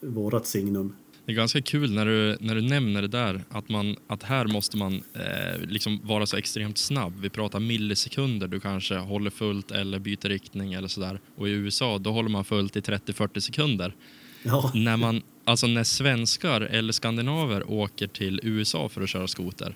vårat 0.00 0.46
signum. 0.46 0.92
Det 1.26 1.32
är 1.32 1.36
ganska 1.36 1.62
kul 1.62 1.92
när 1.92 2.06
du, 2.06 2.36
när 2.40 2.54
du 2.54 2.60
nämner 2.60 3.02
det 3.02 3.08
där, 3.08 3.44
att, 3.50 3.68
man, 3.68 3.96
att 4.06 4.22
här 4.22 4.46
måste 4.46 4.76
man 4.76 5.02
eh, 5.14 5.60
liksom 5.68 6.00
vara 6.04 6.26
så 6.26 6.36
extremt 6.36 6.78
snabb. 6.78 7.20
Vi 7.20 7.28
pratar 7.28 7.60
millisekunder, 7.60 8.48
du 8.48 8.60
kanske 8.60 8.96
håller 8.96 9.30
fullt 9.30 9.70
eller 9.70 9.98
byter 9.98 10.28
riktning 10.28 10.72
eller 10.72 10.88
sådär. 10.88 11.20
Och 11.36 11.48
i 11.48 11.50
USA, 11.50 11.98
då 11.98 12.12
håller 12.12 12.28
man 12.28 12.44
fullt 12.44 12.76
i 12.76 12.80
30-40 12.80 13.40
sekunder. 13.40 13.94
Ja. 14.42 14.70
När, 14.74 14.96
man, 14.96 15.22
alltså 15.44 15.66
när 15.66 15.84
svenskar 15.84 16.60
eller 16.60 16.92
skandinaver 16.92 17.70
åker 17.70 18.06
till 18.06 18.40
USA 18.42 18.88
för 18.88 19.02
att 19.02 19.08
köra 19.08 19.28
skoter, 19.28 19.74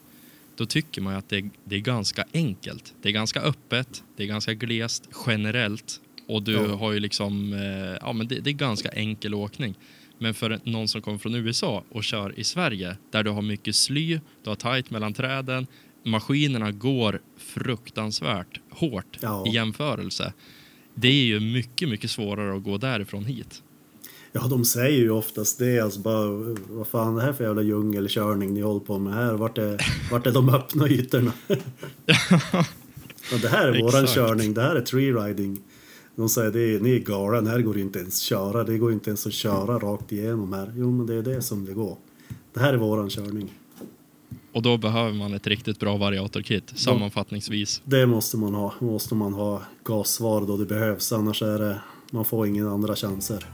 då 0.56 0.66
tycker 0.66 1.00
man 1.02 1.14
att 1.14 1.28
det, 1.28 1.50
det 1.64 1.76
är 1.76 1.80
ganska 1.80 2.24
enkelt. 2.32 2.94
Det 3.02 3.08
är 3.08 3.12
ganska 3.12 3.40
öppet, 3.40 4.02
det 4.16 4.22
är 4.22 4.26
ganska 4.26 4.54
glest 4.54 5.08
generellt 5.26 6.00
och 6.28 6.42
du 6.42 6.52
Ja. 6.52 6.76
har 6.76 6.92
ju 6.92 7.00
liksom, 7.00 7.52
eh, 7.52 7.98
ja 8.00 8.12
men 8.12 8.28
det, 8.28 8.40
det 8.40 8.50
är 8.50 8.54
ganska 8.54 8.88
enkel 8.88 9.34
åkning. 9.34 9.74
Men 10.18 10.34
för 10.34 10.60
någon 10.64 10.88
som 10.88 11.02
kommer 11.02 11.18
från 11.18 11.34
USA 11.34 11.84
och 11.88 12.04
kör 12.04 12.38
i 12.38 12.44
Sverige, 12.44 12.96
där 13.10 13.22
du 13.22 13.30
har 13.30 13.42
mycket 13.42 13.76
sly, 13.76 14.20
du 14.42 14.50
har 14.50 14.56
tajt 14.56 14.90
mellan 14.90 15.12
träden, 15.12 15.66
maskinerna 16.04 16.70
går 16.72 17.20
fruktansvärt 17.38 18.60
hårt 18.70 19.18
Ja. 19.20 19.46
i 19.46 19.50
jämförelse. 19.54 20.32
Det 20.94 21.08
är 21.08 21.24
ju 21.24 21.40
mycket, 21.40 21.88
mycket 21.88 22.10
svårare 22.10 22.56
att 22.56 22.62
gå 22.64 22.78
därifrån 22.78 23.24
hit. 23.24 23.62
Ja, 24.32 24.46
de 24.46 24.64
säger 24.64 24.98
ju 24.98 25.10
oftast 25.10 25.58
det. 25.58 25.80
Alltså 25.80 26.00
bara, 26.00 26.26
vad 26.68 26.86
fan 26.86 27.14
är 27.14 27.20
det 27.20 27.26
här 27.26 27.32
för 27.32 27.44
jävla 27.44 27.62
djungelkörning 27.62 28.54
ni 28.54 28.60
håller 28.60 28.80
på 28.80 28.98
med 28.98 29.14
här? 29.14 29.34
Vart 29.34 29.58
är, 29.58 29.80
vart 30.10 30.26
är 30.26 30.32
de 30.32 30.48
öppna 30.48 30.88
ytorna? 30.88 31.32
ja, 33.32 33.38
det 33.42 33.48
här 33.48 33.68
är 33.68 33.82
våran 33.82 34.02
Exakt. 34.04 34.14
körning. 34.14 34.54
Det 34.54 34.62
här 34.62 34.76
är 34.76 34.80
tree 34.80 35.12
riding. 35.12 35.58
De 36.16 36.28
säger 36.28 36.50
det 36.50 36.74
är, 36.74 36.80
ni 36.80 36.94
är 36.94 36.98
galen, 36.98 37.46
här 37.46 37.60
går 37.60 37.78
inte 37.78 37.98
ens 37.98 38.20
köra. 38.20 38.64
Det 38.64 38.78
går 38.78 38.92
inte 38.92 39.10
ens 39.10 39.26
att 39.26 39.32
köra 39.32 39.78
rakt 39.78 40.12
igenom 40.12 40.52
här. 40.52 40.72
Jo, 40.76 40.90
men 40.90 41.06
det 41.06 41.14
är 41.14 41.22
det 41.22 41.42
som 41.42 41.64
det 41.64 41.72
går. 41.72 41.96
Det 42.54 42.60
här 42.60 42.72
är 42.72 42.76
våran 42.76 43.10
körning. 43.10 43.52
Och 44.52 44.62
då 44.62 44.76
behöver 44.76 45.12
man 45.12 45.34
ett 45.34 45.46
riktigt 45.46 45.80
bra 45.80 45.96
variatorkit, 45.96 46.78
sammanfattningsvis. 46.78 47.82
Det 47.84 48.06
måste 48.06 48.36
man 48.36 48.54
ha. 48.54 48.74
Måste 48.80 49.14
man 49.14 49.32
ha 49.32 49.62
gassvar 49.84 50.46
då 50.46 50.56
det 50.56 50.66
behövs. 50.66 51.12
Annars 51.12 51.42
är 51.42 51.58
det, 51.58 51.80
man 52.10 52.24
får 52.24 52.46
ingen 52.46 52.68
andra 52.68 52.96
chanser. 52.96 53.46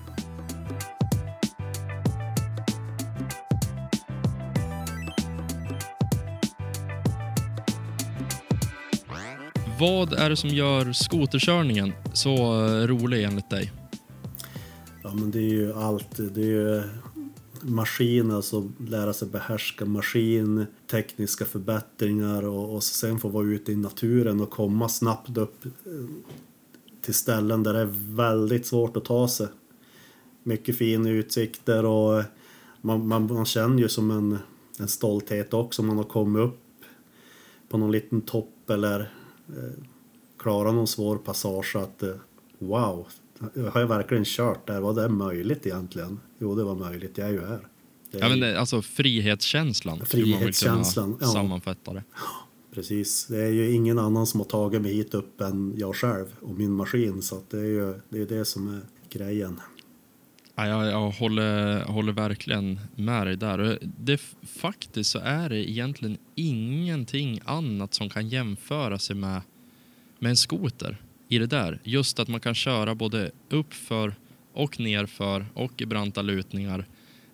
Vad 9.82 10.12
är 10.12 10.30
det 10.30 10.36
som 10.36 10.50
gör 10.50 10.92
skoterkörningen 10.92 11.92
så 12.12 12.34
eh, 12.34 12.86
rolig 12.86 13.24
enligt 13.24 13.50
dig? 13.50 13.72
Ja 15.02 15.14
men 15.14 15.30
det 15.30 15.38
är 15.38 15.48
ju 15.48 15.72
allt. 15.72 16.16
Det 16.16 16.40
är 16.40 16.46
ju 16.46 16.82
maskin, 17.60 18.30
alltså 18.30 18.70
lära 18.78 19.12
sig 19.12 19.28
behärska 19.28 19.84
maskin, 19.84 20.66
tekniska 20.90 21.44
förbättringar 21.44 22.42
och, 22.42 22.74
och 22.74 22.82
sen 22.82 23.18
få 23.18 23.28
vara 23.28 23.46
ute 23.46 23.72
i 23.72 23.76
naturen 23.76 24.40
och 24.40 24.50
komma 24.50 24.88
snabbt 24.88 25.36
upp 25.36 25.64
eh, 25.64 25.70
till 27.00 27.14
ställen 27.14 27.62
där 27.62 27.72
det 27.72 27.80
är 27.80 28.14
väldigt 28.16 28.66
svårt 28.66 28.96
att 28.96 29.04
ta 29.04 29.28
sig. 29.28 29.46
Mycket 30.42 30.78
fina 30.78 31.10
utsikter 31.10 31.84
och 31.84 32.18
eh, 32.18 32.24
man, 32.80 33.08
man, 33.08 33.34
man 33.34 33.44
känner 33.44 33.78
ju 33.78 33.88
som 33.88 34.10
en, 34.10 34.38
en 34.78 34.88
stolthet 34.88 35.54
också 35.54 35.82
om 35.82 35.88
man 35.88 35.96
har 35.96 36.04
kommit 36.04 36.40
upp 36.40 36.60
på 37.68 37.78
någon 37.78 37.92
liten 37.92 38.20
topp 38.20 38.70
eller 38.70 39.12
eh, 39.56 39.84
klarat 40.38 40.74
någon 40.74 40.86
svår 40.86 41.16
passage 41.16 41.76
att 41.76 42.02
eh, 42.02 42.14
wow, 42.58 43.06
har 43.72 43.80
jag 43.80 43.88
verkligen 43.88 44.24
kört 44.24 44.66
där? 44.66 44.80
Var 44.80 44.94
det 44.94 45.08
möjligt 45.08 45.66
egentligen? 45.66 46.20
Jo, 46.38 46.54
det 46.54 46.64
var 46.64 46.74
möjligt. 46.74 47.18
Jag 47.18 47.28
är 47.28 47.32
ju 47.32 47.40
här. 47.40 47.68
Är 48.12 48.20
Ja, 48.20 48.28
men 48.28 48.56
alltså 48.56 48.82
frihetskänslan. 48.82 49.98
man 49.98 50.06
Frihetskänslan, 50.06 51.18
ja. 51.20 51.26
Sammanfatta 51.26 51.92
det. 51.92 52.02
Precis. 52.74 53.26
Det 53.26 53.42
är 53.42 53.50
ju 53.50 53.72
ingen 53.72 53.98
annan 53.98 54.26
som 54.26 54.40
har 54.40 54.44
tagit 54.44 54.82
mig 54.82 54.94
hit 54.94 55.14
upp 55.14 55.40
än 55.40 55.74
jag 55.76 55.96
själv 55.96 56.26
och 56.40 56.54
min 56.58 56.72
maskin. 56.72 57.22
Så 57.22 57.36
att 57.36 57.50
det 57.50 57.58
är 57.58 57.64
ju 57.64 57.94
det, 58.08 58.18
är 58.18 58.26
det 58.26 58.44
som 58.44 58.68
är 58.68 58.80
grejen. 59.10 59.60
Ja, 60.54 60.66
jag, 60.66 60.86
jag 60.86 61.10
håller, 61.10 61.84
håller 61.84 62.12
verkligen 62.12 62.80
med 62.96 63.26
dig 63.26 63.36
där. 63.36 63.78
Det, 63.82 64.20
faktiskt 64.42 65.10
så 65.10 65.18
är 65.18 65.48
det 65.48 65.70
egentligen 65.70 66.18
ingenting 66.34 67.40
annat 67.44 67.94
som 67.94 68.08
kan 68.10 68.28
jämföra 68.28 68.98
sig 68.98 69.16
med, 69.16 69.40
med 70.18 70.30
en 70.30 70.36
skoter 70.36 70.96
i 71.28 71.38
det 71.38 71.46
där. 71.46 71.78
Just 71.82 72.18
att 72.18 72.28
man 72.28 72.40
kan 72.40 72.54
köra 72.54 72.94
både 72.94 73.30
uppför 73.48 74.14
och 74.52 74.80
nerför 74.80 75.46
och 75.54 75.82
i 75.82 75.86
branta 75.86 76.22
lutningar. 76.22 76.86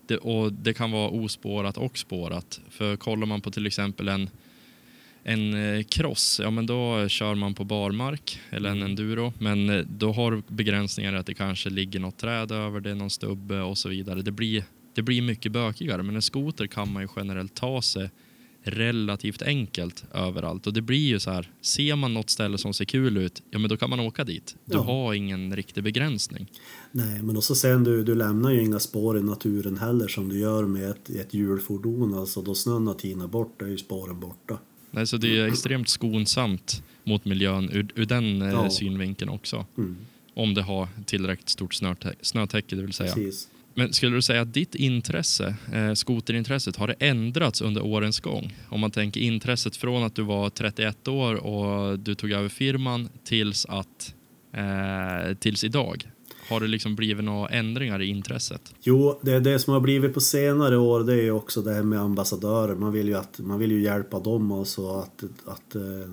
Det, 0.07 0.17
och 0.17 0.53
det 0.53 0.75
kan 0.75 0.91
vara 0.91 1.09
ospårat 1.09 1.77
och 1.77 1.99
spårat. 1.99 2.61
För 2.71 2.97
kollar 2.97 3.27
man 3.27 3.41
på 3.41 3.51
till 3.51 3.67
exempel 3.67 4.09
en, 4.09 4.31
en 5.29 5.75
eh, 5.75 5.83
cross, 5.83 6.41
ja 6.43 6.51
men 6.51 6.67
då 6.67 7.09
kör 7.09 7.35
man 7.35 7.55
på 7.55 7.65
barmark 7.65 8.41
eller 8.51 8.71
en 8.71 8.83
enduro. 8.83 9.33
Men 9.39 9.71
eh, 9.71 9.85
då 9.89 10.13
har 10.13 10.43
begränsningar 10.49 11.13
att 11.15 11.27
det 11.27 11.35
kanske 11.35 11.71
ligger 11.71 12.01
något 12.01 12.17
träd 12.19 12.53
över 12.53 12.81
det, 12.81 12.95
någon 12.95 13.11
stubbe 13.11 13.61
och 13.61 13.79
så 13.79 13.89
vidare. 13.89 14.23
Det 14.23 14.33
blir, 14.33 14.65
det 14.95 15.03
blir 15.03 15.23
mycket 15.23 15.53
bökigare. 15.53 16.03
Men 16.03 16.17
en 16.17 16.23
skoter 16.23 16.67
kan 16.67 16.93
man 16.93 17.03
ju 17.03 17.09
generellt 17.17 17.55
ta 17.55 17.83
sig 17.83 18.11
relativt 18.63 19.43
enkelt 19.43 20.05
överallt. 20.15 20.67
Och 20.67 20.73
det 20.73 20.83
blir 20.83 21.09
ju 21.09 21.19
så 21.21 21.31
här, 21.31 21.51
ser 21.61 21.97
man 21.97 22.15
något 22.15 22.31
ställe 22.31 22.59
som 22.59 22.75
ser 22.75 22.85
kul 22.85 23.17
ut, 23.17 23.43
ja 23.51 23.59
men 23.59 23.69
då 23.71 23.77
kan 23.77 23.91
man 23.91 24.01
åka 24.01 24.25
dit. 24.25 24.57
Du 24.65 24.75
Ja. 24.77 24.83
har 24.83 25.15
ingen 25.15 25.57
riktig 25.57 25.85
begränsning. 25.85 26.47
Nej, 26.93 27.23
men 27.23 27.37
också 27.37 27.55
sen 27.55 27.85
du, 27.85 28.05
du 28.05 28.15
lämnar 28.15 28.51
ju 28.51 28.63
inga 28.65 28.79
spår 28.79 29.19
i 29.19 29.23
naturen 29.23 29.79
heller 29.79 30.09
som 30.09 30.29
du 30.29 30.39
gör 30.39 30.65
med 30.67 30.91
ett, 30.91 31.11
ett 31.11 31.35
hjulfordon. 31.35 32.15
Alltså 32.15 32.43
då 32.43 32.55
snön 32.55 32.87
har 32.87 32.95
tinat 32.95 33.31
bort, 33.31 33.63
är 33.63 33.67
ju 33.67 33.79
spåren 33.79 34.21
borta. 34.21 34.59
Nej, 34.91 35.07
så 35.07 35.17
det 35.17 35.39
är 35.39 35.47
extremt 35.47 35.89
skonsamt 35.89 36.83
mot 37.05 37.25
miljön 37.25 37.71
ur, 37.73 37.87
ur 37.95 38.05
den 38.07 38.43
eh, 38.43 38.49
Ja. 38.49 38.71
synvinkeln 38.71 39.31
också. 39.31 39.67
Mm, 39.79 39.97
Om 40.35 40.55
det 40.55 40.63
har 40.63 40.89
tillräckligt 41.07 41.49
stort 41.49 41.75
snötä 41.75 42.13
snötäcke, 42.21 42.77
det 42.77 42.83
vill 42.83 42.93
säga. 42.93 43.15
precis. 43.15 43.49
Men 43.75 43.93
skulle 43.93 44.17
du 44.17 44.23
säga 44.23 44.41
att 44.43 44.55
ditt 44.55 44.75
intresse, 44.75 45.55
eh, 45.73 45.93
skoterintresset, 45.95 46.77
har 46.77 46.87
det 46.87 46.95
ändrats 46.99 47.61
under 47.61 47.83
årens 47.85 48.21
gång? 48.21 48.55
Om 48.69 48.81
man 48.81 48.91
tänker 48.91 49.21
intresset 49.21 49.77
från 49.77 50.03
att 50.03 50.15
du 50.15 50.23
var 50.23 50.51
31 50.51 51.09
år 51.09 51.35
och 51.35 51.99
du 51.99 52.15
tog 52.15 52.31
över 52.31 52.49
firman 52.49 53.09
tills 53.25 53.67
att 53.67 54.15
eh, 54.53 55.35
tills 55.35 55.65
idag. 55.65 56.05
Har 56.49 56.61
det 56.61 56.67
liksom 56.67 56.97
blivit 56.97 57.25
några 57.25 57.49
ändringar 57.49 58.03
i 58.03 58.07
intresset? 58.07 58.75
Jo, 58.81 59.19
det, 59.23 59.41
det 59.41 59.59
som 59.59 59.73
har 59.73 59.81
blivit 59.81 60.15
på 60.15 60.21
senare 60.21 60.77
år 60.77 61.01
det 61.05 61.13
är 61.13 61.23
ju 61.23 61.31
också 61.31 61.63
det 61.63 61.73
här 61.73 61.83
med 61.83 62.01
ambassadörer. 62.01 62.75
Man 62.75 62.93
vill 62.93 63.09
ju, 63.09 63.15
att, 63.15 63.39
man 63.39 63.59
vill 63.59 63.73
ju 63.73 63.83
hjälpa 63.83 64.21
dem 64.21 64.53
alltså 64.53 64.89
att, 64.89 65.25
att 65.45 65.75
eh, 65.75 66.11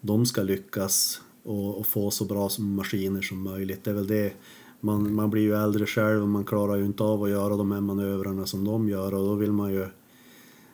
de 0.00 0.26
ska 0.26 0.42
lyckas 0.42 1.20
och, 1.42 1.78
och 1.78 1.86
få 1.86 2.10
så 2.10 2.24
bra 2.24 2.48
som 2.48 2.74
maskiner 2.74 3.22
som 3.22 3.42
möjligt. 3.42 3.84
Det 3.84 3.90
är 3.90 3.94
väl 3.94 4.06
det. 4.06 4.32
Man, 4.80 5.14
man 5.14 5.30
blir 5.30 5.42
ju 5.42 5.54
äldre 5.54 5.86
själv 5.86 6.22
och 6.22 6.28
man 6.28 6.44
klarar 6.44 6.76
ju 6.76 6.84
inte 6.84 7.02
av 7.02 7.22
att 7.22 7.30
göra 7.30 7.56
de 7.56 7.72
här 7.72 7.80
manövrarna 7.80 8.46
som 8.46 8.64
de 8.64 8.88
gör 8.88 9.14
och 9.14 9.26
då 9.26 9.34
vill 9.34 9.52
man 9.52 9.72
ju 9.72 9.86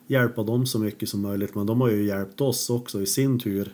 hjälpa 0.07 0.43
dem 0.43 0.67
så 0.67 0.79
mycket 0.79 1.09
som 1.09 1.21
möjligt. 1.21 1.55
Men 1.55 1.67
de 1.67 1.81
har 1.81 1.91
ju 1.91 2.07
hjälpt 2.07 2.41
oss 2.41 2.71
också 2.71 3.03
i 3.03 3.07
sin 3.07 3.39
tur 3.39 3.73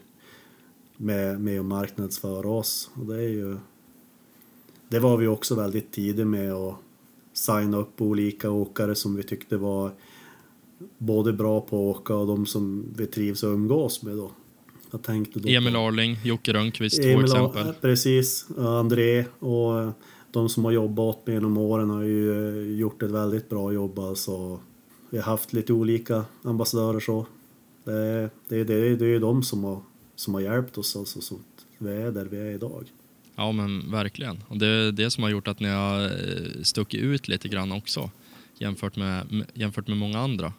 med, 0.96 1.40
med 1.40 1.61
att 1.61 1.66
marknadsföra 1.66 2.48
oss. 2.48 2.90
Och 2.94 3.06
det 3.06 3.14
är 3.14 3.28
ju 3.28 3.56
det 4.91 4.99
var 4.99 5.16
vi 5.16 5.26
också 5.26 5.55
väldigt 5.55 5.93
tidiga 5.93 6.26
med 6.26 6.53
att 6.53 6.74
signa 7.32 7.76
upp 7.76 8.01
olika 8.01 8.51
åkare 8.51 8.95
som 8.95 9.16
vi 9.16 9.22
tyckte 9.22 9.57
var 9.57 9.91
både 10.99 11.32
bra 11.32 11.61
på 11.61 11.91
att 11.91 11.97
åka 11.97 12.14
och 12.16 12.26
de 12.26 12.47
som 12.47 12.84
vi 12.97 13.07
trivs 13.07 13.45
att 13.45 13.49
umgås 13.49 14.03
med 14.03 14.16
då. 14.16 14.30
Jag 14.91 15.03
tänkte 15.03 15.38
då 15.41 15.49
Emil 15.49 15.76
Arling, 15.76 16.16
Jocke 16.24 16.53
Rönnqvist, 16.53 17.03
två 17.03 17.20
exempel. 17.20 17.66
ja, 17.66 17.72
Precis, 17.80 18.47
André 18.59 19.24
och 19.38 19.93
de 20.30 20.49
som 20.49 20.64
har 20.64 20.72
jobbat 20.72 21.16
åt 21.16 21.26
mig 21.26 21.34
genom 21.34 21.59
åren 21.59 21.91
har 21.91 22.03
ju 22.03 22.49
eh, 22.72 22.78
gjort 22.78 23.03
ett 23.03 23.11
väldigt 23.11 23.49
bra 23.49 23.72
jobb 23.72 23.99
alltså. 23.99 24.61
Vi 25.11 25.18
har 25.18 25.24
haft 25.24 25.53
lite 25.53 25.72
olika 25.72 26.24
ambassadörer 26.43 27.01
så. 27.01 27.26
Det, 27.84 27.93
är- 27.93 28.30
det, 28.49 28.64
det, 28.64 28.97
det 28.97 29.05
är 29.05 29.09
ju 29.09 29.18
de 29.18 29.43
som 29.43 29.64
har, 29.64 29.82
som 30.14 30.34
har 30.34 30.41
hjälpt 30.41 30.78
oss 30.78 30.97
alltså 30.97 31.20
så 31.20 31.34
vi 31.78 31.91
är 31.91 32.11
där 32.11 32.24
vi 32.24 32.36
är 32.38 32.51
idag. 32.51 32.93
Ja, 33.41 33.53
men 33.53 33.91
verkligen. 33.91 34.45
Och 34.49 34.59
det 34.59 34.66
är 34.66 34.93
det 34.93 35.11
som 35.11 35.22
har 35.22 35.30
gjort 35.30 35.49
att 35.49 35.61
ni 35.61 35.68
har 35.68 36.05
eh, 36.05 36.62
stuckit 36.62 37.01
ut 37.01 37.28
lite 37.28 37.49
grann 37.49 37.72
också 37.72 38.11
jämfört 38.59 38.97
med, 38.97 39.45
jämfört 39.55 39.88
med 39.88 39.97
många 39.97 40.18
andra. 40.18 40.53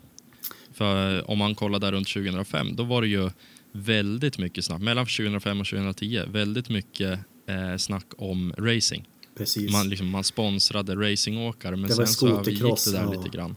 För 0.74 1.30
om 1.30 1.38
man 1.38 1.56
kollar 1.56 1.80
där 1.80 1.92
runt 1.92 2.08
2005, 2.08 2.76
då 2.76 2.84
var 2.84 3.02
det 3.02 3.08
ju 3.08 3.30
väldigt 3.72 4.38
mycket 4.38 4.66
snack, 4.66 4.82
mellan 4.82 5.06
2005 5.06 5.62
och 5.62 5.68
2010, 5.68 6.22
väldigt 6.28 6.70
mycket 6.70 7.20
eh, 7.46 7.78
snack 7.78 8.06
om 8.18 8.54
racing. 8.58 9.08
Precis. 9.38 9.72
Man, 9.72 9.90
liksom, 9.90 10.10
man 10.10 10.24
sponsrade 10.24 10.96
racingåkare, 10.96 11.76
men 11.76 11.90
sen 11.90 12.08
så 12.08 12.28
övergick 12.28 12.58
skotercross, 12.58 12.86
det 12.86 12.92
där 12.92 13.04
ja. 13.04 13.12
lite 13.12 13.30
grann. 13.38 13.56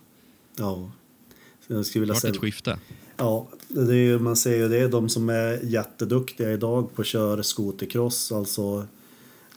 Ja. 0.56 0.90
Jag 1.66 1.86
skulle 1.86 2.00
vilja 2.00 2.14
säga... 2.14 2.32
ett 2.32 2.40
skifte. 2.40 2.78
Ja, 3.16 3.48
det 3.68 3.96
är, 3.96 4.18
man 4.18 4.36
ser 4.36 4.56
ju 4.56 4.68
det 4.68 4.88
de 4.88 5.08
som 5.08 5.28
är 5.28 5.64
jätteduktiga 5.64 6.52
idag 6.52 6.94
på 6.94 7.02
att 7.02 7.08
köra 7.08 7.42
skotercross. 7.42 8.32
Alltså, 8.32 8.86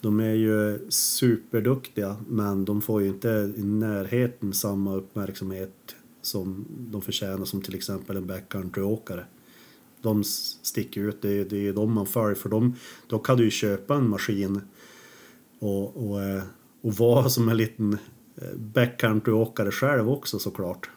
de 0.01 0.19
är 0.19 0.33
ju 0.33 0.79
superduktiga 0.89 2.15
men 2.27 2.65
de 2.65 2.81
får 2.81 3.01
ju 3.01 3.07
inte 3.07 3.53
i 3.57 3.63
närheten 3.63 4.53
samma 4.53 4.95
uppmärksamhet 4.95 5.95
som 6.21 6.65
de 6.91 7.01
förtjänar 7.01 7.45
som 7.45 7.61
till 7.61 7.75
exempel 7.75 8.17
en 8.17 8.27
backcountryåkare. 8.27 9.25
De 10.01 10.21
s- 10.21 10.59
sticker 10.61 11.01
ut, 11.01 11.21
det 11.21 11.29
är, 11.39 11.45
det 11.45 11.67
är 11.67 11.73
de 11.73 11.91
man 11.93 12.05
följer 12.05 12.35
för 12.35 12.49
de, 12.49 12.75
då 13.07 13.19
kan 13.19 13.37
du 13.37 13.43
ju 13.43 13.49
köpa 13.49 13.95
en 13.95 14.09
maskin 14.09 14.61
och, 15.59 16.07
och, 16.09 16.23
eh, 16.23 16.43
och 16.81 16.93
vara 16.93 17.29
som 17.29 17.49
en 17.49 17.57
liten 17.57 17.97
eh, 18.35 18.57
backcountryåkare 18.57 19.71
själv 19.71 20.09
också 20.09 20.39
såklart. 20.39 20.89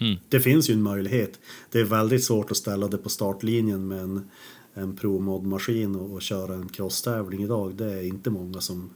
Mm. 0.00 0.16
Det 0.28 0.40
finns 0.40 0.70
ju 0.70 0.74
en 0.74 0.82
möjlighet. 0.82 1.40
Det 1.70 1.80
är 1.80 1.84
väldigt 1.84 2.24
svårt 2.24 2.50
att 2.50 2.56
ställa 2.56 2.88
det 2.88 2.98
på 2.98 3.08
startlinjen 3.08 3.88
med 3.88 4.00
en, 4.00 4.30
en 4.74 4.96
ProMod-maskin 4.96 5.96
och, 5.96 6.12
och 6.14 6.22
köra 6.22 6.54
en 6.54 6.68
crosstävling 6.68 7.42
idag. 7.42 7.76
Det 7.76 7.92
är 7.92 8.02
inte 8.06 8.30
många 8.30 8.60
som, 8.60 8.90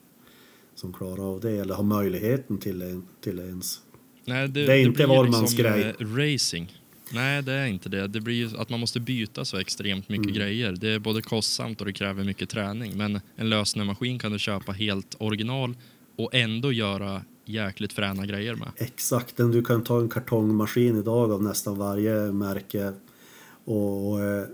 som 0.74 0.92
klarar 0.92 1.32
av 1.34 1.40
det 1.40 1.50
eller 1.58 1.74
har 1.74 1.84
möjligheten 1.84 2.58
till, 2.58 2.82
en, 2.82 3.02
till 3.20 3.38
ens. 3.38 3.80
Nej, 4.24 4.48
det, 4.48 4.66
Det 4.66 4.72
är 4.72 4.78
inte 4.82 4.92
blir 4.96 5.06
Wahlmans 5.06 5.40
liksom, 5.58 5.58
grej. 5.58 5.94
eh, 6.00 6.06
racing. 6.34 6.72
Nej, 7.12 7.42
det 7.42 7.52
är 7.52 7.66
inte 7.66 7.88
det. 7.88 8.06
Det 8.06 8.20
blir 8.20 8.34
ju 8.34 8.56
att 8.58 8.70
man 8.70 8.80
måste 8.80 9.00
byta 9.00 9.44
så 9.44 9.56
extremt 9.58 10.08
mycket 10.08 10.26
Mm. 10.26 10.36
grejer. 10.38 10.72
Det 10.72 10.88
är 10.88 10.98
både 10.98 11.22
kostsamt 11.22 11.80
och 11.80 11.86
det 11.86 11.92
kräver 11.92 12.24
mycket 12.24 12.48
träning. 12.50 12.96
Men 12.96 13.20
en 13.36 13.48
lösnämaskin 13.50 14.18
kan 14.18 14.32
du 14.32 14.38
köpa 14.38 14.72
helt 14.72 15.16
original 15.18 15.76
och 16.16 16.34
ändå 16.34 16.72
göra 16.72 17.22
jäkligt 17.44 17.92
fräna 17.92 18.26
grejer 18.26 18.54
med. 18.54 18.68
Exakt, 18.76 19.36
du 19.36 19.62
kan 19.64 19.84
ta 19.84 20.00
en 20.00 20.08
kartongmaskin 20.08 20.96
idag 20.98 21.32
av 21.32 21.42
nästan 21.42 21.78
varje 21.78 22.32
märke 22.32 22.92
och, 23.64 24.10
och 24.12 24.20
eh, 24.24 24.44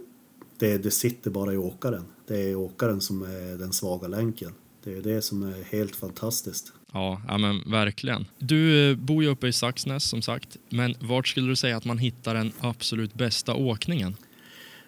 det, 0.65 0.79
det 0.79 0.91
sitter 0.91 1.31
bara 1.31 1.53
i 1.53 1.57
åkaren. 1.57 2.05
Det 2.27 2.51
är 2.51 2.57
åkaren 2.57 3.01
som 3.01 3.23
är 3.23 3.59
den 3.59 3.73
svaga 3.73 4.09
länken. 4.09 4.53
Det 4.85 4.97
är 4.97 5.03
det 5.03 5.23
som 5.23 5.43
är 5.43 5.65
helt 5.73 5.97
fantastiskt. 5.97 6.73
Ja, 6.93 7.23
ja 7.29 7.39
men 7.39 7.71
verkligen. 7.71 8.27
Du 8.39 8.91
eh, 8.91 8.97
bor 8.97 9.23
ju 9.23 9.29
uppe 9.29 9.49
i 9.49 9.53
Saxnäs 9.53 10.05
som 10.05 10.23
sagt. 10.23 10.57
Men 10.69 10.95
vart 11.01 11.29
skulle 11.29 11.49
du 11.49 11.57
säga 11.57 11.77
att 11.77 11.85
man 11.85 11.99
hittar 11.99 12.35
den 12.35 12.53
absolut 12.61 13.15
bästa 13.15 13.55
åkningen? 13.55 14.17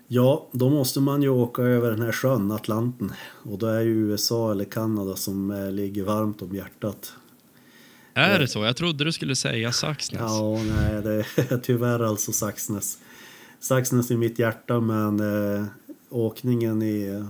Ja, 0.08 0.48
då 0.52 0.70
måste 0.70 1.00
man 1.00 1.22
ju 1.22 1.28
åka 1.28 1.62
över 1.62 1.90
den 1.90 2.02
här 2.02 2.12
sjön, 2.12 2.50
Atlanten. 2.50 3.12
Och 3.44 3.58
då 3.58 3.66
är 3.66 3.80
ju 3.80 4.10
USA 4.10 4.52
eller 4.52 4.64
Kanada 4.64 5.16
som 5.16 5.50
eh, 5.50 5.72
ligger 5.72 6.04
varmt 6.04 6.42
om 6.42 6.54
hjärtat. 6.54 7.12
Är 8.14 8.38
det 8.38 8.48
så? 8.48 8.64
Jag 8.64 8.76
trodde 8.76 9.04
du 9.04 9.12
skulle 9.12 9.36
säga 9.36 9.72
Saxnäs. 9.72 10.20
Ja, 10.20 10.60
nej, 10.62 11.02
det 11.02 11.24
är 11.52 11.58
tyvärr 11.58 12.00
alltså 12.00 12.32
Saxnäs. 12.32 12.98
Saxnäs 13.66 14.10
i 14.10 14.16
mitt 14.16 14.38
hjärta, 14.38 14.80
men 14.80 15.20
eh, 15.20 15.64
åkningen 16.10 16.82
i, 16.82 17.24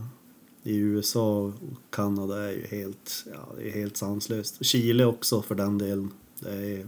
i 0.62 0.76
USA 0.76 1.38
och 1.38 1.54
Kanada 1.90 2.42
är 2.42 2.50
ju 2.50 2.66
helt, 2.70 3.24
ja, 3.32 3.54
det 3.58 3.68
är 3.68 3.72
helt 3.72 3.96
sanslöst. 3.96 4.64
Chile 4.64 5.04
också 5.04 5.42
för 5.42 5.54
den 5.54 5.78
delen. 5.78 6.10
Det 6.40 6.50
är 6.50 6.86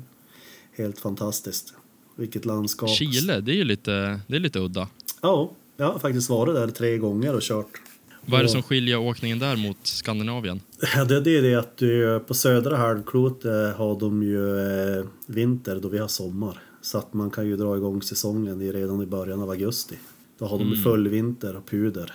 helt 0.77 0.99
fantastiskt. 0.99 1.75
Vilket 2.17 2.45
landskap. 2.45 2.91
Chile, 2.91 3.41
det 3.41 3.53
är 3.53 3.57
ju 3.57 3.65
lite, 3.65 4.21
det 4.27 4.37
är 4.37 4.41
lite 4.41 4.59
udda. 4.59 4.89
Ja, 5.23 5.51
jag 5.77 5.93
har 5.93 5.99
faktiskt 5.99 6.31
varit 6.31 6.55
där 6.55 6.69
tre 6.69 6.99
gånger 6.99 7.35
och 7.35 7.43
kört. 7.43 7.81
Vad 8.27 8.41
är 8.41 8.45
det 8.45 8.51
som 8.51 8.63
skiljer 8.63 8.99
åkningen 8.99 9.39
där 9.39 9.57
mot 9.57 9.87
Skandinavien? 9.87 10.61
Ja, 10.97 11.05
det 11.05 11.21
det 11.21 11.39
är 11.39 11.43
det 11.43 11.55
att 11.55 11.77
du, 11.77 12.21
på 12.27 12.35
södra 12.35 12.77
halvklotet 12.77 13.77
har 13.77 14.01
de 14.01 14.23
ju 14.23 14.59
eh, 14.99 15.05
vinter 15.27 15.81
då 15.81 15.89
vi 15.89 15.99
har 15.99 16.09
sommar. 16.09 16.63
Så 16.89 16.99
att 16.99 17.15
man 17.15 17.31
kan 17.31 17.47
ju 17.47 17.57
dra 17.57 17.77
igång 17.77 18.03
säsongen 18.03 18.73
redan 18.73 19.03
i 19.03 19.07
början 19.07 19.43
av 19.43 19.51
augusti. 19.51 19.99
Då 20.39 20.47
har 20.47 20.59
de 20.59 20.69
ju 20.69 20.77
full 20.77 21.09
vinter 21.09 21.57
och 21.57 21.67
puder. 21.67 22.13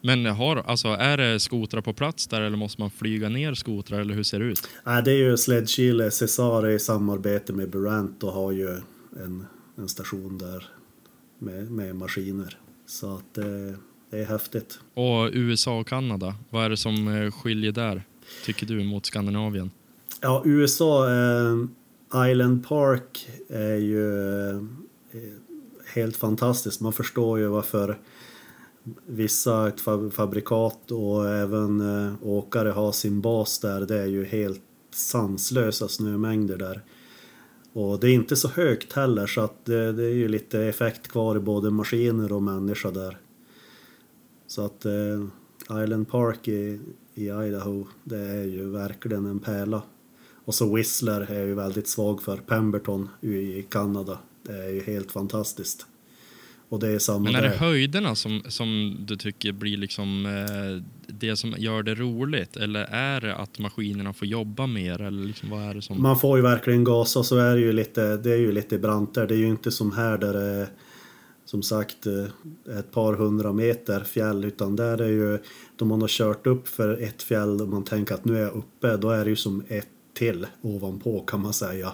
Men 0.00 0.26
har, 0.26 0.56
alltså, 0.56 0.88
är 0.88 1.16
det 1.16 1.40
skotrar 1.40 1.80
på 1.80 1.92
plats 1.92 2.26
där 2.26 2.40
eller 2.40 2.56
måste 2.56 2.80
man 2.80 2.90
flyga 2.90 3.28
ner 3.28 3.54
skotrar 3.54 4.00
eller 4.00 4.14
hur 4.14 4.22
ser 4.22 4.38
det 4.38 4.44
ut? 4.44 4.68
Nej, 4.84 5.02
det 5.02 5.10
är 5.10 5.16
ju 5.16 5.36
Sledchile 5.36 6.10
Cesare 6.10 6.74
i 6.74 6.78
samarbete 6.78 7.52
med 7.52 7.70
Burant 7.70 8.22
och 8.22 8.32
har 8.32 8.52
ju 8.52 8.68
en, 9.24 9.46
en 9.76 9.88
station 9.88 10.38
där 10.38 10.66
med, 11.38 11.70
med 11.70 11.96
maskiner. 11.96 12.58
Så 12.86 13.14
att 13.14 13.38
eh, 13.38 13.44
det 14.10 14.18
är 14.18 14.24
häftigt. 14.24 14.78
Och 14.94 15.30
USA 15.32 15.80
och 15.80 15.88
Kanada, 15.88 16.34
vad 16.50 16.64
är 16.64 16.70
det 16.70 16.76
som 16.76 17.08
eh, 17.08 17.30
skiljer 17.30 17.72
där, 17.72 18.02
tycker 18.44 18.66
du, 18.66 18.84
mot 18.84 19.06
Skandinavien? 19.06 19.70
Ja, 20.20 20.42
USA, 20.44 21.10
eh, 21.10 21.56
Island 22.16 22.68
Park 22.68 23.28
är 23.48 23.76
ju 23.76 24.20
eh, 24.50 24.60
helt 25.94 26.16
fantastiskt. 26.16 26.80
Man 26.80 26.92
förstår 26.92 27.38
ju 27.38 27.46
varför 27.46 27.98
vissa 29.06 29.72
fabrikat 30.12 30.90
och 30.90 31.28
även 31.28 31.80
eh, 31.80 32.12
åkare 32.22 32.68
har 32.68 32.92
sin 32.92 33.20
bas 33.20 33.58
där. 33.58 33.80
Det 33.80 33.98
är 33.98 34.06
ju 34.06 34.24
helt 34.24 34.62
sanslösa 34.90 35.88
snömängder 35.88 36.56
där. 36.56 36.82
Och 37.72 38.00
det 38.00 38.10
är 38.10 38.14
inte 38.14 38.36
så 38.36 38.48
högt 38.48 38.92
heller 38.92 39.26
så 39.26 39.40
att 39.40 39.64
det, 39.64 39.92
det 39.92 40.04
är 40.04 40.14
ju 40.14 40.28
lite 40.28 40.60
effekt 40.60 41.08
kvar 41.08 41.36
i 41.36 41.40
både 41.40 41.70
maskiner 41.70 42.32
och 42.32 42.42
människa 42.42 42.90
där. 42.90 43.18
Så 44.46 44.64
att 44.64 44.84
eh, 44.84 45.82
Island 45.82 46.08
Park 46.08 46.48
i, 46.48 46.80
i 47.14 47.24
Idaho, 47.24 47.86
det 48.04 48.18
är 48.18 48.44
ju 48.44 48.70
verkligen 48.70 49.26
en 49.26 49.38
pärla. 49.38 49.82
Och 50.46 50.54
så 50.54 50.74
Whistler 50.74 51.20
är 51.20 51.38
jag 51.38 51.46
ju 51.46 51.54
väldigt 51.54 51.88
svag 51.88 52.22
för. 52.22 52.36
Pemberton 52.36 53.08
i 53.20 53.66
Kanada, 53.70 54.18
det 54.42 54.52
är 54.52 54.68
ju 54.68 54.82
helt 54.82 55.12
fantastiskt. 55.12 55.86
Och 56.68 56.80
det 56.80 56.88
är 56.88 56.98
samma 56.98 57.18
Men 57.18 57.34
är 57.34 57.42
det 57.42 57.48
där. 57.48 57.56
höjderna 57.56 58.14
som, 58.14 58.42
som 58.48 58.96
du 59.00 59.16
tycker 59.16 59.52
blir 59.52 59.76
liksom 59.76 60.26
eh, 60.26 60.82
det 61.06 61.36
som 61.36 61.54
gör 61.58 61.82
det 61.82 61.94
roligt? 61.94 62.56
Eller 62.56 62.84
är 62.84 63.20
det 63.20 63.36
att 63.36 63.58
maskinerna 63.58 64.12
får 64.12 64.28
jobba 64.28 64.66
mer? 64.66 65.02
Eller 65.02 65.26
liksom, 65.26 65.50
vad 65.50 65.62
är 65.62 65.74
det 65.74 65.82
som... 65.82 66.02
Man 66.02 66.18
får 66.18 66.36
ju 66.36 66.42
verkligen 66.42 66.84
gasa 66.84 67.22
så 67.22 67.38
är 67.38 67.54
det 67.54 67.60
ju 67.60 67.72
lite, 67.72 68.16
det 68.16 68.32
är 68.32 68.38
ju 68.38 68.52
lite 68.52 68.78
brant 68.78 69.14
där. 69.14 69.26
Det 69.26 69.34
är 69.34 69.38
ju 69.38 69.48
inte 69.48 69.70
som 69.70 69.92
här 69.92 70.18
där 70.18 70.32
det 70.32 70.44
är 70.44 70.68
som 71.44 71.62
sagt 71.62 72.06
eh, 72.06 72.78
ett 72.78 72.92
par 72.92 73.14
hundra 73.14 73.52
meter 73.52 74.00
fjäll 74.00 74.44
utan 74.44 74.76
där 74.76 75.00
är 75.00 75.08
ju 75.08 75.38
då 75.76 75.84
man 75.84 76.00
har 76.00 76.08
kört 76.08 76.46
upp 76.46 76.68
för 76.68 77.02
ett 77.02 77.22
fjäll 77.22 77.60
och 77.60 77.68
man 77.68 77.84
tänker 77.84 78.14
att 78.14 78.24
nu 78.24 78.36
är 78.36 78.42
jag 78.42 78.54
uppe 78.54 78.96
då 78.96 79.10
är 79.10 79.24
det 79.24 79.30
ju 79.30 79.36
som 79.36 79.64
ett 79.68 79.88
till 80.16 80.46
ovanpå 80.62 81.20
kan 81.20 81.40
man 81.40 81.52
säga. 81.52 81.92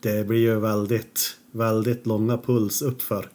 Det 0.00 0.26
blir 0.26 0.38
ju 0.40 0.60
väldigt, 0.60 1.36
väldigt 1.52 2.06
långa 2.06 2.38
puls 2.38 2.82
uppför. 2.82 3.28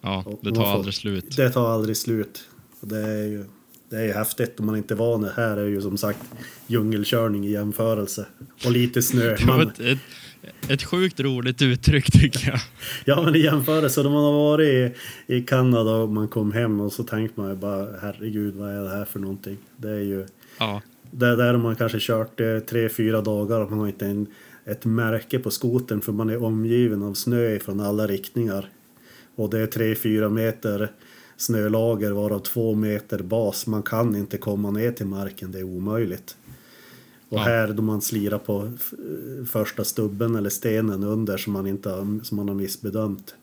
ja, 0.00 0.24
det 0.40 0.50
tar 0.54 0.62
får- 0.62 0.70
aldrig 0.72 0.94
slut. 0.94 1.36
Det 1.36 1.50
tar 1.50 1.70
aldrig 1.74 1.96
slut. 1.96 2.44
Det 2.80 2.98
är 2.98 3.26
ju 3.26 3.44
det 3.90 3.96
är 3.98 4.04
ju 4.04 4.12
häftigt 4.12 4.60
om 4.60 4.66
man 4.66 4.76
inte 4.76 4.94
är 4.94 4.96
van. 4.96 5.24
Här 5.36 5.56
är 5.56 5.66
ju 5.66 5.80
som 5.82 5.96
sagt 5.96 6.18
djungelkörning 6.66 7.46
i 7.46 7.50
jämförelse. 7.50 8.26
Och 8.64 8.72
lite 8.72 9.02
snö. 9.02 9.36
Man, 9.46 9.60
ett, 9.60 9.80
ett, 9.80 9.98
ett 10.68 10.82
sjukt 10.82 11.20
roligt 11.20 11.62
uttryck 11.62 12.12
tycker 12.12 12.48
jag. 12.48 12.60
Ja 13.04 13.22
men 13.22 13.34
i 13.36 13.38
jämförelse, 13.38 14.02
då 14.02 14.10
man 14.10 14.24
har 14.24 14.32
varit 14.32 14.66
i, 14.68 15.34
i 15.34 15.42
Kanada 15.42 15.90
och 15.90 16.08
man 16.08 16.28
kom 16.28 16.52
hem 16.52 16.80
och 16.80 16.92
så 16.92 17.02
tänkte 17.04 17.40
man 17.40 17.50
ju 17.50 17.56
bara 17.56 17.86
herregud 18.02 18.54
vad 18.54 18.70
är 18.70 18.82
det 18.82 18.90
här 18.90 19.04
för 19.04 19.18
någonting. 19.20 19.56
Det 19.76 19.90
är 19.90 20.00
ju, 20.00 20.26
Ja, 20.58 20.82
där, 21.12 21.36
där 21.36 21.52
har 21.54 21.60
man 21.60 21.76
kanske 21.76 21.98
kört 22.00 22.40
eh, 22.40 22.58
tre, 22.58 22.88
fyra 22.88 23.20
dagar 23.20 23.60
och 23.60 23.70
man 23.70 23.78
har 23.78 23.86
inte 23.86 24.06
en, 24.06 24.26
ett 24.64 24.84
märke 24.84 25.38
på 25.38 25.50
skoten 25.50 26.00
för 26.00 26.12
man 26.12 26.30
är 26.30 26.42
omgiven 26.42 27.02
av 27.02 27.14
snö 27.14 27.58
från 27.58 27.80
alla 27.80 28.06
riktningar. 28.06 28.68
Och 29.34 29.50
det 29.50 29.58
är 29.58 29.66
tre, 29.66 29.94
fyra 29.94 30.28
meter 30.28 30.92
snölager 31.36 32.10
varav 32.10 32.38
två 32.38 32.74
meter 32.74 33.22
bas. 33.22 33.66
Man 33.66 33.82
kan 33.82 34.16
inte 34.16 34.38
komma 34.38 34.70
ner 34.70 34.92
till 34.92 35.06
marken, 35.06 35.52
det 35.52 35.58
är 35.58 35.64
omöjligt. 35.64 36.36
Och 37.28 37.38
Ja. 37.38 37.42
här 37.42 37.68
då 37.68 37.82
man 37.82 38.02
slirar 38.02 38.38
på 38.38 38.72
första 39.50 39.84
stubben 39.84 40.36
eller 40.36 40.50
stenen 40.50 41.04
under 41.04 41.36
som 41.36 41.52
man, 41.52 41.66
inte 41.66 41.90
har, 41.90 42.24
som 42.24 42.36
man 42.36 42.48
har 42.48 42.54
missbedömt. 42.54 43.34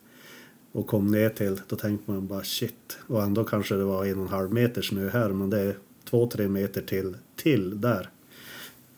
Och 0.72 0.86
kom 0.86 1.06
ner 1.06 1.28
till, 1.28 1.60
då 1.68 1.76
tänkte 1.76 2.10
man 2.10 2.26
bara 2.26 2.42
shit. 2.42 2.98
Och 3.06 3.22
ändå 3.22 3.44
kanske 3.44 3.74
det 3.74 3.84
var 3.84 4.04
en 4.04 4.16
och 4.18 4.22
en 4.22 4.28
halv 4.28 4.52
meter 4.52 4.82
snö 4.82 5.08
här 5.08 5.28
men 5.28 5.50
det 5.50 5.76
två, 6.10 6.26
tre 6.26 6.48
meter 6.48 6.82
till, 6.82 7.16
till 7.36 7.80
där. 7.80 8.08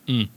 Mm. 0.05 0.27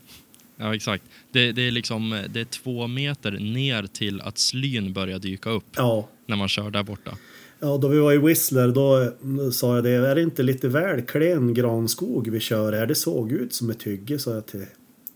Ja, 0.57 0.75
exakt. 0.75 1.05
Det, 1.33 1.53
det, 1.53 1.63
är 1.63 1.71
liksom, 1.71 2.23
det 2.31 2.41
är 2.41 2.45
två 2.45 2.87
meter 2.87 3.31
ner 3.31 3.87
till 3.93 4.21
att 4.21 4.39
slyn 4.39 4.93
börjar 4.93 5.19
dyka 5.19 5.51
upp 5.51 5.65
Ja, 5.77 6.09
när 6.27 6.37
man 6.37 6.49
kör 6.49 6.71
där 6.71 6.83
borta. 6.83 7.19
Ja, 7.61 7.79
då 7.79 7.89
vi 7.89 7.99
var 7.99 8.13
i 8.13 8.19
Whistler 8.19 8.69
då 8.69 9.03
eh, 9.03 9.51
sa 9.51 9.75
jag 9.75 9.85
det, 9.85 9.91
är 9.91 10.15
det 10.15 10.23
inte 10.23 10.43
lite 10.43 10.69
väl 10.69 11.03
klen 11.03 11.55
granskog 11.55 12.29
vi 12.29 12.41
kör 12.41 12.73
här? 12.73 12.87
Det 12.87 12.95
såg 12.95 13.33
ut 13.33 13.55
som 13.55 13.71
ett 13.71 13.83
hygge, 13.83 14.19
sa 14.19 14.35
jag 14.35 14.47
till, 14.47 14.67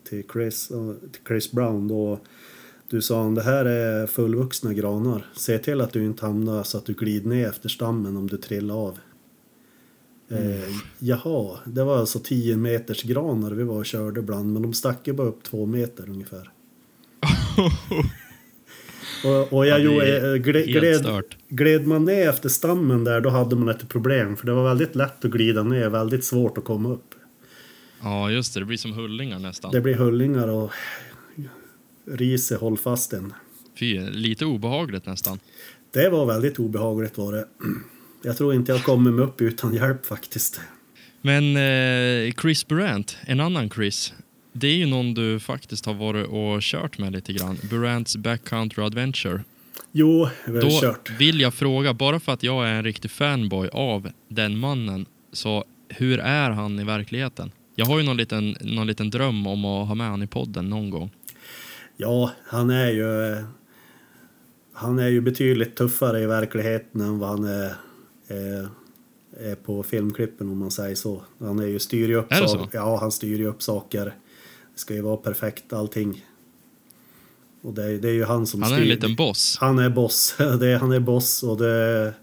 till, 0.09 0.25
Chris, 0.33 0.71
eh, 0.71 0.93
till 1.13 1.23
Chris 1.27 1.53
Brown 1.53 1.89
då. 1.89 2.21
Du 2.91 3.03
sa 3.03 3.23
han, 3.23 3.35
det 3.35 3.43
här 3.43 3.65
är 3.65 4.07
fullvuxna 4.07 4.75
granar. 4.75 5.27
Se 5.37 5.59
till 5.59 5.81
att 5.81 5.93
du 5.93 6.05
inte 6.05 6.27
hamnar 6.27 6.63
så 6.63 6.79
att 6.79 6.87
du 6.87 6.93
glider 6.93 7.29
ner 7.29 7.49
efter 7.49 7.69
stammen 7.69 8.17
om 8.17 8.27
du 8.27 8.37
trillar 8.37 8.75
av. 8.75 8.99
Eh, 10.31 10.75
jaha, 10.99 11.59
det 11.65 11.85
var 11.85 11.99
alltså 11.99 12.19
10 12.19 12.57
meters 12.57 13.03
granar 13.03 13.51
vi 13.51 13.65
var 13.65 13.77
och 13.77 13.87
körde 13.87 14.21
ibland, 14.21 14.53
men 14.53 14.63
de 14.63 14.73
stack 14.75 15.07
ju 15.07 15.13
bara 15.13 15.29
upp 15.29 15.43
två 15.43 15.67
meter 15.67 16.11
ungefär. 16.11 16.51
Och, 19.25 19.53
och 19.53 19.67
jag 19.67 19.81
Ja, 19.81 20.03
är 20.03 20.35
eh, 20.35 20.37
gled, 20.37 21.25
gled 21.49 21.87
man 21.87 22.05
ner 22.05 22.29
efter 22.29 22.49
stammen 22.49 23.05
där 23.05 23.21
då 23.21 23.31
hade 23.31 23.57
man 23.57 23.69
ett 23.69 23.89
problem 23.89 24.37
för 24.37 24.47
det 24.47 24.53
var 24.53 24.65
väldigt 24.65 24.95
lätt 24.95 25.25
att 25.25 25.31
glida 25.31 25.63
ner, 25.63 25.89
väldigt 25.89 26.25
svårt 26.25 26.59
att 26.59 26.65
komma 26.65 26.89
upp. 26.93 27.15
Ja, 28.03 28.31
just 28.31 28.55
det. 28.55 28.61
Det 28.61 28.67
blir 28.67 28.77
som 28.77 28.93
hullingar 28.93 29.39
nästan. 29.39 29.73
Det 29.73 29.81
blir 29.81 29.95
hullingar 29.95 30.49
och 30.49 30.71
riset 32.05 32.61
håll 32.61 32.79
fast 32.79 33.13
en. 33.13 33.33
Fy, 33.79 34.11
lite 34.11 34.45
obehagligt 34.45 35.07
nästan. 35.07 35.39
Det 35.91 36.09
var 36.09 36.27
väldigt 36.27 36.59
obehagligt 36.59 37.19
var 37.19 37.33
det. 37.33 37.45
Jag 38.23 38.37
tror 38.37 38.55
inte 38.55 38.73
jag 38.73 38.85
kommer 38.85 39.11
mig 39.11 39.25
upp 39.25 39.41
utan 39.41 39.75
hjälp 39.75 40.07
faktiskt. 40.07 40.61
Men 41.23 41.57
eh, 41.57 42.33
Chris 42.43 42.67
Burant, 42.67 43.17
en 43.27 43.41
annan 43.41 43.71
Chris. 43.71 44.13
Det 44.53 44.67
är 44.67 44.75
ju 44.77 44.87
någon 44.87 45.15
du 45.15 45.41
faktiskt 45.41 45.87
har 45.87 45.95
varit 45.95 46.27
och 46.29 46.59
kört 46.63 46.99
med 46.99 47.13
lite 47.13 47.33
grann. 47.33 47.59
Burants 47.71 48.17
Backcountry 48.17 48.85
Adventure. 48.85 49.41
Jo, 49.93 50.29
vi 50.47 50.53
har 50.55 50.61
Då 50.63 50.81
kört. 50.81 51.11
vill 51.21 51.41
jag 51.41 51.55
fråga, 51.55 51.95
bara 51.95 52.21
för 52.21 52.33
att 52.33 52.43
jag 52.43 52.69
är 52.69 52.73
en 52.75 52.85
riktig 52.85 53.11
fanboy 53.11 53.69
av 53.69 54.11
den 54.29 54.59
mannen, 54.59 55.07
så 55.33 55.65
hur 55.89 56.19
är 56.19 56.51
han 56.51 56.79
i 56.81 56.85
verkligheten? 56.85 57.53
Jag 57.75 57.87
har 57.87 57.99
ju 57.99 58.05
någon 58.05 58.17
liten, 58.17 58.57
någon 58.61 58.87
liten 58.87 59.11
dröm 59.11 59.47
om 59.47 59.65
att 59.65 59.89
ha 59.89 59.95
med 59.95 60.07
han 60.09 60.23
i 60.23 60.27
podden 60.27 60.71
någon 60.71 60.91
gång. 60.91 61.11
Ja, 61.97 62.31
han 62.47 62.71
är 62.71 62.91
ju... 62.91 63.33
eh, 63.33 63.45
Han 64.73 64.99
är 64.99 65.09
ju 65.09 65.21
betydligt 65.21 65.77
tuffare 65.77 66.21
i 66.23 66.27
verkligheten 66.27 67.01
än 67.01 67.19
vad 67.19 67.29
han 67.29 67.45
är, 67.45 67.73
är, 68.31 68.69
är 69.41 69.55
på 69.55 69.83
filmklippen 69.83 70.49
om 70.49 70.59
man 70.59 70.71
säger 70.71 70.95
så. 70.95 71.23
Han 71.39 71.59
är 71.59 71.67
ju 71.67 71.79
styr 71.79 72.09
ju 72.09 72.15
upp 72.15 72.33
Är 72.33 72.41
det 72.43 72.49
så? 72.49 72.69
Ja, 72.73 72.99
han 73.01 73.13
styr 73.13 73.39
ju 73.39 73.47
upp 73.47 73.63
saker. 73.63 74.05
Det 74.75 74.81
ska 74.81 74.95
ju 74.95 75.01
vara 75.03 75.17
perfekt 75.17 75.73
allting. 75.73 76.25
Och 77.63 77.75
det, 77.75 77.85
är- 77.85 77.99
det 77.99 78.09
är 78.09 78.13
ju 78.13 78.25
han 78.25 78.47
som 78.47 78.63
Han 78.63 78.73
är 78.73 78.77
styr. 78.77 78.83
en 78.85 78.89
liten 78.89 79.15
boss. 79.17 79.57
Han 79.61 79.79
är 79.79 79.91
boss. 79.91 80.35
Det 80.39 80.69
är, 80.69 80.77
han 80.79 80.93
är 80.93 81.01
boss 81.01 81.43
och 81.43 81.59
det... 81.59 82.15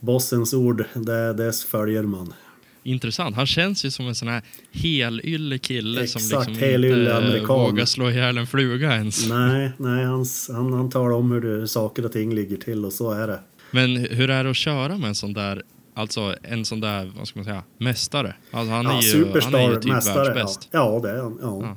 Bossens 0.00 0.54
ord, 0.54 0.84
det, 0.94 1.32
det 1.32 1.52
följer 1.56 2.02
man. 2.02 2.34
Intressant. 2.82 3.36
Han 3.36 3.46
känns 3.46 3.84
ju 3.84 3.90
som 3.90 4.06
en 4.08 4.14
sån 4.14 4.28
här 4.28 4.42
helylle 4.72 5.58
kille 5.58 6.06
som 6.06 6.18
Exakt, 6.20 6.48
liksom 6.48 6.54
helylle 6.68 6.98
inte 7.00 7.16
amerikan. 7.16 7.46
vågar 7.60 7.84
slå 7.84 8.10
ihjäl 8.10 8.38
en 8.38 8.46
fluga 8.46 8.94
ens. 8.94 9.28
Nej, 9.28 9.70
nej 9.78 10.04
han, 10.04 10.24
han, 10.52 10.72
han 10.72 10.90
talar 10.90 11.10
om 11.16 11.30
hur 11.30 11.40
det, 11.40 11.68
saker 11.68 12.04
och 12.04 12.12
ting 12.12 12.34
ligger 12.34 12.56
till 12.56 12.84
och 12.84 12.92
så 12.92 13.10
är 13.10 13.26
det. 13.26 13.40
Men 13.74 13.96
hur 13.96 14.30
är 14.30 14.44
det 14.44 14.50
att 14.50 14.56
köra 14.56 14.98
med 14.98 15.08
en 15.08 15.14
sån 15.14 15.32
där, 15.32 15.62
alltså 15.94 16.34
en 16.42 16.64
sån 16.64 16.80
där, 16.80 17.12
vad 17.18 17.28
ska 17.28 17.38
man 17.38 17.44
säga, 17.44 17.62
mästare? 17.78 18.34
Alltså 18.50 18.72
han, 18.74 18.86
är 18.86 18.90
ja, 18.90 18.96
ju, 19.02 19.10
superstar, 19.10 19.52
han 19.52 19.60
är 19.70 19.74
ju 19.74 19.80
typ 19.80 19.92
mästare. 19.92 20.28
Ja. 20.28 20.34
världsbäst. 20.34 20.68
ja, 20.70 21.00
det 21.02 21.10
är 21.10 21.22
han. 21.22 21.38
Ja. 21.42 21.58
Ja. 21.62 21.76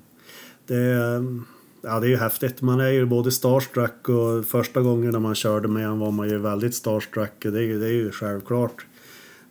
Det, 0.67 0.75
är- 0.75 1.41
ja, 1.83 1.99
det 1.99 2.07
är 2.07 2.09
ju 2.09 2.17
häftigt. 2.17 2.61
Man 2.61 2.79
är 2.79 2.89
ju 2.89 3.05
både 3.05 3.31
starstruck 3.31 4.09
och 4.09 4.45
första 4.45 4.81
gången 4.81 5.11
när 5.11 5.19
man 5.19 5.35
körde 5.35 5.67
med 5.67 5.83
honom 5.83 5.99
var 5.99 6.11
man 6.11 6.29
ju 6.29 6.37
väldigt 6.37 6.75
starstruck. 6.75 7.33
Det 7.39 7.47
är, 7.47 7.61
ju- 7.61 7.79
det 7.79 7.85
är 7.87 7.91
ju 7.91 8.11
självklart. 8.11 8.85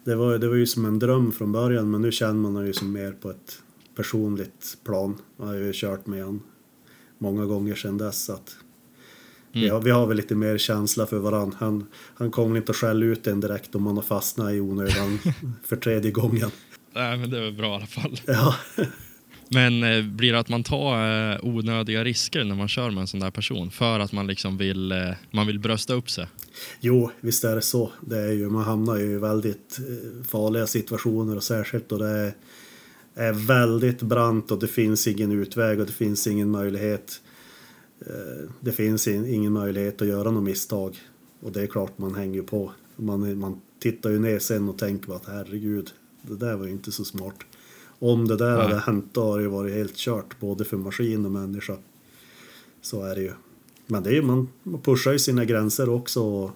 Det 0.05 0.15
var, 0.15 0.39
det 0.39 0.49
var 0.49 0.55
ju 0.57 0.67
som 0.67 0.85
en 0.85 0.99
dröm 0.99 1.33
från 1.33 1.53
början 1.53 1.91
men 1.91 2.03
nu 2.03 2.13
känner 2.13 2.33
man 2.35 2.45
honom 2.45 2.67
ju 2.67 2.73
som 2.73 2.93
mer 2.93 3.13
på 3.13 3.31
ett 3.31 3.59
personligt 3.97 4.79
plan. 4.85 5.19
Jag 5.39 5.47
har 5.47 5.55
ju 5.55 5.73
kört 5.75 6.07
med 6.07 6.21
honom 6.25 6.43
många 7.19 7.45
gånger 7.45 7.75
sedan 7.75 7.99
dess. 7.99 8.25
Så 8.25 8.33
att 8.33 8.57
vi, 9.57 9.63
Mm. 9.63 9.75
har, 9.75 9.81
vi 9.83 9.91
har 9.91 10.07
väl 10.07 10.17
lite 10.17 10.35
mer 10.35 10.59
känsla 10.59 11.07
för 11.07 11.19
varandra. 11.19 11.57
Han, 11.61 11.87
han 12.15 12.31
kommer 12.31 12.57
inte 12.57 12.71
att 12.73 12.77
skälla 12.77 13.05
ut 13.07 13.27
en 13.27 13.41
direkt 13.41 13.75
om 13.75 13.83
man 13.83 13.97
har 13.97 14.03
fastnat 14.03 14.53
i 14.53 14.61
onödan 14.61 15.19
för 15.65 15.77
tredje 15.77 16.11
gången. 16.11 16.51
Nej, 16.95 17.17
men 17.19 17.31
det 17.31 17.37
är 17.39 17.43
väl 17.43 17.53
bra 17.53 17.73
i 17.73 17.75
alla 17.77 17.87
fall. 17.87 18.21
Ja. 18.27 18.55
Men 19.49 19.83
eh, 19.83 20.03
blir 20.05 20.33
det 20.33 20.39
att 20.39 20.49
man 20.49 20.63
tar 20.63 21.33
eh, 21.33 21.39
onödiga 21.43 22.05
risker 22.05 22.45
när 22.45 22.55
man 22.55 22.69
kör 22.69 22.91
med 22.91 23.01
en 23.01 23.07
sån 23.07 23.21
där 23.21 23.31
person? 23.31 23.71
För 23.71 24.01
att 24.01 24.13
man 24.13 24.27
liksom 24.27 24.57
vill, 24.57 24.93
eh, 24.93 24.99
man 25.31 25.47
vill 25.47 25.59
brösta 25.59 25.95
upp 25.95 26.11
sig? 26.11 26.27
Jo, 26.81 27.11
visst 27.21 27.45
är 27.45 27.55
det 27.55 27.63
så. 27.63 27.93
Det 28.01 28.19
är 28.19 28.33
ju, 28.33 28.49
man 28.51 28.65
hamnar 28.65 28.97
ju 28.97 29.05
i 29.13 29.19
väldigt 29.19 29.79
eh, 29.79 30.25
farliga 30.27 30.67
situationer 30.67 31.37
och 31.37 31.43
särskilt 31.43 31.89
då 31.89 31.99
det 31.99 32.09
är, 32.09 32.35
är 33.15 33.33
väldigt 33.33 34.03
brant 34.03 34.51
och 34.51 34.59
det 34.59 34.69
finns 34.69 35.07
ingen 35.09 35.33
utväg 35.33 35.81
och 35.81 35.87
det 35.87 35.93
finns 35.93 36.27
ingen 36.27 36.51
möjlighet. 36.51 37.21
Eh, 38.01 38.51
Det 38.61 38.73
finns 38.73 39.09
in, 39.09 39.27
ingen 39.27 39.53
möjlighet 39.53 40.03
att 40.03 40.09
göra 40.09 40.31
något 40.31 40.45
misstag. 40.45 40.99
Och 41.41 41.53
det 41.53 41.63
är 41.63 41.67
klart 41.67 41.99
man 41.99 42.15
hänger 42.15 42.35
ju 42.35 42.43
på. 42.43 42.73
Man, 42.97 43.39
man 43.39 43.61
tittar 43.79 44.11
ju 44.11 44.19
ner 44.19 44.39
sen 44.39 44.69
och 44.69 44.79
tänker 44.79 45.17
att 45.17 45.27
herregud, 45.27 45.91
det 46.23 46.37
där 46.37 46.57
var 46.57 46.67
ju 46.67 46.73
inte 46.73 46.93
så 46.93 47.05
smart. 47.05 47.35
Om 47.99 48.29
det 48.29 48.37
där 48.37 48.53
Nej. 48.57 48.63
hade 48.63 48.79
hänt 48.79 49.09
då 49.13 49.31
hade 49.31 49.43
det 49.43 49.49
varit 49.49 49.75
helt 49.75 49.97
kört 49.97 50.41
både 50.41 50.65
för 50.65 50.77
maskin 50.77 51.25
och 51.27 51.33
människa. 51.33 51.77
Så 52.83 53.03
är 53.05 53.15
det 53.15 53.21
ju. 53.23 53.33
Men 53.87 54.03
det 54.03 54.11
är 54.11 54.15
ju, 54.15 54.23
man, 54.23 54.49
man 54.63 54.81
pushar 54.81 55.13
ju 55.13 55.19
sina 55.19 55.45
gränser 55.45 55.89
också. 55.89 56.23
Och, 56.23 56.51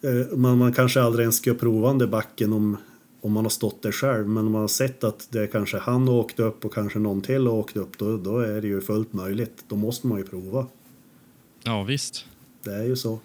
eh, 0.00 0.36
man, 0.36 0.58
man 0.58 0.72
kanske 0.72 1.02
aldrig 1.02 1.22
ens 1.22 1.36
ska 1.36 1.54
prova 1.54 1.88
den 1.88 1.98
där 1.98 2.06
backen 2.06 2.52
om, 2.52 2.76
om 3.22 3.32
man 3.32 3.44
har 3.44 3.50
stått 3.50 3.82
där 3.82 3.92
själv. 3.92 4.28
Men 4.28 4.46
om 4.46 4.52
man 4.52 4.60
har 4.60 4.68
sett 4.68 5.04
att 5.04 5.28
det 5.30 5.46
kanske 5.46 5.78
han 5.78 6.08
åkte 6.08 6.42
upp 6.42 6.64
och 6.64 6.74
kanske 6.74 6.98
någon 6.98 7.20
till 7.22 7.46
har 7.46 7.54
åkt 7.54 7.76
upp. 7.76 7.98
Då, 7.98 8.16
då 8.16 8.38
är 8.38 8.60
det 8.60 8.68
ju 8.68 8.80
fullt 8.80 9.12
möjligt. 9.12 9.64
Då 9.68 9.76
måste 9.76 10.06
man 10.06 10.18
ju 10.18 10.24
prova. 10.24 10.66
Ja, 11.62 11.82
visst. 11.82 12.26
Det 12.62 12.74
är 12.74 12.84
ju 12.84 12.96
så. 12.96 13.20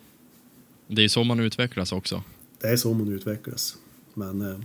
Det 0.87 1.03
är 1.03 1.07
så 1.07 1.23
man 1.23 1.39
utvecklas 1.39 1.91
också. 1.91 2.23
Det 2.61 2.67
är 2.67 2.77
så 2.77 2.93
man 2.93 3.13
utvecklas. 3.13 3.77
Men 4.13 4.41
eh, 4.41 4.57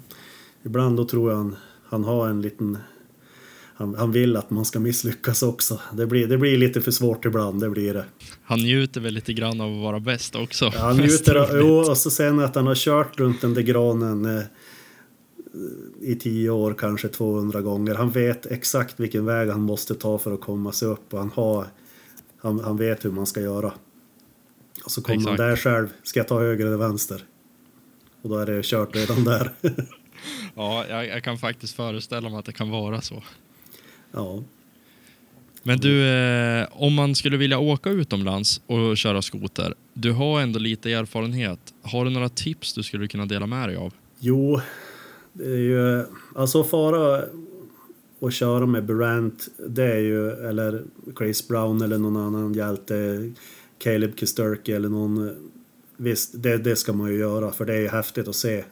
ibland 0.63 0.97
då 0.97 1.05
tror 1.05 1.31
jag 1.31 1.37
han, 1.37 1.57
han 1.85 2.05
har 2.05 2.29
en 2.29 2.43
liten... 2.43 2.79
Han, 3.75 3.95
han 3.95 4.13
vill 4.13 4.37
att 4.37 4.51
man 4.51 4.65
ska 4.65 4.81
misslyckas 4.81 5.43
också. 5.43 5.81
Det 5.93 6.07
blir, 6.07 6.27
det 6.27 6.39
blir 6.39 6.59
lite 6.59 6.81
för 6.81 6.91
svårt 6.91 7.25
ibland, 7.25 7.61
det 7.61 7.71
blir 7.71 7.95
det. 7.95 8.05
Han 8.43 8.59
njuter 8.59 9.01
väl 9.01 9.15
lite 9.15 9.33
grann 9.33 9.61
av 9.61 9.73
att 9.73 9.83
vara 9.83 10.01
bäst 10.01 10.35
också. 10.35 10.65
Ja, 10.75 10.81
han 10.81 10.97
njuter 10.97 11.35
av, 11.43 11.49
jo, 11.53 11.91
och 11.91 11.97
så 11.97 12.11
sen 12.11 12.41
att 12.41 12.55
han 12.55 12.67
har 12.67 12.75
kört 12.75 13.19
runt 13.19 13.41
den 13.41 13.55
där 13.55 13.63
granen 13.63 14.39
eh, 14.39 14.43
i 16.01 16.15
tio 16.15 16.51
år, 16.51 16.75
kanske 16.75 17.09
200 17.09 17.61
gånger. 17.61 17.95
Han 17.95 18.11
vet 18.11 18.47
exakt 18.47 19.01
vilken 19.01 19.25
väg 19.25 19.49
han 19.49 19.61
måste 19.61 19.95
ta 19.95 20.19
för 20.19 20.35
att 20.35 20.41
komma 20.41 20.73
sig 20.73 20.89
upp 20.89 21.13
och 21.13 21.19
han, 21.19 21.31
har, 21.35 21.67
han, 22.37 22.61
han 22.61 22.77
vet 22.77 23.05
hur 23.05 23.11
man 23.11 23.27
ska 23.27 23.41
göra. 23.41 23.73
Och 24.85 24.91
så 24.91 25.03
kommer 25.03 25.29
han 25.29 25.37
där 25.37 25.57
själv. 25.57 25.89
Ska 26.03 26.21
jag 26.21 26.29
ta 26.29 26.41
höger 26.41 26.67
eller 26.67 26.77
vänster? 26.77 27.25
Och 28.23 28.29
då 28.29 28.39
är 28.39 28.47
det 28.47 28.65
kört 28.65 28.97
redan 28.97 29.25
där. 29.25 29.53
Ja, 30.55 30.87
jag, 30.89 31.07
jag 31.07 31.25
kan 31.25 31.39
faktiskt 31.39 31.77
föreställa 31.77 32.29
mig 32.29 32.39
att 32.39 32.45
det 32.45 32.53
kan 32.53 32.71
vara 32.71 33.01
så. 33.01 33.23
ja. 34.13 34.43
Men 35.65 35.79
du, 35.79 36.09
eh, 36.09 36.67
om 36.73 36.95
man 36.95 37.15
skulle 37.15 37.37
vilja 37.37 37.59
åka 37.59 37.91
utomlands 37.91 38.61
och 38.67 38.97
köra 38.97 39.23
skoter, 39.23 39.75
du 39.95 40.13
har 40.13 40.41
ändå 40.41 40.59
lite 40.59 40.93
erfarenhet. 40.93 41.59
Har 41.83 42.05
du 42.05 42.11
några 42.11 42.29
tips 42.29 42.75
du 42.75 42.83
skulle 42.83 43.09
kunna 43.09 43.27
dela 43.27 43.47
med 43.47 43.69
dig 43.69 43.77
av? 43.77 43.95
Jo, 44.19 44.61
det 45.33 45.45
är 45.45 45.57
ju... 45.57 46.05
Alltså 46.35 46.65
fara 46.65 47.25
och 48.19 48.33
köra 48.33 48.67
med 48.67 48.85
Durant, 48.85 49.49
det 49.69 49.85
är 49.85 49.99
ju... 49.99 50.31
Eller 50.31 50.85
Chris 51.19 51.49
Brown 51.49 51.83
eller 51.83 51.99
någon 51.99 52.17
annan 52.17 52.55
hjälte. 52.55 53.31
Caleb 53.79 54.19
Kisterke 54.19 54.77
eller 54.77 54.89
någon... 54.89 55.31
Visst, 55.97 56.43
det, 56.43 56.57
det 56.57 56.77
ska 56.77 56.93
man 56.93 57.11
ju 57.11 57.19
göra 57.19 57.51
för 57.51 57.65
det 57.65 57.75
är 57.75 57.81
ju 57.81 57.89
häftigt 57.89 58.29
att 58.29 58.37
se 58.37 58.65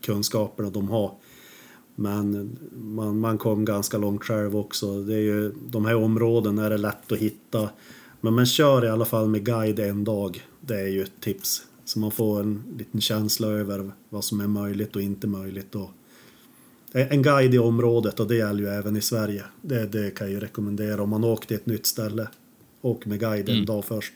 kunskaperna 0.00 0.70
de 0.70 0.88
har. 0.88 1.14
Men 1.94 2.58
man, 2.72 3.18
man 3.18 3.38
kom 3.38 3.64
ganska 3.64 3.98
långt 3.98 4.24
själv 4.24 4.56
också. 4.56 5.02
Det 5.02 5.14
är 5.14 5.20
ju, 5.20 5.52
de 5.66 5.84
här 5.86 5.94
områdena 5.94 6.66
är 6.66 6.70
det 6.70 6.78
lätt 6.78 7.12
att 7.12 7.18
hitta. 7.18 7.68
Men 8.20 8.34
man 8.34 8.46
kör 8.46 8.84
i 8.84 8.88
alla 8.88 9.04
fall 9.04 9.28
med 9.28 9.44
guide 9.44 9.78
en 9.78 10.04
dag. 10.04 10.46
Det 10.60 10.80
är 10.80 10.88
ju 10.88 11.02
ett 11.02 11.20
tips. 11.20 11.66
Så 11.92 11.98
man 11.98 12.10
får 12.10 12.40
en 12.40 12.62
liten 12.78 13.00
känsla 13.00 13.46
över 13.48 13.92
vad 14.08 14.24
som 14.24 14.40
är 14.40 14.46
möjligt 14.46 14.96
och 14.96 15.02
inte 15.02 15.26
möjligt. 15.26 15.74
Och 15.74 15.90
en 16.92 17.22
guide 17.22 17.54
i 17.54 17.58
området 17.58 18.20
och 18.20 18.28
det 18.28 18.36
gäller 18.36 18.60
ju 18.60 18.68
även 18.68 18.96
i 18.96 19.00
Sverige. 19.00 19.44
Det, 19.62 19.86
det 19.86 20.10
kan 20.10 20.26
jag 20.26 20.32
ju 20.34 20.40
rekommendera 20.40 21.02
om 21.02 21.10
man 21.10 21.24
åker 21.24 21.46
till 21.48 21.56
ett 21.56 21.66
nytt 21.66 21.86
ställe. 21.86 22.28
Åk 22.82 23.06
med 23.06 23.20
guide 23.20 23.48
en 23.48 23.54
Mm. 23.54 23.66
dag 23.66 23.84
först. 23.84 24.12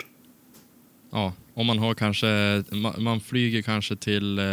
Ja, 1.10 1.32
om 1.54 1.66
man 1.66 1.78
har 1.78 1.94
kanske, 1.94 2.26
ma- 2.70 3.00
man 3.00 3.20
flyger 3.20 3.62
kanske 3.62 3.96
till, 3.96 4.38
eh, 4.38 4.44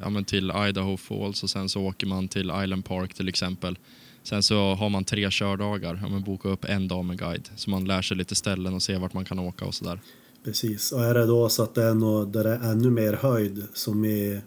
ja, 0.00 0.10
men 0.10 0.24
till 0.24 0.52
Idaho 0.68 0.96
Falls 0.96 1.42
och 1.42 1.50
sen 1.50 1.68
så 1.68 1.82
åker 1.82 2.06
man 2.06 2.28
till 2.28 2.52
Island 2.64 2.84
Park 2.84 3.14
till 3.14 3.28
exempel. 3.28 3.78
Sen 4.22 4.42
så 4.42 4.74
har 4.74 4.88
man 4.88 5.04
tre 5.04 5.30
kördagar, 5.30 5.98
ja, 6.02 6.08
men 6.08 6.22
boka 6.22 6.48
upp 6.48 6.64
en 6.64 6.88
dag 6.88 7.04
med 7.04 7.18
guide 7.18 7.48
så 7.56 7.70
man 7.70 7.84
lär 7.84 8.02
sig 8.02 8.16
lite 8.16 8.34
ställen 8.34 8.74
och 8.74 8.82
ser 8.82 8.98
vart 8.98 9.12
man 9.14 9.24
kan 9.24 9.38
åka 9.38 9.64
och 9.64 9.74
sådär. 9.74 10.00
Precis, 10.44 10.92
och 10.92 11.04
är 11.04 11.14
det 11.14 11.26
då 11.26 11.48
så 11.48 11.62
att 11.62 11.74
det 11.74 11.82
är 11.82 11.94
något 11.94 12.32
där 12.32 12.44
det 12.44 12.50
är 12.50 12.70
ännu 12.70 12.90
mer 12.90 13.12
höjd 13.12 13.62
som 13.72 14.04
i, 14.04 14.40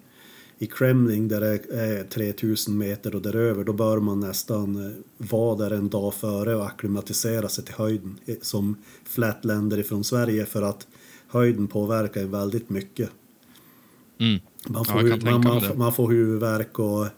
i 0.57 0.67
Kremling 0.67 1.27
där 1.27 1.41
det 1.41 1.75
är 1.75 2.03
3000 2.03 2.77
meter 2.77 3.15
och 3.15 3.21
däröver 3.21 3.63
då 3.63 3.73
bör 3.73 3.99
man 3.99 4.19
nästan 4.19 4.85
eh, 4.85 4.91
vara 5.17 5.55
där 5.55 5.71
en 5.71 5.89
dag 5.89 6.13
före 6.13 6.55
och 6.55 6.65
akklimatisera 6.65 7.49
sig 7.49 7.65
till 7.65 7.75
höjden 7.75 8.19
eh, 8.25 8.35
som 8.41 8.75
flatländer 9.05 9.79
ifrån 9.79 10.03
Sverige 10.03 10.45
för 10.45 10.61
att 10.61 10.87
höjden 11.27 11.67
påverkar 11.67 12.21
ju 12.21 12.27
väldigt 12.27 12.69
mycket. 12.69 13.09
Mm. 14.19 14.39
Man 14.67 14.85
Ja, 14.87 14.93
får, 14.93 15.09
tänka 15.09 15.31
man, 15.31 15.43
man, 15.43 15.77
man 15.77 15.93
får 15.93 16.11
huvudvärk 16.11 16.79
och 16.79 17.05
eh, 17.05 17.11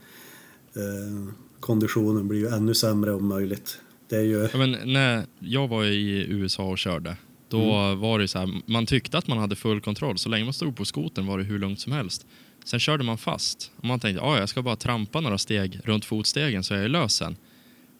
konditionen 1.60 2.28
blir 2.28 2.40
ju 2.40 2.48
ännu 2.48 2.74
sämre 2.74 3.14
om 3.14 3.28
möjligt. 3.28 3.80
Det 4.10 4.16
är 4.16 4.22
ju, 4.22 4.50
Ja, 4.52 4.58
men 4.58 4.72
när 4.72 5.26
jag 5.40 5.68
var 5.68 5.84
i 5.86 6.26
USA 6.30 6.64
och 6.64 6.78
körde, 6.78 7.18
då 7.56 7.74
Mm. 7.76 8.00
var 8.00 8.20
det 8.20 8.28
så 8.28 8.40
här, 8.40 8.50
man 8.66 8.86
tyckte 8.86 9.18
att 9.18 9.28
man 9.28 9.38
hade 9.38 9.56
full 9.56 9.82
kontroll. 9.82 10.18
Så 10.18 10.30
länge 10.30 10.44
man 10.44 10.54
stod 10.54 10.76
på 10.76 10.86
skoten 10.86 11.26
var 11.26 11.38
det 11.38 11.44
hur 11.44 11.60
lugnt 11.60 11.80
som 11.80 11.92
helst. 11.92 12.26
Sen 12.66 12.80
körde 12.80 13.04
man 13.04 13.18
fast 13.18 13.72
och 13.78 13.86
man 13.86 14.00
tänkte, 14.00 14.26
ja 14.26 14.40
jag 14.40 14.50
ska 14.50 14.62
bara 14.62 14.76
trampa 14.76 15.22
några 15.22 15.38
steg 15.38 15.80
runt 15.84 16.06
fotstegen 16.06 16.64
så 16.64 16.74
jag 16.74 16.84
är 16.84 16.88
lös 16.90 17.14
sen. 17.16 17.36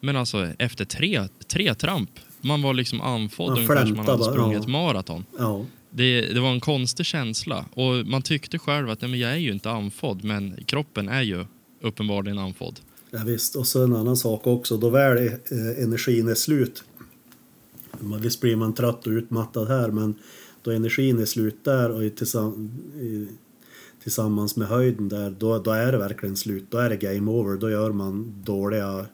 Men 0.00 0.16
alltså 0.16 0.46
efter 0.58 0.84
tre, 0.84 1.28
tre 1.48 1.74
tramp, 1.74 2.10
man 2.40 2.62
var 2.62 2.74
liksom 2.74 3.00
andfådd 3.00 3.48
Man 3.48 3.56
ungefär 3.58 3.86
som 3.86 3.96
man 3.96 4.06
hade 4.06 4.24
sprungit 4.24 4.62
ja. 4.62 4.68
maraton. 4.68 5.24
ja, 5.38 5.64
Det, 5.90 6.20
det 6.20 6.40
var 6.40 6.50
en 6.52 6.60
konstig 6.60 7.06
känsla 7.06 7.64
och 7.74 8.06
man 8.06 8.22
tyckte 8.22 8.58
själv 8.58 8.90
att 8.90 9.00
nej, 9.00 9.10
men 9.10 9.20
jag 9.20 9.30
är 9.32 9.36
ju 9.36 9.52
inte 9.52 9.70
andfådd 9.70 10.24
men 10.24 10.56
kroppen 10.66 11.08
är 11.08 11.22
ju 11.22 11.44
uppenbarligen 11.82 12.38
andfådd. 12.38 12.80
Ja, 13.10 13.18
visst, 13.26 13.56
och 13.56 13.66
så 13.66 13.84
en 13.84 13.96
annan 13.96 14.16
sak 14.16 14.46
också. 14.46 14.76
Då 14.76 14.90
väl 14.90 15.26
eh, 15.26 15.32
energin 15.84 16.28
är 16.28 16.34
slut. 16.34 16.84
Man- 18.00 18.20
Visst 18.20 18.40
blir 18.40 18.56
man 18.56 18.74
trött 18.74 19.06
och 19.06 19.10
utmattad 19.10 19.68
här 19.68 19.90
men 19.90 20.14
då 20.62 20.70
energin 20.70 21.18
är 21.18 21.24
slut 21.24 21.64
där 21.64 21.90
och 21.90 22.02
tillsammans 24.02 24.56
med 24.56 24.68
höjden 24.68 25.08
där 25.08 25.30
då, 25.30 25.58
då 25.58 25.70
är 25.70 25.92
det 25.92 25.98
verkligen 25.98 26.36
slut. 26.36 26.64
Då 26.70 26.78
är 26.78 26.88
det 26.90 26.96
game 26.96 27.30
over. 27.30 27.56
Då 27.56 27.70
gör 27.70 27.92
man 27.92 28.42
dåliga, 28.44 29.06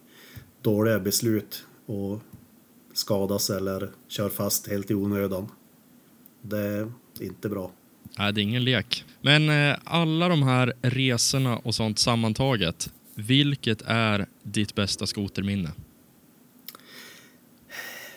dåliga 0.62 1.00
beslut 1.00 1.64
och 1.86 2.20
skadas 2.92 3.50
eller 3.50 3.90
kör 4.08 4.28
fast 4.28 4.68
helt 4.68 4.90
i 4.90 4.94
onödan. 4.94 5.48
Det 6.42 6.58
är 6.58 6.92
inte 7.20 7.48
bra. 7.48 7.72
Nej, 8.18 8.32
det 8.32 8.40
är 8.40 8.42
ingen 8.42 8.64
lek. 8.64 9.04
Men 9.20 9.48
eh, 9.70 9.76
alla 9.84 10.28
de 10.28 10.42
här 10.42 10.72
resorna 10.82 11.56
och 11.58 11.74
sånt 11.74 11.98
sammantaget, 11.98 12.92
vilket 13.14 13.82
är 13.86 14.26
ditt 14.42 14.74
bästa 14.74 15.06
skoterminne? 15.06 15.70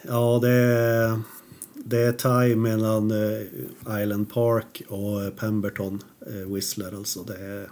Ja, 0.08 0.40
det 0.42 0.52
är, 0.52 1.20
det 1.74 2.00
är 2.00 2.12
tie 2.12 2.56
mellan 2.56 3.12
eh, 3.12 4.02
Island 4.02 4.34
Park 4.34 4.84
och 4.88 5.24
eh, 5.24 5.30
Pemberton 5.30 6.04
eh, 6.28 6.54
Whistler. 6.54 6.96
Alltså 6.96 7.24
det 7.24 7.38
är, 7.38 7.70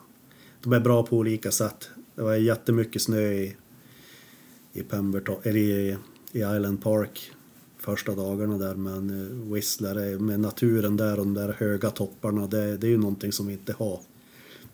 de 0.62 0.74
är 0.74 0.80
bra 0.80 1.04
på 1.04 1.18
olika 1.18 1.52
sätt. 1.52 1.90
Det 2.16 2.22
var 2.22 2.36
jättemycket 2.36 3.02
snö 3.02 3.22
i, 3.22 3.56
i, 4.74 4.84
Pemberton, 4.84 5.36
eller 5.44 5.60
i, 5.60 5.98
i 6.32 6.40
Island 6.40 6.84
Park 6.84 7.32
första 7.78 8.16
dagarna 8.16 8.58
där 8.58 8.76
men 8.76 9.54
Whistler 9.54 10.20
med 10.20 10.40
naturen 10.40 10.98
där 10.98 11.20
och 11.20 11.26
de 11.26 11.34
där 11.34 11.56
höga 11.60 11.90
topparna 11.90 12.48
det, 12.48 12.78
det 12.78 12.88
är 12.88 12.92
ju 12.92 12.98
någonting 12.98 13.32
som 13.32 13.48
vi 13.48 13.54
inte 13.54 13.74
har. 13.74 14.00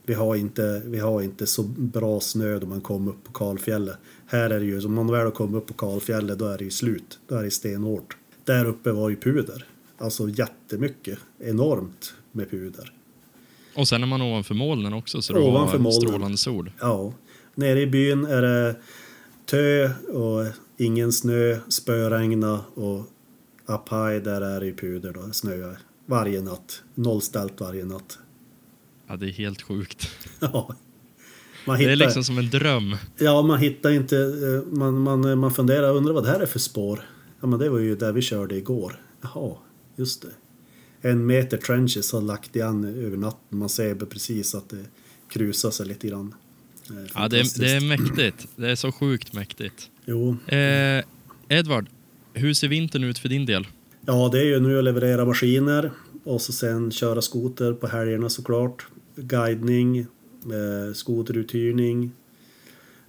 Vi 0.09 0.15
har 0.15 0.35
inte, 0.35 0.81
vi 0.85 0.99
har 0.99 1.21
inte 1.21 1.47
så 1.47 1.63
bra 1.63 2.19
snö 2.19 2.59
då 2.59 2.67
man 2.67 2.81
kommer 2.81 3.11
upp 3.11 3.23
på 3.23 3.31
kalfjället. 3.31 3.97
Här 4.25 4.49
är 4.49 4.59
det 4.59 4.65
ju, 4.65 4.85
om 4.85 4.93
man 4.93 5.11
väl 5.11 5.23
har 5.25 5.31
kommit 5.31 5.55
upp 5.55 5.67
på 5.67 5.73
kalfjället 5.73 6.39
då 6.39 6.45
är 6.45 6.57
det 6.57 6.63
ju 6.63 6.69
slut. 6.69 7.19
Då 7.27 7.35
är 7.35 7.43
det 7.43 7.51
stenhårt. 7.51 8.17
Där 8.43 8.65
uppe 8.65 8.91
var 8.91 9.09
ju 9.09 9.15
puder. 9.15 9.65
Alltså 9.97 10.29
jättemycket. 10.29 11.19
Enormt 11.39 12.13
med 12.31 12.49
puder. 12.51 12.93
Och 13.75 13.87
sen 13.87 14.03
är 14.03 14.07
man 14.07 14.21
ovanför 14.21 14.53
molnen 14.55 14.93
också 14.93 15.21
så 15.21 15.33
det 15.33 15.39
Ovanför 15.39 15.77
var 15.77 15.83
molnen. 15.83 16.01
strålande 16.01 16.37
sol. 16.37 16.71
Ja. 16.79 17.13
Nere 17.55 17.81
i 17.81 17.87
byn 17.87 18.25
är 18.25 18.41
det 18.41 18.75
tö 19.45 19.89
och 20.13 20.45
ingen 20.77 21.11
snö, 21.11 21.57
spöregna 21.67 22.59
och 22.75 22.99
up 23.65 23.89
high 23.89 24.23
där 24.23 24.41
är 24.41 24.59
det 24.59 24.65
ju 24.65 24.75
puder 24.75 25.13
då, 25.13 25.31
snö 25.31 25.75
varje 26.05 26.41
natt. 26.41 26.81
Nollställt 26.95 27.59
varje 27.61 27.85
natt. 27.85 28.19
Ja, 29.09 29.15
det 29.15 29.25
är 29.25 29.31
helt 29.31 29.61
sjukt. 29.61 30.09
Ja. 30.39 30.75
Man 31.65 31.77
Det 31.79 31.85
är 31.85 31.89
hittar, 31.89 32.05
liksom 32.05 32.23
som 32.23 32.37
en 32.37 32.49
dröm. 32.49 32.95
Ja, 33.17 33.41
man 33.41 33.59
hittar 33.59 33.91
inte... 33.91 34.17
eh, 34.17 34.73
Man, 34.77 34.99
man, 35.01 35.39
man 35.39 35.53
funderar, 35.53 35.93
undrar 35.95 36.13
vad 36.13 36.23
det 36.23 36.29
här 36.29 36.39
är 36.39 36.45
för 36.45 36.59
spår? 36.59 37.01
Ja, 37.41 37.47
men 37.47 37.59
det 37.59 37.69
var 37.69 37.79
ju 37.79 37.95
där 37.95 38.11
vi 38.11 38.21
körde 38.21 38.55
igår. 38.55 39.01
Jaha, 39.21 39.55
just 39.95 40.21
det. 40.21 40.27
En 41.09 41.25
meter 41.25 41.57
trenches 41.57 42.11
har 42.11 42.21
lagt 42.21 42.55
igen 42.55 42.83
över 43.05 43.17
natten. 43.17 43.59
Man 43.59 43.69
ser 43.69 43.95
precis 43.95 44.55
att 44.55 44.69
det 44.69 44.85
krusar 45.29 45.71
sig 45.71 45.85
lite 45.85 46.07
grann. 46.07 46.35
Eh, 46.89 46.95
Ja, 47.15 47.27
det, 47.27 47.39
är, 47.39 47.59
det 47.59 47.71
är 47.71 47.81
mäktigt. 47.81 48.47
Det 48.55 48.69
är 48.71 48.75
så 48.75 48.91
sjukt 48.91 49.33
mäktigt. 49.33 49.89
Jo, 50.05 50.37
Eh, 50.47 51.03
Edvard, 51.49 51.85
hur 52.33 52.53
ser 52.53 52.67
vintern 52.67 53.03
ut 53.03 53.19
för 53.19 53.29
din 53.29 53.45
del? 53.45 53.67
Ja, 54.05 54.29
det 54.31 54.39
är 54.39 54.45
ju 54.45 54.59
nu 54.59 54.77
att 54.77 54.83
leverera 54.83 55.25
maskiner 55.25 55.91
och 56.23 56.41
så 56.41 56.53
sen 56.53 56.91
köra 56.91 57.21
skoter 57.21 57.73
på 57.73 57.87
helgerna 57.87 58.29
såklart. 58.29 58.87
Guidning, 59.21 59.99
eh, 59.99 60.93
skoteruthyrning. 60.93 62.11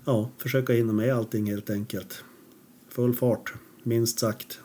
Ja, 0.05 0.31
försöka 0.39 0.73
hinna 0.73 0.93
med 0.93 1.15
allting 1.15 1.47
helt 1.51 1.71
enkelt. 1.71 2.25
Full 2.91 3.15
fart, 3.15 3.53
minst 3.83 4.19
sagt. 4.19 4.59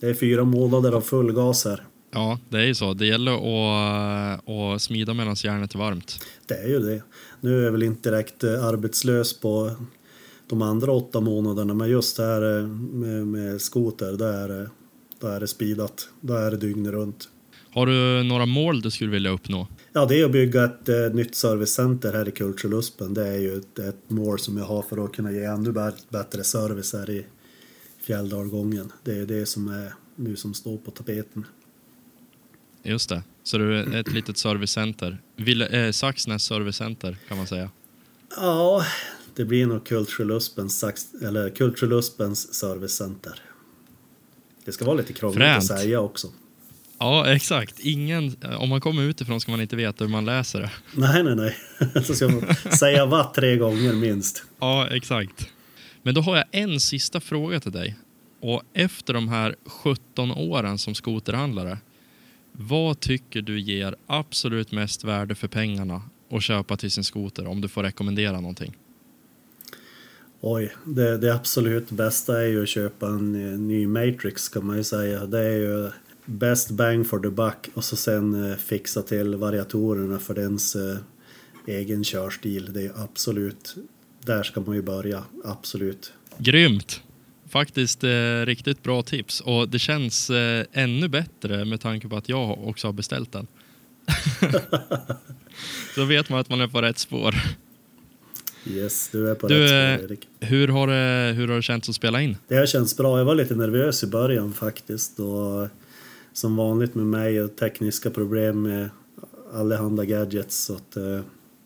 Det 0.00 0.06
är 0.06 0.14
fyra 0.14 0.44
månader 0.44 0.92
av 0.92 1.00
full 1.00 1.32
gas 1.32 1.64
här. 1.64 1.84
Ja, 2.10 2.38
det 2.48 2.56
är 2.58 2.64
ju 2.64 2.74
så. 2.74 2.94
Det 2.94 3.06
gäller 3.06 3.32
att, 3.32 4.48
att 4.48 4.82
smida 4.82 5.14
medan 5.14 5.34
järnet 5.34 5.74
är 5.74 5.78
varmt. 5.78 6.24
Det 6.46 6.54
är 6.54 6.68
ju 6.68 6.78
det. 6.80 7.02
Nu 7.40 7.60
är 7.60 7.64
jag 7.64 7.72
väl 7.72 7.82
inte 7.82 8.10
direkt 8.10 8.44
eh, 8.44 8.64
arbetslös 8.64 9.40
på 9.40 9.70
de 10.48 10.62
andra 10.62 10.92
åtta 10.92 11.20
månaderna 11.20 11.74
men 11.74 11.88
just 11.90 12.18
här 12.18 12.58
eh, 12.58 12.66
med, 12.68 13.26
med 13.26 13.60
skoter, 13.60 14.12
då 14.16 14.24
är, 14.24 14.48
det- 14.48 14.70
då 15.20 15.26
är 15.26 15.40
det 15.40 15.46
speedat. 15.46 16.08
Då 16.20 16.34
är 16.34 16.50
det 16.50 16.56
dygnet 16.56 16.92
runt. 16.92 17.28
Har 17.76 17.86
du 17.86 18.22
några 18.22 18.46
mål 18.46 18.80
du 18.80 18.90
skulle 18.90 19.10
vilja 19.10 19.30
uppnå? 19.30 19.68
Ja, 19.92 20.06
det 20.06 20.20
är 20.20 20.24
att 20.24 20.32
bygga 20.32 20.64
ett 20.64 20.88
eh, 20.88 20.96
nytt 21.12 21.34
servicecenter 21.34 22.12
här 22.12 22.28
i 22.28 22.32
Kulturluspen. 22.32 23.14
Det 23.14 23.26
är 23.28 23.38
ju 23.38 23.56
ett, 23.56 23.78
ett 23.78 24.10
mål 24.10 24.38
som 24.38 24.56
jag 24.56 24.64
har 24.64 24.82
för 24.82 25.04
att 25.04 25.12
kunna 25.12 25.32
ge 25.32 25.44
ännu 25.44 25.70
bä- 25.72 25.92
bättre 26.08 26.44
service 26.44 26.92
här 26.92 27.10
i 27.10 27.26
Fjälldalgången. 28.00 28.92
Det 29.04 29.18
är 29.18 29.26
det 29.26 29.46
som 29.46 29.68
är 29.68 29.94
nu 30.16 30.36
som 30.36 30.54
står 30.54 30.76
på 30.76 30.90
tapeten. 30.90 31.46
Just 32.82 33.08
det. 33.08 33.22
Så 33.42 33.58
du 33.58 33.78
är 33.78 33.96
ett 34.00 34.12
litet 34.12 34.38
servicecenter. 34.38 35.18
Eh, 35.70 35.90
Saxnäs 35.90 36.42
servicecenter 36.42 37.16
kan 37.28 37.36
man 37.36 37.46
säga. 37.46 37.70
Ja, 38.36 38.84
det 39.34 39.44
blir 39.44 39.66
nog 39.66 39.86
Kulturluspens, 39.86 40.84
eller 41.22 41.50
Kulturluspens 41.50 42.54
servicecenter. 42.54 43.40
Det 44.64 44.72
ska 44.72 44.84
vara 44.84 44.96
lite 44.96 45.12
krångligt 45.12 45.38
Fränt. 45.38 45.70
att 45.70 45.80
säga 45.80 46.00
också. 46.00 46.28
Ja, 46.98 47.26
exakt. 47.26 47.80
Ingen, 47.80 48.36
om 48.58 48.68
man 48.68 48.80
kommer 48.80 49.02
utifrån 49.02 49.40
ska 49.40 49.50
man 49.50 49.60
inte 49.60 49.76
veta 49.76 50.04
hur 50.04 50.10
man 50.10 50.24
läser 50.24 50.60
det. 50.60 50.70
Nej, 50.94 51.22
nej, 51.22 51.36
nej. 51.36 51.56
Så 52.04 52.14
ska 52.14 52.28
man 52.28 52.54
säga 52.78 53.06
vad 53.06 53.34
tre 53.34 53.56
gånger 53.56 53.92
minst. 53.92 54.42
Ja, 54.60 54.88
exakt. 54.90 55.48
Men 56.02 56.14
då 56.14 56.20
har 56.20 56.36
jag 56.36 56.44
en 56.50 56.80
sista 56.80 57.20
fråga 57.20 57.60
till 57.60 57.72
dig. 57.72 57.96
Och 58.40 58.62
efter 58.72 59.14
de 59.14 59.28
här 59.28 59.56
17 59.66 60.30
åren 60.30 60.78
som 60.78 60.94
skoterhandlare, 60.94 61.78
vad 62.52 63.00
tycker 63.00 63.42
du 63.42 63.60
ger 63.60 63.94
absolut 64.06 64.72
mest 64.72 65.04
värde 65.04 65.34
för 65.34 65.48
pengarna 65.48 66.02
att 66.30 66.42
köpa 66.42 66.76
till 66.76 66.90
sin 66.90 67.04
skoter 67.04 67.46
om 67.46 67.60
du 67.60 67.68
får 67.68 67.82
rekommendera 67.82 68.40
någonting? 68.40 68.76
Oj, 70.40 70.74
det, 70.84 71.18
det 71.18 71.34
absolut 71.34 71.90
bästa 71.90 72.42
är 72.42 72.46
ju 72.46 72.62
att 72.62 72.68
köpa 72.68 73.06
en, 73.06 73.52
eh, 73.52 73.58
ny 73.58 73.86
Matrix 73.86 74.48
kan 74.48 74.66
man 74.66 74.76
ju 74.76 74.84
säga. 74.84 75.26
Det 75.26 75.38
är 75.38 75.56
ju 75.56 75.90
best 76.26 76.70
bang 76.70 77.06
for 77.06 77.18
the 77.18 77.30
buck 77.30 77.68
och 77.74 77.84
så 77.84 77.96
sen 77.96 78.50
eh, 78.50 78.56
fixa 78.56 79.02
till 79.02 79.36
variatorerna 79.36 80.18
för 80.18 80.34
dens 80.34 80.76
eh, 80.76 80.96
egen 81.66 82.04
körstil. 82.04 82.72
Det 82.72 82.82
är 82.82 82.92
absolut, 82.96 83.74
där 84.24 84.42
ska 84.42 84.60
man 84.60 84.76
ju 84.76 84.82
börja, 84.82 85.24
absolut. 85.44 86.12
Grymt! 86.38 87.02
Faktiskt 87.48 88.04
eh, 88.04 88.40
riktigt 88.44 88.82
bra 88.82 89.02
tips 89.02 89.40
och 89.40 89.68
det 89.68 89.78
känns 89.78 90.30
eh, 90.30 90.64
ännu 90.72 91.08
bättre 91.08 91.64
med 91.64 91.80
tanke 91.80 92.08
på 92.08 92.16
att 92.16 92.28
jag 92.28 92.68
också 92.68 92.88
har 92.88 92.92
beställt 92.92 93.32
den. 93.32 93.46
Så 95.94 96.04
vet 96.04 96.28
man 96.28 96.40
att 96.40 96.48
man 96.48 96.60
är 96.60 96.68
på 96.68 96.82
rätt 96.82 96.98
spår. 96.98 97.34
Yes, 98.66 99.08
du 99.12 99.30
är 99.30 99.34
på 99.34 99.48
Du, 99.48 99.62
rätt 99.62 100.00
eh, 100.00 100.04
spår 100.04 100.12
Erik. 100.12 100.28
Hur 100.40 100.68
har, 100.68 100.86
det, 100.86 101.32
hur 101.32 101.48
har 101.48 101.56
det 101.56 101.62
känts 101.62 101.88
att 101.88 101.94
spela 101.94 102.20
in? 102.20 102.36
Det 102.48 102.56
har 102.56 102.66
känts 102.66 102.96
bra. 102.96 103.18
Jag 103.18 103.24
var 103.24 103.34
lite 103.34 103.54
nervös 103.54 104.04
i 104.04 104.06
början 104.06 104.52
faktiskt. 104.52 105.20
Och 105.20 105.68
som 106.36 106.56
vanligt 106.56 106.94
med 106.94 107.06
mig 107.06 107.42
och 107.42 107.56
tekniska 107.56 108.10
problem 108.10 108.62
med 108.62 108.90
allehanda 109.54 110.04
gadgets. 110.04 110.64
Så 110.64 110.74
att, 110.74 110.96
eh, 110.96 111.20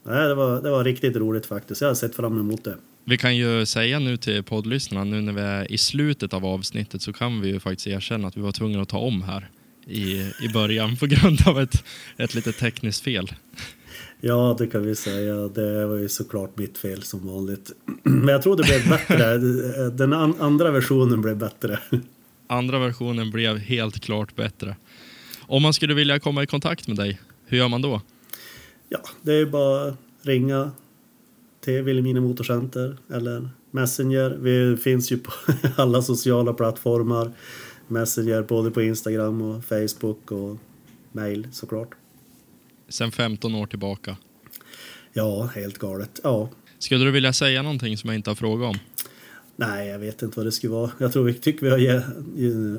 nej, 0.07 0.29
det, 0.29 0.35
var, 0.35 0.63
det 0.63 0.71
var 0.71 0.85
riktigt 0.85 1.17
roligt 1.17 1.47
faktiskt. 1.47 1.81
Jag 1.81 1.89
har 1.89 1.95
sett 1.95 2.15
fram 2.15 2.39
emot 2.41 2.65
det. 2.65 2.77
Vi 3.05 3.19
kan 3.19 3.37
ju 3.37 3.67
säga 3.67 3.99
nu 3.99 4.17
till 4.17 4.43
poddlyssnarna, 4.43 5.05
nu 5.05 5.21
när 5.21 5.33
vi 5.33 5.41
är 5.41 5.73
i 5.73 5.79
slutet 5.79 6.35
av 6.35 6.47
avsnittet 6.47 7.03
så 7.03 7.13
kan 7.13 7.41
vi 7.41 7.49
ju 7.49 7.61
faktiskt 7.61 7.87
erkänna 7.87 8.29
att 8.29 8.37
vi 8.37 8.41
var 8.41 8.53
tvungna 8.53 8.83
att 8.83 8.89
ta 8.89 8.99
om 8.99 9.23
här 9.23 9.51
i, 9.87 10.13
i 10.21 10.49
början 10.55 10.97
på 10.97 11.07
grund 11.07 11.39
av 11.47 11.61
ett, 11.61 11.85
ett 12.17 12.35
litet 12.35 12.59
tekniskt 12.59 13.05
fel. 13.05 13.33
Ja, 14.21 14.57
det 14.59 14.67
kan 14.67 14.83
vi 14.87 14.95
säga. 14.95 15.35
Det 15.35 15.87
var 15.87 15.97
ju 15.97 16.09
såklart 16.09 16.59
mitt 16.59 16.79
fel 16.79 17.03
som 17.03 17.27
vanligt. 17.27 17.73
Men 18.03 18.29
jag 18.29 18.43
tror 18.43 18.57
det 18.57 18.63
blev 18.63 18.89
bättre. 18.89 19.39
Den 19.89 20.13
an- 20.13 20.41
andra 20.41 20.71
versionen 20.71 21.23
blev 21.23 21.37
bättre. 21.37 21.79
Andra 22.51 22.79
versionen 22.79 23.31
blev 23.31 23.59
helt 23.59 24.01
klart 24.01 24.37
bättre. 24.37 24.77
Om 25.41 25.63
man 25.63 25.73
skulle 25.73 25.95
vilja 25.95 26.19
komma 26.19 26.43
i 26.43 26.47
kontakt 26.47 26.89
med 26.89 26.97
dig, 26.97 27.21
hur 27.47 27.59
gör 27.59 27.69
man 27.69 27.83
då? 27.83 28.01
Ja, 28.89 28.99
det 29.23 29.33
är 29.33 29.47
bara 29.47 29.97
ringa 30.23 30.71
till 31.65 31.83
Vilhelmina 31.83 32.21
Motorcenter 32.21 32.97
eller 33.13 33.49
Messenger. 33.71 34.31
Vi 34.41 34.77
finns 34.77 35.13
ju 35.13 35.19
på 35.19 35.33
alla 35.77 36.03
sociala 36.03 36.53
plattformar. 36.53 37.33
Messenger 37.89 38.43
både 38.43 38.71
på 38.71 38.83
Instagram 38.83 39.43
och 39.43 39.65
Facebook 39.65 40.31
och 40.33 40.59
mail 41.13 41.49
såklart. 41.53 41.89
Sen 42.89 43.13
15 43.13 43.55
år 43.55 43.67
tillbaka. 43.67 44.17
Ja, 45.13 45.51
helt 45.55 45.79
galet. 45.79 46.21
Ja, 46.23 46.49
Skulle 46.79 47.05
du 47.05 47.11
vilja 47.11 47.33
säga 47.33 47.63
någonting 47.63 47.97
som 47.97 48.11
jag 48.11 48.15
inte 48.17 48.31
har 48.31 48.35
frågat 48.35 48.71
om? 48.75 48.79
Nej, 49.61 49.89
jag 49.89 49.99
vet 49.99 50.23
inte 50.23 50.39
vad 50.39 50.47
det 50.47 50.53
skulle 50.53 50.73
vara. 50.73 50.91
Jag 50.99 51.13
tror 51.13 51.25
vi 51.25 51.35
tycker 51.35 51.77
vi 51.77 51.87
har 51.89 52.03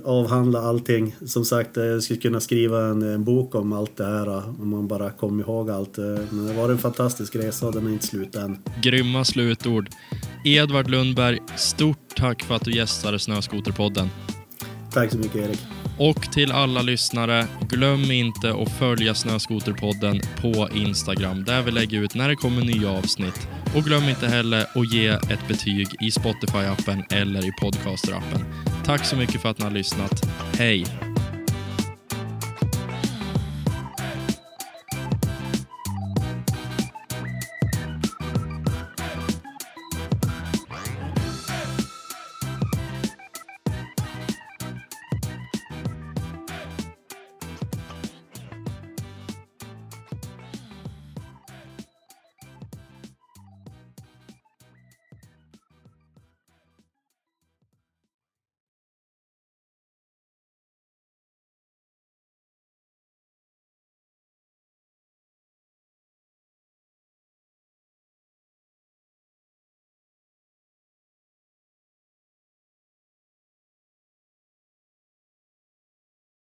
avhandlat 0.06 0.64
allting. 0.64 1.16
Som 1.26 1.46
sagt, 1.46 1.76
jag 1.76 2.04
skulle 2.04 2.20
kunna 2.20 2.40
skriva 2.40 2.86
en, 2.86 3.02
en 3.02 3.24
bok 3.24 3.56
om 3.56 3.74
allt 3.74 3.98
det 3.98 4.06
här 4.06 4.30
om 4.62 4.70
man 4.70 4.88
bara 4.88 5.12
kom 5.12 5.40
ihåg 5.40 5.70
allt. 5.70 5.98
Men 5.98 6.48
det 6.48 6.54
var 6.54 6.70
en 6.70 6.78
fantastisk 6.78 7.36
resa 7.36 7.68
och 7.68 7.74
den 7.74 7.88
är 7.88 7.92
inte 7.92 8.08
slut 8.08 8.36
än. 8.36 8.58
Grymma 8.82 9.26
slutord. 9.26 9.90
Edvard 10.46 10.90
Lundberg, 10.90 11.40
stort 11.58 12.16
tack 12.16 12.44
för 12.44 12.56
att 12.56 12.66
du 12.66 12.72
gästade 12.72 13.20
Snöskoterpodden. 13.20 14.10
Tack 14.94 15.12
så 15.12 15.18
mycket 15.18 15.36
Erik. 15.36 15.81
Och 15.98 16.32
till 16.32 16.52
alla 16.52 16.82
lyssnare, 16.82 17.48
glöm 17.70 18.12
inte 18.12 18.54
att 18.54 18.72
följa 18.72 19.14
Snöskoterpodden 19.14 20.22
på 20.42 20.70
Instagram 20.76 21.44
där 21.44 21.62
vi 21.62 21.72
lägger 21.72 22.02
ut 22.02 22.16
när 22.16 22.30
det 22.30 22.36
kommer 22.36 22.62
nya 22.62 22.92
avsnitt. 22.92 23.48
Och 23.76 23.84
glöm 23.84 24.04
inte 24.10 24.28
heller 24.28 24.62
att 24.62 24.94
ge 24.94 25.08
ett 25.08 25.48
betyg 25.48 25.88
i 26.02 26.10
Spotify-appen 26.10 27.04
eller 27.10 27.46
i 27.46 27.52
Podcaster-appen. 27.62 28.44
Tack 28.86 29.06
så 29.06 29.16
mycket 29.16 29.42
för 29.42 29.50
att 29.50 29.58
ni 29.58 29.64
har 29.64 29.72
lyssnat. 29.72 30.26
Hej! 30.58 31.11